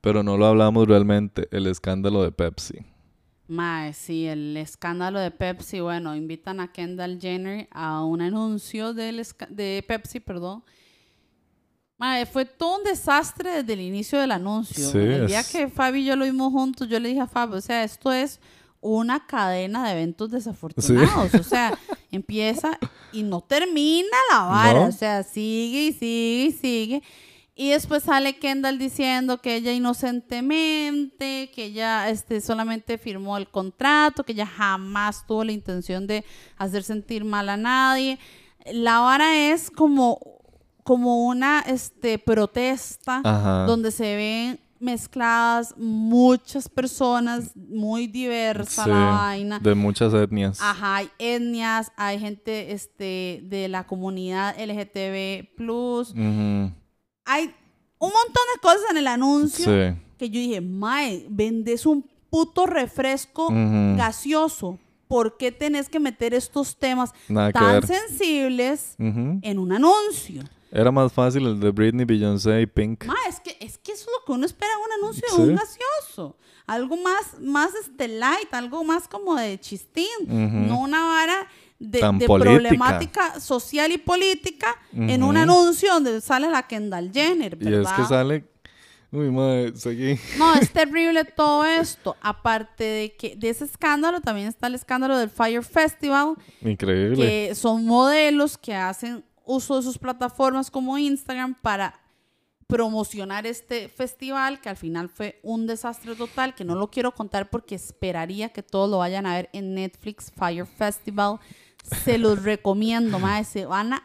pero 0.00 0.24
no 0.24 0.36
lo 0.36 0.46
hablamos 0.46 0.88
realmente, 0.88 1.46
el 1.52 1.68
escándalo 1.68 2.24
de 2.24 2.32
Pepsi. 2.32 2.84
Mae, 3.46 3.92
sí, 3.92 4.26
el 4.26 4.56
escándalo 4.56 5.20
de 5.20 5.30
Pepsi, 5.30 5.80
bueno, 5.80 6.16
invitan 6.16 6.58
a 6.58 6.72
Kendall 6.72 7.20
Jenner 7.20 7.68
a 7.70 8.02
un 8.02 8.22
anuncio 8.22 8.94
del 8.94 9.22
de 9.50 9.84
Pepsi, 9.86 10.20
perdón, 10.20 10.64
fue 12.30 12.44
todo 12.44 12.78
un 12.78 12.84
desastre 12.84 13.50
desde 13.62 13.72
el 13.74 13.80
inicio 13.80 14.20
del 14.20 14.32
anuncio. 14.32 14.90
el 15.00 15.26
día 15.26 15.44
que 15.44 15.68
Fabi 15.68 16.00
y 16.00 16.04
yo 16.04 16.16
lo 16.16 16.24
vimos 16.24 16.52
juntos, 16.52 16.88
yo 16.88 16.98
le 16.98 17.10
dije 17.10 17.20
a 17.20 17.26
Fabi, 17.26 17.56
o 17.56 17.60
sea, 17.60 17.84
esto 17.84 18.12
es 18.12 18.40
una 18.82 19.24
cadena 19.26 19.86
de 19.86 19.92
eventos 19.92 20.30
desafortunados. 20.30 21.34
O 21.34 21.42
sea, 21.42 21.78
empieza 22.10 22.78
y 23.12 23.22
no 23.22 23.40
termina 23.40 24.16
la 24.30 24.40
vara. 24.40 24.80
O 24.82 24.92
sea, 24.92 25.22
sigue 25.22 25.86
y 25.86 25.92
sigue 25.92 26.44
y 26.44 26.52
sigue. 26.52 27.02
Y 27.54 27.70
después 27.70 28.02
sale 28.02 28.38
Kendall 28.38 28.78
diciendo 28.78 29.40
que 29.40 29.56
ella 29.56 29.72
inocentemente, 29.72 31.50
que 31.54 31.66
ella 31.66 32.08
este, 32.08 32.40
solamente 32.40 32.98
firmó 32.98 33.36
el 33.36 33.48
contrato, 33.48 34.24
que 34.24 34.32
ella 34.32 34.46
jamás 34.46 35.26
tuvo 35.26 35.44
la 35.44 35.52
intención 35.52 36.06
de 36.06 36.24
hacer 36.56 36.82
sentir 36.82 37.24
mal 37.24 37.48
a 37.50 37.56
nadie. 37.56 38.18
La 38.72 39.00
vara 39.00 39.52
es 39.52 39.70
como 39.70 40.18
como 40.82 41.26
una 41.26 41.60
este, 41.60 42.18
protesta 42.18 43.20
donde 43.66 43.90
se 43.90 44.16
ven 44.16 44.60
mezcladas 44.82 45.74
muchas 45.78 46.68
personas, 46.68 47.52
muy 47.54 48.08
diversa 48.08 48.86
la 48.86 49.10
vaina. 49.12 49.60
De 49.60 49.76
muchas 49.76 50.12
etnias. 50.12 50.60
Ajá, 50.60 50.96
hay 50.96 51.10
etnias, 51.18 51.92
hay 51.96 52.18
gente 52.18 52.72
este, 52.72 53.42
de 53.44 53.68
la 53.68 53.86
comunidad 53.86 54.56
LGTB. 54.58 55.54
Hay 57.24 57.54
un 57.98 58.10
montón 58.10 58.44
de 58.54 58.60
cosas 58.60 58.82
en 58.90 58.96
el 58.96 59.06
anuncio 59.06 59.96
que 60.18 60.28
yo 60.28 60.40
dije, 60.40 60.60
Mae, 60.60 61.26
vendes 61.30 61.86
un 61.86 62.04
puto 62.28 62.66
refresco 62.66 63.48
gaseoso. 63.96 64.78
¿Por 65.06 65.36
qué 65.36 65.52
tenés 65.52 65.88
que 65.88 66.00
meter 66.00 66.34
estos 66.34 66.76
temas 66.76 67.12
tan 67.52 67.86
sensibles 67.86 68.96
en 68.98 69.58
un 69.58 69.72
anuncio? 69.72 70.42
Era 70.74 70.90
más 70.90 71.12
fácil 71.12 71.46
el 71.46 71.60
de 71.60 71.70
Britney, 71.70 72.06
Beyoncé 72.06 72.62
y 72.62 72.66
Pink. 72.66 73.04
Ma, 73.04 73.14
es 73.28 73.40
que, 73.40 73.56
es 73.60 73.76
que 73.76 73.92
eso 73.92 74.04
es 74.04 74.08
lo 74.18 74.24
que 74.24 74.32
uno 74.32 74.46
espera 74.46 74.72
un 74.78 75.04
anuncio 75.04 75.22
de 75.36 75.50
un 75.50 75.56
gaseoso. 75.56 76.36
Algo 76.66 76.96
más, 76.96 77.38
más 77.40 77.74
este 77.74 78.08
light, 78.08 78.52
algo 78.52 78.82
más 78.82 79.06
como 79.06 79.34
de 79.36 79.60
chistín. 79.60 80.06
No 80.26 80.80
una 80.80 81.04
vara 81.04 81.46
de, 81.78 82.00
problemática 82.26 83.38
social 83.38 83.92
y 83.92 83.98
política 83.98 84.74
en 84.92 85.22
un 85.22 85.36
anuncio 85.36 85.92
donde 85.92 86.20
sale 86.22 86.48
la 86.48 86.66
Kendall 86.66 87.10
Jenner, 87.12 87.56
¿verdad? 87.56 87.80
Y 87.80 87.84
es 87.84 87.92
que 87.92 88.04
sale 88.04 88.52
Uy, 89.12 89.30
madre, 89.30 89.76
seguí. 89.76 90.18
No, 90.38 90.54
es 90.54 90.70
terrible 90.72 91.24
todo 91.26 91.66
esto. 91.66 92.16
Aparte 92.22 92.82
de 92.82 93.14
que 93.14 93.36
de 93.36 93.50
ese 93.50 93.66
escándalo, 93.66 94.22
también 94.22 94.48
está 94.48 94.68
el 94.68 94.74
escándalo 94.74 95.18
del 95.18 95.28
Fire 95.28 95.62
Festival, 95.62 96.36
Increíble. 96.62 97.16
que 97.16 97.54
son 97.54 97.84
modelos 97.84 98.56
que 98.56 98.74
hacen 98.74 99.22
uso 99.46 99.76
de 99.76 99.82
sus 99.82 99.98
plataformas 99.98 100.70
como 100.70 100.98
Instagram 100.98 101.54
para 101.60 101.98
promocionar 102.66 103.46
este 103.46 103.88
festival 103.88 104.60
que 104.60 104.68
al 104.70 104.76
final 104.76 105.08
fue 105.10 105.38
un 105.42 105.66
desastre 105.66 106.14
total, 106.14 106.54
que 106.54 106.64
no 106.64 106.74
lo 106.74 106.90
quiero 106.90 107.12
contar 107.12 107.50
porque 107.50 107.74
esperaría 107.74 108.48
que 108.50 108.62
todos 108.62 108.88
lo 108.90 108.98
vayan 108.98 109.26
a 109.26 109.34
ver 109.34 109.50
en 109.52 109.74
Netflix, 109.74 110.32
Fire 110.34 110.66
Festival. 110.66 111.38
Se 112.04 112.16
los 112.16 112.42
recomiendo, 112.44 113.18
más 113.18 113.48
se 113.48 113.66
van 113.66 113.92
a, 113.92 114.02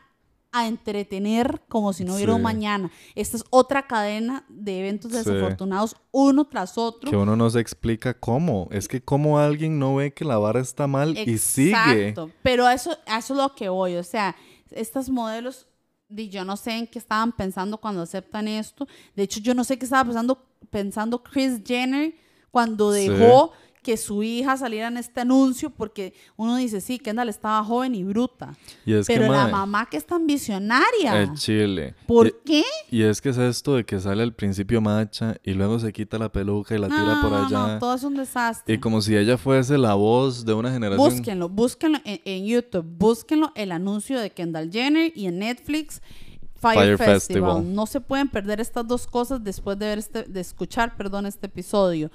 a 0.51 0.67
entretener 0.67 1.61
como 1.69 1.93
si 1.93 2.03
no 2.03 2.15
hubiera 2.15 2.35
Sí. 2.35 2.41
mañana. 2.41 2.91
Esta 3.15 3.37
es 3.37 3.45
otra 3.51 3.87
cadena 3.87 4.43
de 4.49 4.79
eventos 4.79 5.11
Sí. 5.11 5.17
desafortunados 5.17 5.95
uno 6.11 6.45
tras 6.45 6.77
otro. 6.77 7.09
Que 7.09 7.15
uno 7.15 7.37
no 7.37 7.49
se 7.49 7.61
explica 7.61 8.15
cómo. 8.15 8.67
Es 8.71 8.89
que 8.89 9.01
cómo 9.01 9.39
alguien 9.39 9.79
no 9.79 9.95
ve 9.95 10.13
que 10.13 10.25
la 10.25 10.39
vara 10.39 10.59
está 10.59 10.87
mal 10.87 11.17
y 11.17 11.37
sigue. 11.37 11.69
Exacto. 11.69 12.31
Pero 12.43 12.67
eso, 12.67 12.91
eso 13.05 13.33
es 13.33 13.37
lo 13.39 13.55
que 13.55 13.69
voy. 13.69 13.95
O 13.95 14.03
sea, 14.03 14.35
estas 14.71 15.09
modelos, 15.09 15.67
di, 16.09 16.29
yo 16.29 16.45
no 16.45 16.57
sé 16.57 16.71
en 16.71 16.87
qué 16.87 16.99
estaban 16.99 17.31
pensando 17.31 17.77
cuando 17.77 18.01
aceptan 18.01 18.47
esto. 18.47 18.87
De 19.15 19.23
hecho, 19.23 19.39
yo 19.39 19.53
no 19.53 19.63
sé 19.63 19.77
qué 19.77 19.85
estaba 19.85 20.05
pensando, 20.05 20.45
pensando 20.69 21.23
Chris 21.23 21.61
Jenner 21.65 22.13
cuando 22.51 22.91
Sí. 22.93 23.09
Que 23.83 23.95
su 23.97 24.21
hija 24.23 24.57
saliera 24.57 24.87
en 24.89 24.97
este 24.97 25.21
anuncio, 25.21 25.69
porque 25.69 26.13
uno 26.35 26.57
dice, 26.57 26.81
sí, 26.81 26.99
Kendall 26.99 27.29
estaba 27.29 27.63
joven 27.63 27.95
y 27.95 28.03
bruta. 28.03 28.55
Y 28.85 28.93
es 28.93 29.07
pero 29.07 29.23
que, 29.23 29.29
la 29.29 29.47
mamá 29.47 29.87
que 29.89 29.97
es 29.97 30.05
tan 30.05 30.27
visionaria. 30.27 31.21
es 31.23 31.33
chile. 31.35 31.95
¿Por 32.05 32.27
Y- 32.27 32.33
qué? 32.45 32.63
Y 32.91 33.03
es 33.03 33.21
que 33.21 33.29
es 33.29 33.37
esto 33.37 33.75
de 33.75 33.85
que 33.85 33.99
sale 33.99 34.23
al 34.23 34.33
principio 34.33 34.81
macha 34.81 35.35
y 35.43 35.53
luego 35.53 35.79
se 35.79 35.93
quita 35.93 36.17
la 36.17 36.29
peluca 36.31 36.75
y 36.75 36.79
la 36.79 36.87
tira 36.87 37.15
no, 37.15 37.21
por 37.21 37.33
allá. 37.33 37.73
no, 37.73 37.79
todo 37.79 37.93
es 37.95 38.03
un 38.03 38.15
desastre. 38.15 38.75
Y 38.75 38.79
como 38.79 39.01
si 39.01 39.15
ella 39.15 39.37
fuese 39.37 39.77
la 39.77 39.93
voz 39.93 40.45
de 40.45 40.53
una 40.53 40.71
generación. 40.71 41.09
Búsquenlo, 41.09 41.49
búsquenlo 41.49 41.99
en, 42.03 42.19
en 42.25 42.45
YouTube, 42.45 42.85
búsquenlo 42.97 43.51
el 43.55 43.71
anuncio 43.71 44.19
de 44.19 44.29
Kendall 44.31 44.71
Jenner 44.71 45.11
y 45.15 45.27
en 45.27 45.39
Netflix 45.39 46.01
Fire, 46.59 46.73
Fire 46.79 46.97
Festival. 46.97 47.13
Festival. 47.19 47.75
No 47.75 47.85
se 47.85 48.01
pueden 48.01 48.27
perder 48.29 48.59
estas 48.59 48.87
dos 48.87 49.05
cosas 49.07 49.43
después 49.43 49.77
de 49.77 49.85
ver 49.85 49.99
este, 49.99 50.23
de 50.23 50.39
escuchar, 50.41 50.97
perdón, 50.97 51.25
este 51.27 51.45
episodio. 51.45 52.09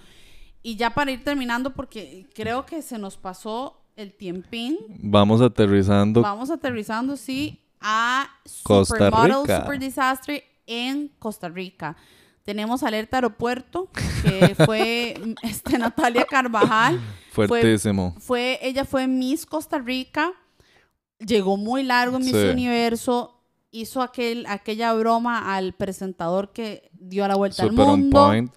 Y 0.63 0.77
ya 0.77 0.91
para 0.91 1.11
ir 1.11 1.25
terminando, 1.25 1.73
porque 1.75 2.27
creo 2.35 2.65
que 2.67 2.83
se 2.83 2.99
nos 2.99 3.17
pasó 3.17 3.83
el 3.97 4.13
tiempín. 4.13 4.79
Vamos 5.01 5.41
aterrizando. 5.41 6.23
Vamos 6.23 6.51
aterrizando, 6.51 7.17
sí, 7.17 7.61
a 7.81 8.29
Costa 8.63 8.95
Supermodel 8.95 9.43
Rica. 9.43 9.61
Super 9.63 9.79
Disaster 9.79 10.45
en 10.67 11.09
Costa 11.19 11.49
Rica. 11.49 11.97
Tenemos 12.45 12.83
alerta 12.83 13.19
aeropuerto, 13.19 13.89
que 14.25 14.55
fue 14.67 15.15
este, 15.43 15.79
Natalia 15.79 16.25
Carvajal. 16.25 17.01
Fuertísimo. 17.33 18.15
Fue, 18.19 18.59
ella 18.63 18.85
fue 18.85 19.07
Miss 19.07 19.47
Costa 19.47 19.79
Rica, 19.79 20.33
llegó 21.19 21.57
muy 21.57 21.83
largo 21.83 22.17
en 22.17 22.25
Miss 22.25 22.33
Sí. 22.33 22.49
Universo, 22.49 23.41
hizo 23.71 24.03
aquel, 24.03 24.45
aquella 24.47 24.93
broma 24.93 25.55
al 25.55 25.73
presentador 25.73 26.53
que 26.53 26.91
dio 26.93 27.27
la 27.27 27.37
vuelta 27.37 27.63
Super 27.63 27.81
al 27.85 27.91
on 27.91 28.01
mundo. 28.01 28.27
point. 28.27 28.53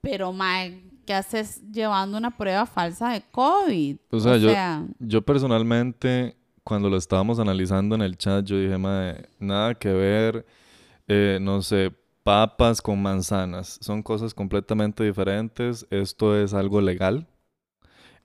Pero, 0.00 0.32
mae, 0.32 0.82
¿qué 1.10 1.14
haces 1.14 1.60
llevando 1.72 2.16
una 2.18 2.30
prueba 2.30 2.66
falsa 2.66 3.08
de 3.08 3.22
COVID? 3.32 3.96
O 4.12 4.20
sea, 4.20 4.36
yo- 4.36 4.52
Yo 5.00 5.22
personalmente, 5.22 6.36
cuando 6.62 6.88
lo 6.88 6.96
estábamos 6.96 7.40
analizando 7.40 7.96
en 7.96 8.02
el 8.02 8.16
chat, 8.16 8.44
yo 8.46 8.56
dije, 8.56 8.78
madre, 8.78 9.28
nada 9.40 9.74
que 9.74 9.88
ver, 9.92 10.46
eh, 11.08 11.40
no 11.42 11.62
sé, 11.62 11.92
papas 12.22 12.80
con 12.80 13.02
manzanas. 13.02 13.78
Son 13.82 14.04
cosas 14.04 14.32
completamente 14.34 15.02
diferentes. 15.02 15.84
Esto 15.90 16.40
es 16.40 16.54
algo 16.54 16.80
legal. 16.80 17.26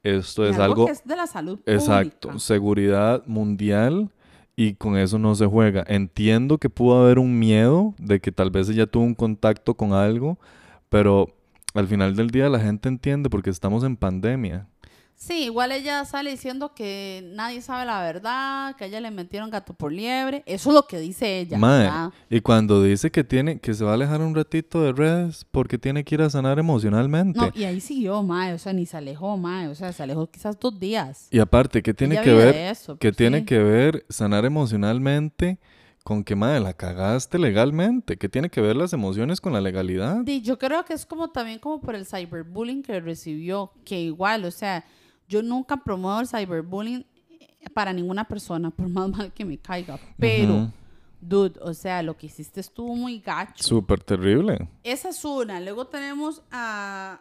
Esto 0.04 0.46
es 0.46 0.60
algo... 0.60 0.86
que 0.86 0.92
es 0.92 1.04
de 1.04 1.16
la 1.16 1.26
salud 1.26 1.58
Exacto, 1.66 2.38
seguridad 2.38 3.24
mundial 3.26 4.12
y 4.56 4.76
con 4.76 4.96
eso 4.96 5.18
no 5.18 5.34
se 5.34 5.48
juega. 5.48 5.84
Entiendo 5.88 6.60
que 6.60 6.70
pudo 6.70 7.02
haber 7.04 7.18
un 7.18 7.40
miedo 7.40 7.96
de 7.98 8.20
que 8.20 8.32
tal 8.32 8.52
vez 8.52 8.70
ella 8.70 8.86
tuvo 8.86 9.06
un 9.06 9.16
contacto 9.16 9.74
con 9.74 9.94
algo, 9.94 10.38
pero 10.90 11.35
al 11.76 11.88
final 11.88 12.16
del 12.16 12.30
día 12.30 12.50
la 12.50 12.60
gente 12.60 12.90
entiende 12.90 13.30
porque 13.30 13.50
estamos 13.50 13.84
en 13.84 13.98
pandemia. 13.98 14.68
Sí, 15.18 15.46
igual 15.46 15.72
ella 15.72 16.04
sale 16.04 16.32
diciendo 16.32 16.74
que 16.76 17.24
nadie 17.34 17.62
sabe 17.62 17.86
la 17.86 18.02
verdad, 18.02 18.76
que 18.76 18.84
a 18.84 18.88
ella 18.88 19.00
le 19.00 19.12
metieron 19.12 19.50
gato 19.50 19.74
por 19.74 19.92
liebre. 19.92 20.44
Eso 20.46 20.70
es 20.70 20.76
lo 20.76 20.88
que 20.88 21.00
dice 21.00 21.40
ella. 21.40 21.58
¿verdad? 21.58 22.12
y 22.30 22.42
cuando 22.42 22.84
dice 22.84 23.10
que 23.12 23.24
tiene 23.24 23.60
que 23.60 23.74
se 23.74 23.86
va 23.86 23.92
a 23.92 23.94
alejar 23.94 24.20
un 24.22 24.36
ratito 24.36 24.84
de 24.84 24.92
redes 24.92 25.46
porque 25.52 25.78
tiene 25.78 26.04
que 26.04 26.16
ir 26.16 26.22
a 26.22 26.30
sanar 26.30 26.60
emocionalmente. 26.60 27.40
No, 27.40 27.50
y 27.56 27.64
ahí 27.64 27.80
siguió, 27.80 28.22
mae, 28.24 28.54
o 28.54 28.58
sea, 28.58 28.74
ni 28.74 28.86
se 28.86 28.98
alejó, 28.98 29.38
mae, 29.38 29.70
o 29.70 29.76
sea, 29.76 29.94
se 29.94 30.04
alejó 30.04 30.30
quizás 30.30 30.60
dos 30.60 30.78
días. 30.78 31.28
Y 31.32 31.40
aparte, 31.40 31.82
¿qué 31.82 31.94
tiene 31.94 32.16
Ella 32.16 32.24
que 32.24 32.34
ver? 32.34 32.56
eso, 32.56 32.98
¿Qué 32.98 33.10
pues, 33.10 33.18
tiene 33.18 33.40
sí. 33.40 33.46
que 33.46 33.60
ver 33.60 34.06
sanar 34.10 34.44
emocionalmente 34.44 35.60
con 36.06 36.24
que, 36.24 36.36
madre, 36.36 36.60
la 36.60 36.76
cagaste 36.76 37.40
legalmente? 37.40 38.16
¿Qué 38.16 38.30
tiene 38.30 38.52
que 38.52 38.62
ver 38.62 38.76
las 38.76 38.94
emociones 38.94 39.42
con 39.42 39.54
la 39.54 39.60
legalidad? 39.60 40.18
Di, 40.18 40.40
yo 40.40 40.60
creo 40.60 40.86
que 40.86 40.94
es 40.94 41.04
como 41.04 41.32
también 41.32 41.58
como 41.58 41.82
por 41.82 41.96
el 41.96 42.06
cyberbullying 42.06 42.84
que 42.84 43.00
recibió, 43.00 43.72
que 43.84 44.00
igual, 44.00 44.46
o 44.46 44.52
sea, 44.52 44.86
yo 45.28 45.42
nunca 45.42 45.78
promuevo 45.78 46.20
el 46.20 46.28
cyberbullying 46.28 47.08
eh, 47.40 47.70
para 47.74 47.92
ninguna 47.92 48.24
persona, 48.24 48.70
por 48.70 48.88
más 48.88 49.10
mal 49.10 49.34
que 49.34 49.46
me 49.46 49.58
caiga, 49.58 50.00
pero, 50.20 50.72
dude, 51.20 51.60
o 51.60 51.74
sea, 51.74 52.04
lo 52.04 52.16
que 52.16 52.28
hiciste 52.28 52.60
estuvo 52.60 52.96
muy 52.96 53.20
gacho. 53.20 53.64
Súper 53.64 54.04
terrible. 54.04 54.70
Esa 54.84 55.10
es 55.10 55.26
una. 55.26 55.60
Luego 55.60 55.88
tenemos 55.88 56.44
a 56.52 57.20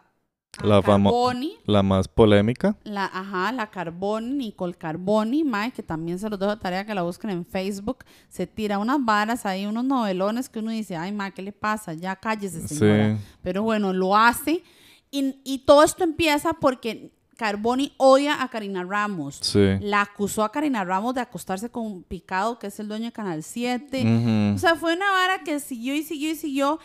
La 0.62 0.80
famo- 0.82 1.10
Carboni, 1.10 1.56
La 1.66 1.82
más 1.82 2.06
polémica. 2.08 2.76
la, 2.84 3.04
ajá, 3.06 3.50
la 3.52 3.70
Carboni, 3.70 4.30
Nicole 4.34 4.74
Carboni, 4.74 5.42
mae, 5.44 5.72
que 5.72 5.82
también 5.82 6.18
se 6.18 6.28
los 6.30 6.38
dejo 6.38 6.54
de 6.54 6.60
tarea 6.60 6.84
que 6.86 6.94
la 6.94 7.02
busquen 7.02 7.30
en 7.30 7.44
Facebook. 7.44 8.04
Se 8.28 8.46
tira 8.46 8.78
unas 8.78 9.04
varas 9.04 9.46
ahí, 9.46 9.66
unos 9.66 9.84
novelones 9.84 10.48
que 10.48 10.60
uno 10.60 10.70
dice, 10.70 10.96
ay, 10.96 11.12
ma, 11.12 11.30
¿qué 11.32 11.42
le 11.42 11.52
pasa? 11.52 11.92
Ya 11.94 12.14
cállese, 12.16 12.66
señora. 12.68 13.16
Sí. 13.16 13.22
Pero 13.42 13.62
bueno, 13.62 13.92
lo 13.92 14.16
hace. 14.16 14.62
Y, 15.10 15.36
y 15.44 15.58
todo 15.60 15.82
esto 15.82 16.04
empieza 16.04 16.52
porque 16.54 17.12
Carboni 17.36 17.92
odia 17.96 18.42
a 18.42 18.48
Karina 18.48 18.84
Ramos. 18.84 19.38
Sí. 19.42 19.76
La 19.80 20.02
acusó 20.02 20.44
a 20.44 20.52
Karina 20.52 20.84
Ramos 20.84 21.14
de 21.14 21.20
acostarse 21.20 21.68
con 21.68 22.04
Picado, 22.04 22.58
que 22.60 22.68
es 22.68 22.78
el 22.78 22.86
dueño 22.88 23.06
de 23.06 23.12
Canal 23.12 23.42
7. 23.42 24.02
Ujú. 24.02 24.54
O 24.54 24.58
sea, 24.58 24.76
fue 24.76 24.94
una 24.94 25.10
vara 25.10 25.42
que 25.42 25.58
siguió 25.58 25.94
y 25.96 26.02
siguió 26.04 26.30
y 26.30 26.36
siguió. 26.36 26.78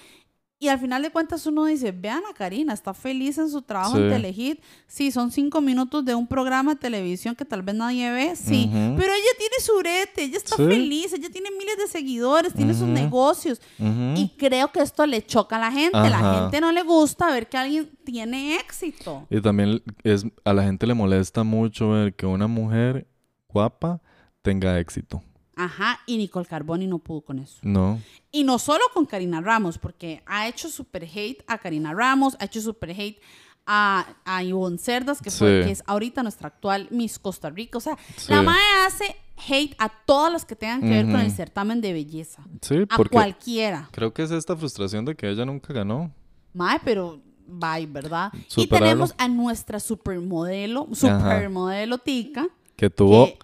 Y 0.61 0.67
al 0.67 0.77
final 0.77 1.01
de 1.01 1.09
cuentas 1.09 1.45
uno 1.45 1.63
dice, 1.63 1.93
vean 1.93 2.21
a 2.29 2.33
Karina, 2.33 2.73
está 2.73 2.93
feliz 2.93 3.37
en 3.37 3.49
su 3.49 3.61
trabajo 3.61 3.97
en 3.97 4.03
Sí. 4.03 4.09
Telehit. 4.09 4.61
Sí, 4.87 5.09
son 5.09 5.31
cinco 5.31 5.61
minutos 5.61 6.03
de 6.03 6.15
un 6.15 6.27
programa 6.27 6.73
de 6.73 6.79
televisión 6.81 7.33
que 7.33 7.45
tal 7.45 7.61
vez 7.61 7.75
nadie 7.75 8.11
ve, 8.11 8.35
sí. 8.35 8.69
Pero 8.69 9.13
ella 9.13 9.31
tiene 9.37 9.55
su 9.61 9.79
ella 9.79 10.37
está 10.37 10.57
Sí. 10.57 10.65
feliz, 10.65 11.13
ella 11.13 11.29
tiene 11.29 11.49
miles 11.57 11.77
de 11.77 11.87
seguidores, 11.87 12.53
tiene 12.53 12.73
sus 12.73 12.87
negocios. 12.89 13.61
Y 13.79 14.33
creo 14.37 14.69
que 14.73 14.81
esto 14.81 15.05
le 15.05 15.25
choca 15.25 15.55
a 15.55 15.59
la 15.59 15.71
gente. 15.71 15.97
La 15.97 16.19
Ajá. 16.19 16.41
gente 16.41 16.59
no 16.59 16.73
le 16.73 16.83
gusta 16.83 17.31
ver 17.31 17.47
que 17.47 17.57
alguien 17.57 17.89
tiene 18.03 18.55
éxito. 18.57 19.25
Y 19.29 19.39
también 19.39 19.81
es, 20.03 20.25
a 20.43 20.53
la 20.53 20.63
gente 20.63 20.85
le 20.85 20.93
molesta 20.93 21.43
mucho 21.45 21.91
ver 21.91 22.13
que 22.13 22.25
una 22.25 22.47
mujer 22.47 23.07
guapa 23.47 24.01
tenga 24.41 24.77
éxito. 24.79 25.23
Ajá, 25.61 25.99
y 26.05 26.17
Nicole 26.17 26.45
Carboni 26.45 26.87
no 26.87 26.99
pudo 26.99 27.21
con 27.21 27.39
eso. 27.39 27.59
No. 27.63 27.99
Y 28.31 28.43
no 28.43 28.59
solo 28.59 28.83
con 28.93 29.05
Karina 29.05 29.41
Ramos, 29.41 29.77
porque 29.77 30.23
ha 30.25 30.47
hecho 30.47 30.69
super 30.69 31.03
hate 31.03 31.43
a 31.47 31.57
Karina 31.57 31.93
Ramos, 31.93 32.37
ha 32.39 32.45
hecho 32.45 32.61
super 32.61 32.91
hate 32.91 33.19
a, 33.65 34.05
a 34.23 34.43
Ivonne 34.43 34.77
Cerdas, 34.77 35.21
que, 35.21 35.29
fue, 35.31 35.61
Sí. 35.61 35.65
que 35.67 35.71
es 35.73 35.83
ahorita 35.85 36.23
nuestra 36.23 36.47
actual 36.47 36.87
Miss 36.91 37.19
Costa 37.19 37.49
Rica. 37.49 37.77
O 37.77 37.81
sea, 37.81 37.97
Sí. 38.15 38.31
la 38.31 38.41
MAE 38.41 38.57
hace 38.87 39.15
hate 39.49 39.75
a 39.79 39.89
todas 39.89 40.31
las 40.31 40.45
que 40.45 40.55
tengan 40.55 40.81
que 40.81 40.89
ver 40.89 41.05
con 41.05 41.19
el 41.19 41.31
certamen 41.31 41.81
de 41.81 41.93
belleza. 41.93 42.43
Sí, 42.61 42.85
A 42.89 42.95
porque 42.97 43.13
cualquiera. 43.13 43.89
creo 43.91 44.13
que 44.13 44.23
es 44.23 44.31
esta 44.31 44.55
frustración 44.55 45.03
de 45.05 45.15
que 45.15 45.29
ella 45.29 45.45
nunca 45.45 45.73
ganó. 45.73 46.11
MAE, 46.53 46.79
pero 46.85 47.19
bye, 47.47 47.85
¿verdad? 47.85 48.31
Y 48.55 48.65
tenemos 48.67 49.13
a 49.17 49.27
nuestra 49.27 49.79
supermodelo, 49.79 50.87
supermodelo 50.93 51.97
tica, 51.97 52.47
Que 52.75 52.89
tuvo... 52.89 53.25
que 53.25 53.39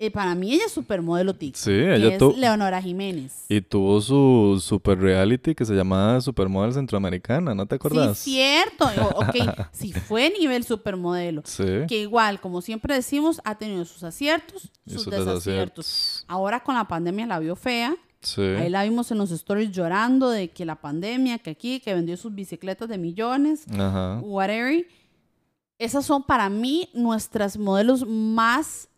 eh, 0.00 0.10
para 0.12 0.34
mí 0.34 0.52
ella 0.54 0.64
es 0.66 0.72
supermodelo 0.72 1.34
tica. 1.34 1.58
Sí, 1.58 1.72
ella 1.72 2.14
es. 2.14 2.36
Leonora 2.36 2.80
Jiménez. 2.80 3.44
Y 3.48 3.60
tuvo 3.60 4.00
su 4.00 4.62
super 4.64 4.98
reality 4.98 5.54
que 5.54 5.64
se 5.64 5.74
llamaba 5.74 6.20
Supermodel 6.20 6.72
Centroamericana, 6.72 7.54
¿no 7.54 7.66
te 7.66 7.74
acordás? 7.74 8.16
Sí, 8.18 8.30
cierto. 8.32 8.84
O- 9.02 9.24
ok, 9.24 9.66
si 9.72 9.92
fue 9.92 10.30
nivel 10.38 10.62
supermodelo. 10.64 11.42
Sí. 11.44 11.64
Que 11.88 12.00
igual, 12.02 12.40
como 12.40 12.60
siempre 12.62 12.94
decimos, 12.94 13.40
ha 13.44 13.56
tenido 13.56 13.84
sus 13.84 14.04
aciertos, 14.04 14.70
Y 14.86 14.92
sus, 14.92 15.02
sus 15.02 15.10
desaciertos. 15.10 15.44
desaciertos. 15.44 16.24
Ahora 16.28 16.60
con 16.62 16.74
la 16.76 16.86
pandemia 16.86 17.26
la 17.26 17.38
vio 17.40 17.56
fea. 17.56 17.96
Sí. 18.20 18.42
Ahí 18.42 18.68
la 18.68 18.82
vimos 18.84 19.10
en 19.12 19.18
los 19.18 19.30
stories 19.30 19.70
llorando 19.72 20.28
de 20.30 20.50
que 20.50 20.64
la 20.64 20.74
pandemia, 20.76 21.38
que 21.38 21.50
aquí, 21.50 21.80
que 21.80 21.94
vendió 21.94 22.16
sus 22.16 22.34
bicicletas 22.34 22.88
de 22.88 22.98
millones, 22.98 23.64
Ajá. 23.72 24.18
whatever. 24.22 24.86
Esas 25.78 26.04
son 26.04 26.24
para 26.24 26.48
mí 26.48 26.88
nuestras 26.94 27.56
modelos 27.56 28.04
más 28.06 28.88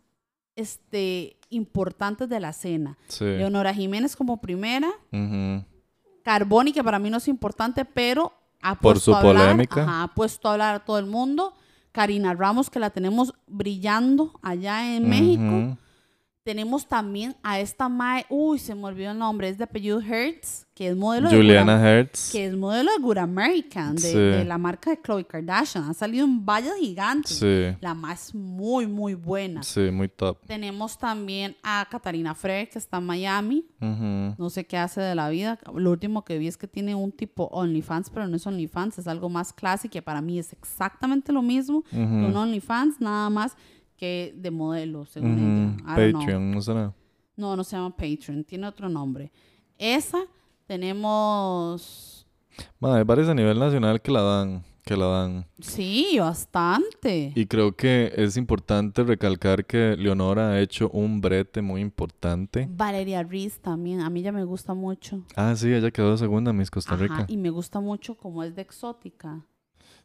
este, 0.55 1.37
importantes 1.49 2.29
de 2.29 2.39
la 2.39 2.53
cena. 2.53 2.97
Sí. 3.07 3.25
Leonora 3.25 3.73
Jiménez 3.73 4.15
como 4.15 4.41
primera. 4.41 4.89
Carboni, 6.23 6.71
que 6.71 6.83
para 6.83 6.99
mí 6.99 7.09
no 7.09 7.17
es 7.17 7.27
importante, 7.27 7.85
pero 7.85 8.33
ha 8.61 8.75
Por 8.75 8.93
puesto 8.93 9.11
su 9.11 9.15
a 9.15 9.19
hablar, 9.19 9.45
polémica. 9.45 9.83
ajá, 9.83 10.03
ha 10.03 10.07
puesto 10.13 10.47
a 10.47 10.53
hablar 10.53 10.75
a 10.75 10.79
todo 10.85 10.99
el 10.99 11.05
mundo. 11.07 11.53
Karina 11.91 12.33
Ramos, 12.33 12.69
que 12.69 12.79
la 12.79 12.89
tenemos 12.91 13.33
brillando 13.47 14.39
allá 14.41 14.95
en 14.95 15.09
México. 15.09 15.77
Tenemos 16.43 16.87
también 16.87 17.35
a 17.43 17.59
esta 17.59 17.87
Mae, 17.87 18.25
uy, 18.27 18.57
se 18.57 18.73
me 18.73 18.85
olvidó 18.85 19.11
el 19.11 19.19
nombre, 19.19 19.47
es 19.47 19.59
de 19.59 19.65
apellido 19.65 20.01
Hertz, 20.01 20.65
que 20.73 20.87
es 20.87 20.95
modelo 20.97 21.29
de 21.29 21.35
Juliana 21.35 21.77
Good- 21.77 21.85
Hertz. 21.85 22.31
que 22.31 22.47
es 22.47 22.55
modelo 22.57 22.91
de 22.91 22.97
Good 22.99 23.17
American, 23.19 23.93
de, 23.95 24.01
Sí. 24.01 24.17
de 24.17 24.43
la 24.43 24.57
marca 24.57 24.89
de 24.89 24.99
Khloe 24.99 25.23
Kardashian. 25.25 25.83
Ha 25.87 25.93
salido 25.93 26.25
en 26.25 26.43
vallas 26.43 26.73
gigantes. 26.79 27.37
Sí, 27.37 27.77
La 27.79 27.93
más 27.93 28.33
muy, 28.33 28.87
muy 28.87 29.13
buena. 29.13 29.61
sí, 29.61 29.91
muy 29.91 30.07
top. 30.07 30.39
Tenemos 30.47 30.97
también 30.97 31.55
a 31.61 31.87
Catarina 31.91 32.33
Frey, 32.33 32.65
que 32.65 32.79
está 32.79 32.97
en 32.97 33.05
Miami. 33.05 33.67
Ujú. 33.79 34.35
No 34.41 34.49
sé 34.49 34.65
qué 34.65 34.77
hace 34.77 34.99
de 34.99 35.13
la 35.13 35.29
vida. 35.29 35.59
Lo 35.75 35.91
último 35.91 36.25
que 36.25 36.39
vi 36.39 36.47
es 36.47 36.57
que 36.57 36.67
tiene 36.67 36.95
un 36.95 37.11
tipo 37.11 37.49
OnlyFans, 37.51 38.09
pero 38.09 38.27
no 38.27 38.35
es 38.35 38.47
OnlyFans, 38.47 38.97
es 38.97 39.07
algo 39.07 39.29
más 39.29 39.53
clásico 39.53 39.91
que 39.93 40.01
para 40.01 40.21
mí 40.21 40.39
es 40.39 40.53
exactamente 40.53 41.31
lo 41.31 41.43
mismo 41.43 41.83
que 41.83 41.97
un. 41.97 42.35
OnlyFans, 42.35 42.99
nada 42.99 43.29
más 43.29 43.55
que 44.01 44.33
de 44.35 44.49
modelo, 44.49 45.05
según 45.05 45.33
Ujú. 45.77 45.83
ella. 45.93 46.07
I. 46.09 46.11
Patreon, 46.13 46.51
no 46.51 46.59
será. 46.61 46.91
No, 47.37 47.55
no 47.55 47.63
se 47.63 47.75
llama 47.75 47.91
Patreon, 47.95 48.43
tiene 48.43 48.65
otro 48.67 48.89
nombre. 48.89 49.31
Esa 49.77 50.17
tenemos. 50.65 52.25
Ma, 52.79 52.97
hay 52.97 53.03
varios 53.03 53.29
a 53.29 53.35
nivel 53.35 53.59
nacional 53.59 54.01
que 54.01 54.11
la 54.11 54.21
dan, 54.21 54.63
que 54.83 54.97
la 54.97 55.05
dan. 55.05 55.45
Sí, 55.59 56.17
bastante. 56.19 57.31
Y 57.35 57.45
creo 57.45 57.75
que 57.75 58.11
es 58.15 58.37
importante 58.37 59.03
recalcar 59.03 59.65
que 59.65 59.95
Leonora 59.97 60.49
ha 60.49 60.59
hecho 60.61 60.89
un 60.89 61.21
brete 61.21 61.61
muy 61.61 61.81
importante. 61.81 62.67
Valeria 62.71 63.21
Reese 63.21 63.59
también, 63.59 64.01
a 64.01 64.09
mí 64.09 64.23
ya 64.23 64.31
me 64.31 64.43
gusta 64.43 64.73
mucho. 64.73 65.23
Ah, 65.35 65.55
sí, 65.55 65.71
ella 65.71 65.91
quedó 65.91 66.17
segunda 66.17 66.49
en 66.51 66.57
Miss 66.57 66.71
Costa 66.71 66.95
Ajá, 66.95 67.03
Rica. 67.03 67.25
y 67.27 67.37
me 67.37 67.51
gusta 67.51 67.79
mucho 67.79 68.15
como 68.15 68.43
es 68.43 68.55
de 68.55 68.63
exótica. 68.63 69.45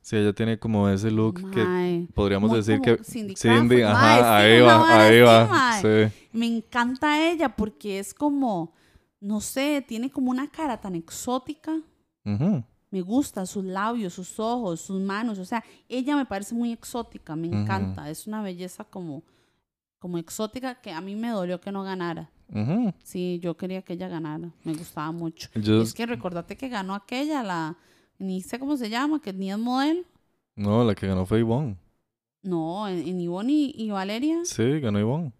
Sí, 0.07 0.15
ella 0.15 0.33
tiene 0.33 0.57
como 0.57 0.89
ese 0.89 1.11
look 1.11 1.51
que 1.51 2.07
podríamos 2.15 2.49
muy 2.51 2.59
decir 2.59 2.79
como 2.81 2.97
que 2.99 3.03
Cindy 3.03 3.83
ajá, 3.83 4.37
ahí 4.39 4.61
va, 4.61 5.03
ahí 5.05 5.21
va. 5.21 5.81
Sí. 5.83 6.29
Me 6.33 6.47
encanta 6.47 7.29
ella 7.29 7.49
porque 7.49 7.99
es 7.99 8.15
como, 8.15 8.73
no 9.21 9.41
sé, 9.41 9.85
tiene 9.85 10.09
como 10.09 10.31
una 10.31 10.49
cara 10.49 10.81
tan 10.81 10.95
exótica. 10.95 11.81
Ujú. 12.25 12.63
Me 12.93 13.01
gusta 13.01 13.47
sus 13.47 13.65
labios, 13.65 14.15
sus 14.15 14.39
ojos, 14.39 14.81
sus 14.81 15.01
manos. 15.01 15.41
O 15.41 15.45
sea, 15.45 15.65
ella 15.89 16.15
me 16.15 16.25
parece 16.25 16.55
muy 16.55 16.71
exótica, 16.71 17.35
me 17.35 17.49
encanta. 17.49 18.09
Es 18.09 18.29
una 18.29 18.43
belleza 18.43 18.85
como, 18.85 19.25
como 19.99 20.19
exótica 20.19 20.77
que 20.77 20.93
a 20.93 21.01
mí 21.01 21.17
me 21.17 21.31
dolió 21.31 21.61
que 21.61 21.73
no 21.73 21.83
ganara. 21.83 22.31
Ujú. 22.55 22.95
Sí, 23.03 23.41
yo 23.43 23.57
quería 23.57 23.83
que 23.83 23.95
ella 23.95 24.07
ganara. 24.07 24.53
Me 24.63 24.73
gustaba 24.73 25.11
mucho. 25.11 25.49
Yo- 25.57 25.83
Es 25.83 25.93
que 25.93 26.07
recordate 26.07 26.57
que 26.57 26.69
ganó 26.69 26.95
aquella, 26.95 27.43
la, 27.43 27.77
ni 28.19 28.41
sé 28.43 28.59
cómo 28.59 28.77
se 28.77 28.89
llama, 28.91 29.21
que 29.21 29.33
ni 29.33 29.51
es 29.51 29.59
modelo. 29.59 30.03
No, 30.55 30.85
la 30.85 30.95
que 30.95 31.07
ganó 31.07 31.27
fue 31.27 31.41
Ivonne. 31.41 31.77
No, 32.43 32.89
en, 32.89 33.07
en 33.07 33.21
Ivonne 33.21 33.53
y, 33.53 33.75
y 33.77 33.91
Valeria. 33.91 34.39
Sí, 34.45 34.81
ganó 34.81 34.99
Ivonne. 35.01 35.33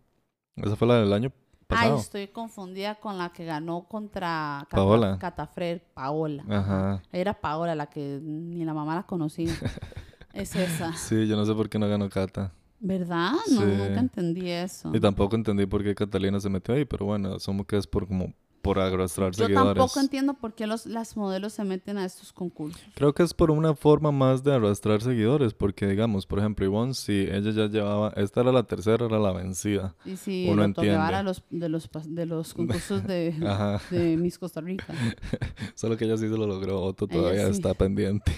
Esa 0.57 0.77
fue 0.77 0.89
la 0.89 0.97
del 1.01 1.13
año 1.13 1.31
Ay, 1.69 1.89
pasado. 1.91 1.99
estoy 1.99 2.29
confundida 2.29 2.97
con 2.97 3.19
la 3.19 3.31
que 3.31 3.45
ganó 3.45 3.87
contra 3.89 4.67
Cata- 4.69 4.77
Paola. 4.77 5.19
Catafrer, 5.19 5.85
Paola. 5.95 6.45
Ajá. 6.49 7.03
Era 7.13 7.35
Paola 7.41 7.75
la 7.75 7.87
que 7.87 8.21
ni 8.23 8.65
la 8.65 8.75
mamá 8.75 8.95
la 8.95 9.03
conocía. 9.05 9.53
es 10.33 10.55
esa. 10.57 10.93
Sí, 10.95 11.27
yo 11.27 11.37
no 11.37 11.45
sé 11.45 11.55
por 11.55 11.69
qué 11.69 11.79
no 11.79 11.89
ganó 11.89 12.09
Cata. 12.09 12.53
¿Verdad? 12.79 13.33
No, 13.51 13.61
Sí. 13.63 13.67
nunca 13.67 14.01
entendí 14.01 14.51
eso. 14.51 14.91
Y 14.95 15.01
tampoco 15.01 15.35
entendí 15.35 15.65
por 15.67 15.83
qué 15.83 15.95
Catalina 15.95 16.39
se 16.41 16.51
metió 16.51 16.75
ahí, 16.75 16.85
pero 16.85 17.07
bueno, 17.07 17.35
asumo 17.35 17.65
que 17.65 17.77
es 17.79 17.87
por 17.87 18.07
como 18.07 18.33
por 18.67 18.79
arrastrar 18.79 19.33
Yo 19.33 19.47
seguidores. 19.47 19.75
tampoco 19.75 20.01
entiendo 20.01 20.35
por 20.35 20.55
qué 20.55 20.67
los, 20.67 20.87
las 20.87 21.17
modelos 21.17 21.53
se 21.53 21.65
meten 21.65 21.99
a 21.99 22.05
estos 22.05 22.33
concursos. 22.33 22.81
Creo 22.95 23.15
que 23.15 23.23
es 23.23 23.33
por 23.33 23.51
una 23.51 23.75
forma 23.75 24.13
más 24.13 24.43
de 24.43 24.55
arrastrar 24.55 25.01
seguidores, 25.03 25.55
porque 25.55 25.87
digamos, 25.87 26.27
por 26.27 26.39
ejemplo, 26.41 26.65
Ivonne, 26.65 26.95
si 26.95 27.13
ella 27.23 27.51
ya 27.53 27.67
llevaba, 27.67 28.13
esta 28.17 28.41
era 28.41 28.53
la 28.53 28.65
tercera, 28.65 29.07
era 29.07 29.19
la 29.19 29.33
vencida. 29.33 29.95
Y 30.05 30.17
si 30.17 30.49
Uno 30.49 30.65
entiende. 30.65 31.23
los, 31.23 31.45
de, 31.51 31.69
los, 31.69 31.89
de 32.07 32.27
los 32.27 32.55
concursos 32.55 33.07
de, 33.07 33.33
de 33.91 34.17
Miss 34.17 34.39
Costa 34.39 34.61
Rica. 34.61 34.87
Solo 35.75 35.97
que 35.97 36.05
ella 36.05 36.17
sí 36.17 36.29
se 36.29 36.37
lo 36.37 36.47
logró, 36.47 36.83
Otto 36.83 37.07
todavía 37.07 37.47
sí. 37.47 37.53
está 37.53 37.75
pendiente. 37.75 38.33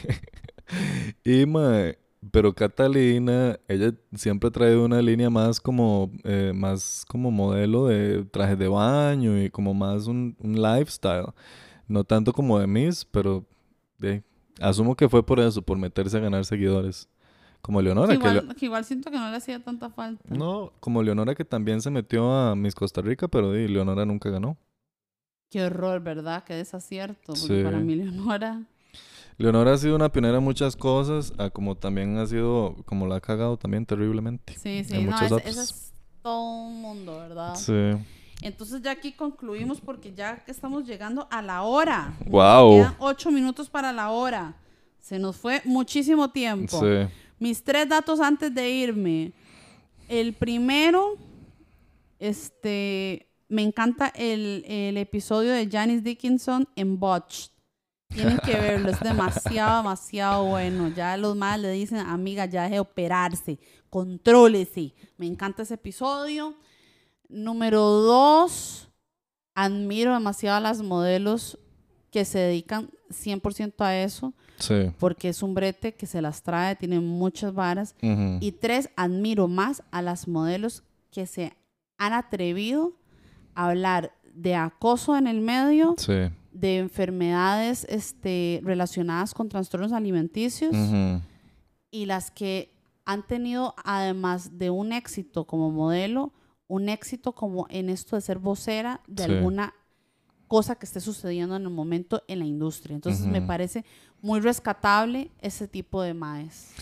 y 1.25 1.47
mae, 1.47 1.99
pero 2.33 2.53
Catalina, 2.55 3.59
ella 3.69 3.93
siempre 4.15 4.49
ha 4.49 4.51
traído 4.51 4.85
una 4.85 5.01
línea 5.01 5.31
más 5.31 5.61
como, 5.61 6.11
eh, 6.25 6.53
más 6.55 7.05
como 7.09 7.31
modelo 7.31 7.87
de 7.87 8.25
trajes 8.25 8.59
de 8.59 8.69
baño 8.69 9.41
y 9.43 9.51
como 9.51 9.73
más 9.75 10.07
un, 10.07 10.37
un 10.41 10.61
lifestyle. 10.61 11.27
No 11.87 12.05
tanto 12.05 12.33
como 12.33 12.59
de 12.59 12.67
Miss, 12.67 13.05
pero 13.05 13.47
asumo 14.61 14.95
que 14.97 15.09
fue 15.09 15.25
por 15.25 15.41
eso, 15.41 15.63
por 15.63 15.79
meterse 15.79 16.17
a 16.17 16.21
ganar 16.21 16.45
seguidores. 16.45 17.09
Como 17.61 17.83
Leonora, 17.83 18.09
que, 18.09 18.15
igual, 18.15 18.35
Leo- 18.47 18.55
que 18.57 18.65
igual 18.67 18.85
siento 18.85 19.11
que 19.11 19.17
no 19.19 19.31
le 19.31 19.37
hacía 19.37 19.63
tanta 19.63 19.91
falta. 19.91 20.23
no, 20.33 20.73
como 20.81 21.03
Leonora 21.03 21.35
que 21.35 21.45
también 21.45 21.81
se 21.81 21.91
metió 21.91 22.33
a 22.33 22.55
Miss 22.55 22.75
Costa 22.75 23.01
Rica, 23.01 23.27
pero 23.29 23.53
di, 23.53 23.67
Leonora 23.69 24.05
nunca 24.05 24.31
ganó. 24.31 24.57
Qué 25.51 25.65
horror, 25.65 26.01
¿verdad? 26.03 26.45
Qué 26.45 26.55
desacierto. 26.55 27.33
Porque 27.35 27.59
Sí. 27.59 27.63
para 27.65 27.79
mí 27.79 27.95
Leonora... 27.97 28.63
Leonora 29.39 29.73
ha 29.73 29.79
sido 29.79 29.95
una 29.95 30.11
pionera 30.11 30.39
en 30.39 30.45
muchas 30.45 30.75
cosas, 30.75 31.33
ah, 31.39 31.49
como 31.49 31.77
también 31.77 32.19
ha 32.19 32.27
sido, 32.27 32.75
como 32.85 33.07
la 33.07 33.17
ha 33.17 33.21
cagado 33.21 33.57
también 33.57 33.87
terriblemente. 33.87 34.55
Sí, 34.59 34.83
sí, 34.85 35.05
no, 35.05 35.17
apps. 35.17 35.33
ese 35.47 35.63
es 35.63 35.93
todo 36.23 36.65
un 36.65 36.83
mundo, 36.83 37.19
¿verdad? 37.21 37.55
Sí. 37.55 37.93
Entonces 38.43 38.83
ya 38.83 38.91
aquí 38.91 39.13
concluimos 39.13 39.81
porque 39.81 40.13
ya 40.13 40.43
estamos 40.49 40.85
llegando 40.85 41.29
a 41.31 41.41
la 41.41 41.63
hora. 41.63 42.17
Nos 42.21 42.29
Wow. 42.31 42.73
Quedan 42.79 42.97
ocho 42.99 43.31
minutos 43.31 43.71
para 43.71 43.93
la 43.93 44.11
hora. 44.11 44.57
Se 45.01 45.21
nos 45.21 45.37
fue 45.37 45.63
muchísimo 45.65 46.31
tiempo. 46.31 46.81
Sí. 46.81 47.09
Mis 47.39 47.63
tres 47.63 47.89
datos 47.89 48.19
antes 48.19 48.53
de 48.53 48.69
irme. 48.69 49.33
El 50.09 50.35
primero, 50.35 51.15
este, 52.19 53.29
me 53.49 53.63
encanta 53.63 54.09
el, 54.09 54.65
el 54.67 54.97
episodio 54.97 55.53
de 55.53 55.69
Janice 55.69 56.03
Dickinson 56.03 56.69
en 56.75 56.99
Botched. 56.99 57.51
Tienen 58.09 58.39
que 58.39 58.53
verlo, 58.61 58.91
es 58.91 59.01
demasiado, 59.01 59.79
demasiado 59.79 60.45
bueno. 60.47 60.89
Ya 60.89 61.17
los 61.17 61.37
más 61.37 61.59
le 61.61 61.71
dicen, 61.73 61.99
amiga, 61.99 62.47
ya 62.47 62.63
deje 62.63 62.75
de 62.75 62.81
operarse, 62.81 63.59
contrólese. 63.91 64.95
Me 65.17 65.27
encanta 65.27 65.63
ese 65.63 65.75
episodio. 65.75 66.55
Número 67.29 67.81
dos, 67.83 68.89
admiro 69.55 70.15
demasiado 70.15 70.57
a 70.57 70.61
las 70.61 70.81
modelos 70.83 71.59
que 72.11 72.25
se 72.25 72.39
dedican 72.39 72.91
100% 73.11 73.85
a 73.85 73.97
eso, 73.99 74.33
Sí. 74.59 74.91
porque 74.99 75.29
es 75.29 75.43
un 75.43 75.55
brete 75.55 75.95
que 75.95 76.07
se 76.07 76.23
las 76.23 76.43
trae, 76.43 76.75
tiene 76.77 77.01
muchas 77.01 77.53
varas. 77.53 77.95
Y 78.01 78.53
tres, 78.53 78.89
admiro 78.97 79.47
más 79.47 79.83
a 79.91 80.01
las 80.01 80.27
modelos 80.27 80.83
que 81.11 81.27
se 81.27 81.53
han 81.99 82.15
atrevido 82.15 82.95
a 83.55 83.69
hablar 83.69 84.13
de 84.33 84.55
acoso 84.55 85.17
en 85.19 85.27
el 85.27 85.41
medio, 85.43 85.95
Sí. 85.99 86.31
De 86.59 86.79
enfermedades 86.79 87.85
este, 87.89 88.61
relacionadas 88.65 89.35
con 89.35 89.49
trastornos 89.49 89.93
alimenticios 89.93 90.75
y 91.91 92.07
las 92.07 92.31
que 92.31 92.73
han 93.05 93.27
tenido, 93.27 93.75
además 93.85 94.59
de 94.59 94.71
un 94.71 94.93
éxito 94.93 95.47
como 95.47 95.71
modelo, 95.71 96.33
un 96.67 96.89
éxito 96.89 97.33
como 97.33 97.67
en 97.71 97.89
esto 97.89 98.17
de 98.17 98.23
ser 98.23 98.39
vocera 98.39 99.01
de 99.07 99.25
Sí. 99.25 99.31
alguna 99.33 99.73
cosa 100.49 100.75
que 100.77 100.85
esté 100.87 101.01
sucediendo 101.01 101.57
en 101.57 101.63
el 101.63 101.71
momento 101.71 102.23
en 102.29 102.41
la 102.41 102.45
industria. 102.47 102.95
Entonces 102.95 103.27
me 103.27 103.41
parece 103.43 103.85
muy 104.21 104.41
rescatable 104.41 105.31
ese 105.41 105.69
tipo 105.69 106.03
de 106.03 106.15
maes. 106.15 106.73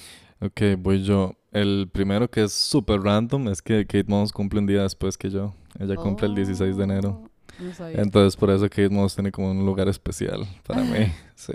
Ok, 0.40 0.60
voy 0.78 1.02
yo. 1.02 1.34
El 1.52 1.88
primero 1.92 2.28
que 2.30 2.44
es 2.44 2.52
súper 2.52 3.00
random 3.00 3.48
es 3.48 3.62
que 3.62 3.86
Kate 3.86 4.04
Moss 4.08 4.32
cumple 4.32 4.60
un 4.60 4.66
día 4.66 4.82
después 4.82 5.16
que 5.16 5.30
yo. 5.30 5.54
Ella 5.78 5.96
cumple 5.96 6.26
el 6.28 6.34
16 6.34 6.76
de 6.76 6.84
enero. 6.84 7.22
No 7.60 7.72
sabía. 7.72 8.02
Entonces 8.02 8.36
por 8.36 8.50
eso 8.50 8.68
Kate 8.68 8.88
Moss 8.90 9.14
tiene 9.14 9.32
como 9.32 9.50
un 9.50 9.64
lugar 9.64 9.88
especial 9.88 10.46
para 10.66 10.82
mí. 10.82 10.98
Sí. 11.36 11.52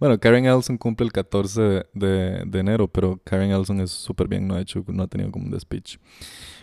Bueno, 0.00 0.18
Karen 0.18 0.46
Elson 0.46 0.76
cumple 0.78 1.06
el 1.06 1.12
14 1.12 1.60
de, 1.62 1.86
de- 1.94 2.42
de 2.44 2.58
enero, 2.58 2.88
pero 2.88 3.20
Karen 3.22 3.52
Elson 3.52 3.80
es 3.80 3.92
súper 3.92 4.26
bien, 4.26 4.48
no 4.48 4.54
ha 4.56 4.60
hecho, 4.60 4.82
no 4.88 5.04
ha 5.04 5.06
tenido 5.06 5.30
como 5.30 5.46
un 5.46 5.60
speech. 5.60 5.98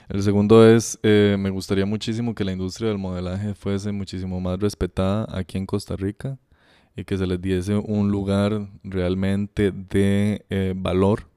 El 0.10 0.22
segundo 0.24 0.68
es, 0.68 1.00
eh, 1.04 1.38
me 1.40 1.50
gustaría 1.50 1.86
muchísimo 1.86 2.36
que 2.36 2.44
la 2.44 2.52
industria 2.52 2.90
del 2.90 2.98
modelaje 2.98 3.54
fuese 3.56 3.94
muchísimo 3.94 4.42
más 4.42 4.60
respetada 4.60 5.26
aquí 5.32 5.58
en 5.58 5.66
Costa 5.66 5.96
Rica 5.96 6.38
y 6.98 7.06
que 7.06 7.18
se 7.18 7.26
les 7.26 7.42
diese 7.42 7.76
un 7.78 8.12
lugar 8.12 8.68
realmente 8.84 9.72
de 9.72 10.46
eh, 10.50 10.74
valor 10.76 11.28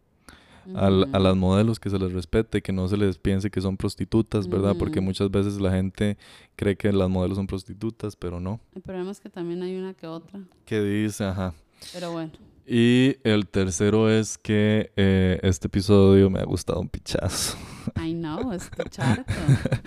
al- 0.75 1.09
a 1.15 1.19
las 1.19 1.37
modelos, 1.37 1.79
que 1.79 1.91
se 1.91 1.99
les 1.99 2.13
respete, 2.13 2.63
que 2.63 2.73
no 2.73 2.89
se 2.89 2.97
les 2.97 3.19
piense 3.19 3.51
que 3.51 3.61
son 3.61 3.77
prostitutas, 3.77 4.49
¿verdad? 4.49 4.75
Porque 4.79 5.01
muchas 5.01 5.31
veces 5.31 5.61
la 5.61 5.71
gente 5.71 6.17
cree 6.57 6.77
que 6.77 6.93
las 6.93 7.09
modelos 7.09 7.37
son 7.37 7.47
prostitutas, 7.47 8.17
pero 8.17 8.41
no. 8.41 8.61
El 8.75 8.83
problema 8.83 9.11
es 9.11 9.21
que 9.21 9.29
también 9.29 9.63
hay 9.63 9.77
una 9.77 9.95
que 9.95 10.07
otra. 10.07 10.41
¿Qué 10.65 10.81
dice? 10.81 11.25
Ajá. 11.25 11.55
Pero 11.93 12.13
bueno. 12.13 12.33
Y 12.69 13.17
el 13.23 13.47
tercero 13.47 14.11
es 14.11 14.39
que 14.39 14.91
eh, 14.97 15.39
este 15.45 15.69
episodio 15.69 16.29
me 16.31 16.41
ha 16.41 16.45
gustado 16.45 16.81
un 16.81 16.89
pichazo. 16.89 17.57
I 18.05 18.13
know, 18.13 18.51
charco. 18.91 19.23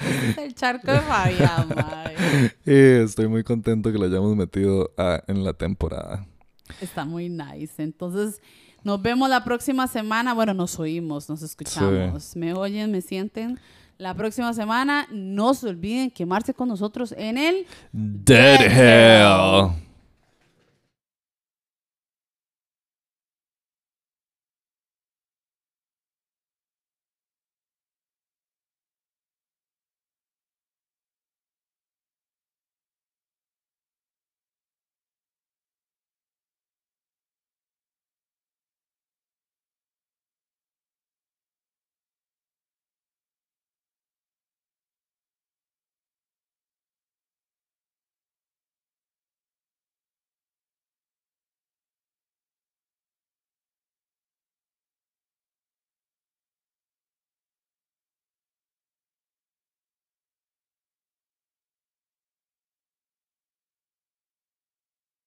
Este 0.02 0.30
es 0.30 0.38
el 0.38 0.54
charco 0.56 0.92
de 0.92 1.00
Fabián. 1.02 1.68
Y 2.66 2.72
estoy 3.04 3.28
muy 3.28 3.44
contento 3.44 3.92
que 3.92 3.98
lo 3.98 4.06
hayamos 4.06 4.34
metido 4.36 4.92
a- 4.98 5.22
en 5.28 5.44
la 5.44 5.54
temporada. 5.54 6.26
Está 6.80 7.04
muy 7.04 7.28
nice. 7.28 7.82
Entonces, 7.84 8.42
nos 8.84 9.02
vemos 9.02 9.30
la 9.30 9.44
próxima 9.44 9.88
semana. 9.88 10.34
Bueno, 10.34 10.54
nos 10.54 10.80
oímos, 10.80 11.30
nos 11.30 11.42
escuchamos. 11.42 12.36
Me 12.36 12.54
oyen, 12.54 12.92
me 12.92 13.02
sienten. 13.02 13.60
La 13.98 14.14
próxima 14.14 14.54
semana, 14.54 15.08
no 15.12 15.54
se 15.54 15.68
olviden 15.68 16.10
quemarse 16.10 16.54
con 16.54 16.70
nosotros 16.70 17.14
en 17.18 17.38
el 17.38 17.66
Dead 17.92 18.62
Hell. 18.62 19.89